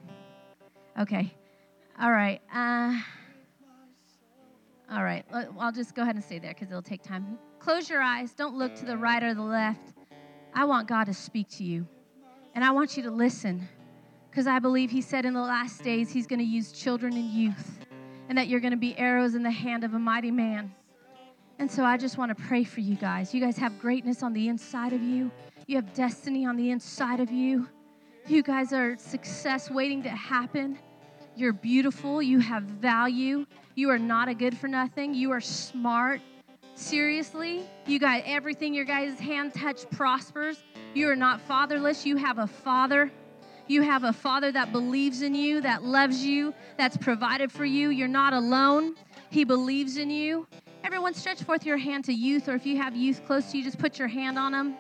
okay. 0.98 1.34
All 2.00 2.10
right. 2.10 2.40
Uh, 2.54 2.98
all 4.90 5.04
right. 5.04 5.24
I'll 5.58 5.72
just 5.72 5.94
go 5.94 6.02
ahead 6.02 6.14
and 6.14 6.24
stay 6.24 6.38
there 6.38 6.54
because 6.54 6.70
it'll 6.70 6.80
take 6.80 7.02
time. 7.02 7.38
Close 7.58 7.90
your 7.90 8.00
eyes. 8.00 8.32
Don't 8.32 8.56
look 8.56 8.74
to 8.76 8.86
the 8.86 8.96
right 8.96 9.22
or 9.22 9.34
the 9.34 9.42
left. 9.42 9.94
I 10.54 10.64
want 10.64 10.88
God 10.88 11.04
to 11.04 11.14
speak 11.14 11.48
to 11.50 11.64
you. 11.64 11.86
And 12.54 12.64
I 12.64 12.70
want 12.70 12.96
you 12.96 13.02
to 13.02 13.10
listen 13.10 13.68
because 14.30 14.46
I 14.46 14.60
believe 14.60 14.90
He 14.90 15.02
said 15.02 15.26
in 15.26 15.34
the 15.34 15.42
last 15.42 15.82
days 15.82 16.10
He's 16.10 16.26
going 16.26 16.40
to 16.40 16.44
use 16.44 16.72
children 16.72 17.12
and 17.12 17.30
youth 17.30 17.78
and 18.28 18.38
that 18.38 18.48
you're 18.48 18.60
going 18.60 18.72
to 18.72 18.76
be 18.76 18.96
arrows 18.98 19.34
in 19.34 19.42
the 19.42 19.50
hand 19.50 19.84
of 19.84 19.94
a 19.94 19.98
mighty 19.98 20.30
man. 20.30 20.74
And 21.58 21.70
so 21.70 21.84
I 21.84 21.96
just 21.96 22.18
want 22.18 22.36
to 22.36 22.44
pray 22.44 22.62
for 22.62 22.80
you 22.80 22.94
guys. 22.94 23.34
You 23.34 23.40
guys 23.40 23.56
have 23.56 23.78
greatness 23.80 24.22
on 24.22 24.32
the 24.32 24.48
inside 24.48 24.92
of 24.92 25.02
you, 25.02 25.30
you 25.66 25.76
have 25.76 25.92
destiny 25.92 26.46
on 26.46 26.56
the 26.56 26.70
inside 26.70 27.20
of 27.20 27.30
you. 27.30 27.68
You 28.26 28.42
guys 28.42 28.72
are 28.72 28.96
success 28.98 29.70
waiting 29.70 30.02
to 30.02 30.10
happen. 30.10 30.78
You're 31.34 31.52
beautiful. 31.52 32.20
You 32.20 32.40
have 32.40 32.62
value. 32.64 33.46
You 33.74 33.90
are 33.90 33.98
not 33.98 34.28
a 34.28 34.34
good 34.34 34.56
for 34.56 34.66
nothing. 34.66 35.14
You 35.14 35.30
are 35.30 35.40
smart. 35.40 36.20
Seriously, 36.74 37.62
you 37.86 37.98
got 37.98 38.22
everything 38.24 38.74
your 38.74 38.84
guys' 38.84 39.18
hand 39.18 39.54
touch 39.54 39.88
prospers. 39.90 40.62
You 40.94 41.08
are 41.08 41.16
not 41.16 41.40
fatherless. 41.40 42.04
You 42.04 42.16
have 42.16 42.38
a 42.38 42.46
father. 42.46 43.10
You 43.68 43.82
have 43.82 44.04
a 44.04 44.12
father 44.14 44.50
that 44.52 44.72
believes 44.72 45.20
in 45.20 45.34
you, 45.34 45.60
that 45.60 45.84
loves 45.84 46.24
you, 46.24 46.54
that's 46.78 46.96
provided 46.96 47.52
for 47.52 47.66
you. 47.66 47.90
You're 47.90 48.08
not 48.08 48.32
alone. 48.32 48.96
He 49.30 49.44
believes 49.44 49.98
in 49.98 50.10
you. 50.10 50.46
Everyone, 50.84 51.12
stretch 51.12 51.42
forth 51.42 51.66
your 51.66 51.76
hand 51.76 52.06
to 52.06 52.14
youth, 52.14 52.48
or 52.48 52.54
if 52.54 52.64
you 52.64 52.78
have 52.78 52.96
youth 52.96 53.26
close 53.26 53.50
to 53.50 53.58
you, 53.58 53.64
just 53.64 53.78
put 53.78 53.98
your 53.98 54.08
hand 54.08 54.38
on 54.38 54.52
them. 54.52 54.74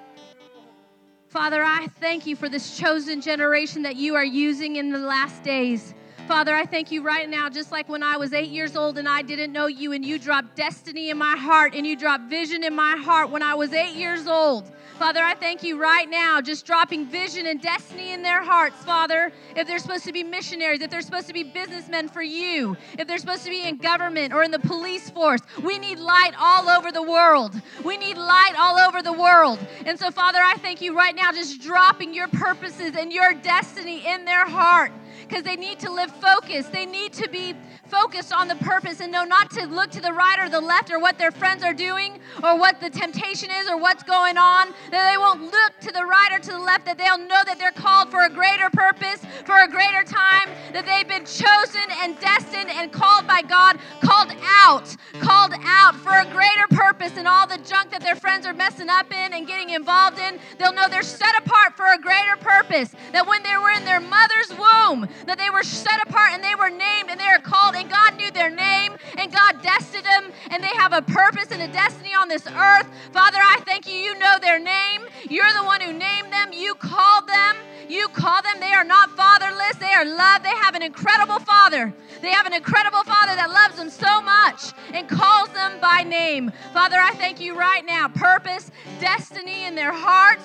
Father, 1.28 1.62
I 1.62 1.88
thank 2.00 2.26
you 2.26 2.34
for 2.34 2.48
this 2.48 2.78
chosen 2.78 3.20
generation 3.20 3.82
that 3.82 3.96
you 3.96 4.14
are 4.14 4.24
using 4.24 4.76
in 4.76 4.90
the 4.90 4.98
last 4.98 5.42
days. 5.42 5.94
Father, 6.26 6.54
I 6.54 6.64
thank 6.64 6.90
you 6.90 7.02
right 7.02 7.28
now, 7.28 7.50
just 7.50 7.70
like 7.70 7.88
when 7.90 8.02
I 8.02 8.16
was 8.16 8.32
eight 8.32 8.48
years 8.48 8.76
old 8.76 8.96
and 8.96 9.06
I 9.06 9.20
didn't 9.20 9.52
know 9.52 9.66
you, 9.66 9.92
and 9.92 10.02
you 10.02 10.18
dropped 10.18 10.56
destiny 10.56 11.10
in 11.10 11.18
my 11.18 11.36
heart 11.36 11.74
and 11.74 11.86
you 11.86 11.96
dropped 11.96 12.30
vision 12.30 12.64
in 12.64 12.74
my 12.74 12.96
heart 12.96 13.28
when 13.28 13.42
I 13.42 13.54
was 13.54 13.74
eight 13.74 13.96
years 13.96 14.26
old. 14.26 14.70
Father, 14.98 15.20
I 15.22 15.34
thank 15.34 15.62
you 15.62 15.80
right 15.80 16.10
now, 16.10 16.40
just 16.40 16.66
dropping 16.66 17.06
vision 17.06 17.46
and 17.46 17.62
destiny 17.62 18.10
in 18.10 18.22
their 18.22 18.42
hearts, 18.42 18.82
Father. 18.82 19.32
If 19.54 19.68
they're 19.68 19.78
supposed 19.78 20.04
to 20.06 20.12
be 20.12 20.24
missionaries, 20.24 20.80
if 20.80 20.90
they're 20.90 21.02
supposed 21.02 21.28
to 21.28 21.32
be 21.32 21.44
businessmen 21.44 22.08
for 22.08 22.20
you, 22.20 22.76
if 22.98 23.06
they're 23.06 23.18
supposed 23.18 23.44
to 23.44 23.50
be 23.50 23.62
in 23.62 23.76
government 23.76 24.34
or 24.34 24.42
in 24.42 24.50
the 24.50 24.58
police 24.58 25.08
force, 25.08 25.40
we 25.62 25.78
need 25.78 26.00
light 26.00 26.32
all 26.36 26.68
over 26.68 26.90
the 26.90 27.02
world. 27.02 27.54
We 27.84 27.96
need 27.96 28.16
light 28.16 28.54
all 28.58 28.76
over 28.76 29.00
the 29.00 29.12
world. 29.12 29.60
And 29.86 29.96
so, 29.96 30.10
Father, 30.10 30.40
I 30.42 30.54
thank 30.54 30.82
you 30.82 30.96
right 30.96 31.14
now, 31.14 31.30
just 31.30 31.62
dropping 31.62 32.12
your 32.12 32.26
purposes 32.26 32.96
and 32.98 33.12
your 33.12 33.34
destiny 33.34 34.04
in 34.04 34.24
their 34.24 34.48
heart 34.48 34.90
because 35.26 35.42
they 35.42 35.56
need 35.56 35.78
to 35.80 35.92
live 35.92 36.10
focused. 36.12 36.72
They 36.72 36.86
need 36.86 37.12
to 37.14 37.28
be 37.28 37.54
focused 37.88 38.32
on 38.32 38.48
the 38.48 38.56
purpose 38.56 39.00
and 39.00 39.10
know 39.10 39.24
not 39.24 39.50
to 39.50 39.66
look 39.66 39.90
to 39.90 40.00
the 40.00 40.12
right 40.12 40.38
or 40.38 40.48
the 40.48 40.60
left 40.60 40.90
or 40.90 40.98
what 40.98 41.18
their 41.18 41.30
friends 41.30 41.62
are 41.62 41.72
doing 41.72 42.20
or 42.42 42.58
what 42.58 42.80
the 42.80 42.90
temptation 42.90 43.50
is 43.50 43.68
or 43.68 43.78
what's 43.78 44.02
going 44.02 44.36
on. 44.36 44.68
That 44.90 45.10
they 45.10 45.16
won't 45.16 45.42
look 45.42 45.80
to 45.80 45.92
the 45.92 46.04
right 46.04 46.30
or 46.32 46.38
to 46.38 46.50
the 46.50 46.58
left, 46.58 46.84
that 46.86 46.98
they'll 46.98 47.18
know 47.18 47.42
that 47.44 47.58
they're 47.58 47.72
called 47.72 48.10
for 48.10 48.24
a 48.24 48.30
greater 48.30 48.70
purpose, 48.70 49.24
for 49.44 49.62
a 49.62 49.68
greater 49.68 50.04
time, 50.04 50.50
that 50.72 50.84
they've 50.84 51.08
been 51.08 51.24
chosen 51.24 51.86
and 52.02 52.18
destined 52.20 52.70
and 52.70 52.92
called 52.92 53.26
by 53.26 53.42
God, 53.42 53.78
called 54.00 54.32
out, 54.42 54.94
called 55.20 55.54
out 55.64 55.94
for 55.96 56.12
a 56.12 56.24
greater 56.30 56.66
purpose 56.70 57.16
and 57.16 57.26
all 57.26 57.46
the 57.46 57.58
junk 57.58 57.90
that 57.90 58.02
their 58.02 58.16
friends 58.16 58.46
are 58.46 58.54
messing 58.54 58.88
up 58.88 59.10
in 59.12 59.32
and 59.32 59.46
getting 59.46 59.70
involved 59.70 60.18
in. 60.18 60.38
They'll 60.58 60.72
know 60.72 60.88
they're 60.88 61.02
set 61.02 61.36
apart 61.38 61.76
for 61.76 61.86
a 61.86 61.98
greater 61.98 62.36
purpose. 62.36 62.94
That 63.12 63.26
when 63.26 63.42
they 63.42 63.56
were 63.56 63.70
in 63.70 63.84
their 63.84 64.00
mother's 64.00 64.50
womb, 64.58 65.07
that 65.26 65.38
they 65.38 65.50
were 65.50 65.62
set 65.62 66.00
apart 66.06 66.32
and 66.32 66.42
they 66.42 66.54
were 66.54 66.70
named 66.70 67.10
and 67.10 67.18
they 67.18 67.26
are 67.26 67.38
called, 67.38 67.74
and 67.74 67.88
God 67.90 68.16
knew 68.16 68.30
their 68.30 68.50
name 68.50 68.96
and 69.18 69.32
God 69.32 69.62
destined 69.62 70.04
them, 70.04 70.32
and 70.50 70.62
they 70.62 70.74
have 70.76 70.92
a 70.92 71.02
purpose 71.02 71.50
and 71.50 71.62
a 71.62 71.68
destiny 71.72 72.14
on 72.14 72.28
this 72.28 72.46
earth. 72.46 72.86
Father, 73.12 73.38
I 73.40 73.60
thank 73.66 73.86
you. 73.86 73.94
You 73.94 74.18
know 74.18 74.38
their 74.40 74.58
name. 74.58 75.02
You're 75.28 75.52
the 75.52 75.64
one 75.64 75.80
who 75.80 75.92
named 75.92 76.32
them. 76.32 76.52
You 76.52 76.74
called 76.74 77.28
them. 77.28 77.56
You 77.88 78.08
call 78.08 78.42
them. 78.42 78.60
They 78.60 78.72
are 78.72 78.84
not 78.84 79.10
fatherless. 79.16 79.76
They 79.80 79.92
are 79.92 80.04
loved. 80.04 80.44
They 80.44 80.56
have 80.62 80.74
an 80.74 80.82
incredible 80.82 81.38
father. 81.40 81.92
They 82.20 82.30
have 82.30 82.46
an 82.46 82.52
incredible 82.52 83.02
father 83.04 83.34
that 83.36 83.50
loves 83.50 83.76
them 83.76 83.90
so 83.90 84.20
much 84.20 84.72
and 84.92 85.08
calls 85.08 85.48
them 85.50 85.80
by 85.80 86.02
name. 86.02 86.52
Father, 86.72 86.96
I 86.98 87.12
thank 87.12 87.40
you 87.40 87.58
right 87.58 87.84
now. 87.86 88.08
Purpose, 88.08 88.70
destiny 89.00 89.64
in 89.64 89.74
their 89.74 89.92
hearts 89.92 90.44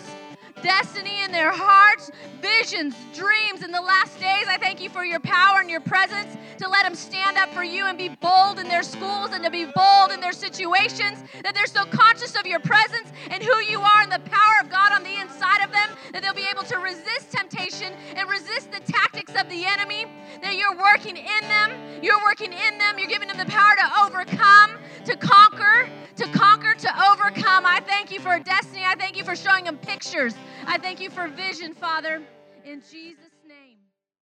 destiny 0.63 1.21
in 1.23 1.31
their 1.31 1.51
hearts, 1.51 2.09
visions, 2.41 2.95
dreams 3.13 3.61
in 3.61 3.71
the 3.71 3.81
last 3.81 4.19
days. 4.19 4.45
I 4.47 4.57
thank 4.57 4.81
you 4.81 4.89
for 4.89 5.05
your 5.05 5.19
power 5.19 5.59
and 5.59 5.69
your 5.69 5.81
presence 5.81 6.37
to 6.57 6.69
let 6.69 6.83
them 6.83 6.95
stand 6.95 7.37
up 7.37 7.49
for 7.49 7.63
you 7.63 7.85
and 7.85 7.97
be 7.97 8.09
bold 8.09 8.57
in 8.57 8.67
their 8.69 8.81
schools 8.81 9.31
and 9.33 9.43
to 9.43 9.51
be 9.51 9.65
bold 9.65 10.11
in 10.11 10.21
their 10.21 10.31
situations, 10.31 11.23
that 11.43 11.53
they're 11.53 11.67
so 11.67 11.85
conscious 11.85 12.35
of 12.35 12.47
your 12.47 12.59
presence 12.59 13.11
and 13.29 13.43
who 13.43 13.57
you 13.59 13.81
are 13.81 14.01
and 14.01 14.11
the 14.11 14.23
power 14.29 14.55
of 14.63 14.69
God 14.69 14.93
on 14.93 15.03
the 15.03 15.19
inside 15.19 15.63
of 15.63 15.71
them, 15.71 15.89
that 16.13 16.23
they'll 16.23 16.33
be 16.33 16.47
able 16.49 16.63
to 16.63 16.77
resist 16.77 17.31
temptation 17.31 17.93
and 18.15 18.29
resist 18.29 18.71
the 18.71 18.79
tactics 18.79 19.33
of 19.39 19.49
the 19.49 19.65
enemy, 19.65 20.05
that 20.41 20.55
you're 20.55 20.77
working 20.77 21.17
in 21.17 21.41
them, 21.47 21.71
you're 22.01 22.23
working 22.23 22.53
in 22.53 22.77
them, 22.77 22.97
you're 22.97 23.09
giving 23.09 23.27
them 23.27 23.37
the 23.37 23.51
power 23.51 23.75
to 23.75 24.05
overcome, 24.05 24.71
to 25.05 25.15
conquer, 25.17 25.89
to 26.15 26.25
conquer, 26.27 26.75
to 26.75 26.89
overcome. 27.11 27.65
I 27.65 27.81
thank 27.85 28.11
you 28.11 28.19
for 28.19 28.39
destiny. 28.39 28.83
I 28.85 28.95
thank 28.95 29.17
you 29.17 29.23
for 29.23 29.35
showing 29.35 29.65
them 29.65 29.77
pictures 29.77 30.35
I 30.65 30.77
thank 30.77 31.01
you 31.01 31.09
for 31.09 31.27
vision, 31.27 31.73
Father, 31.73 32.21
in 32.63 32.81
Jesus' 32.89 33.32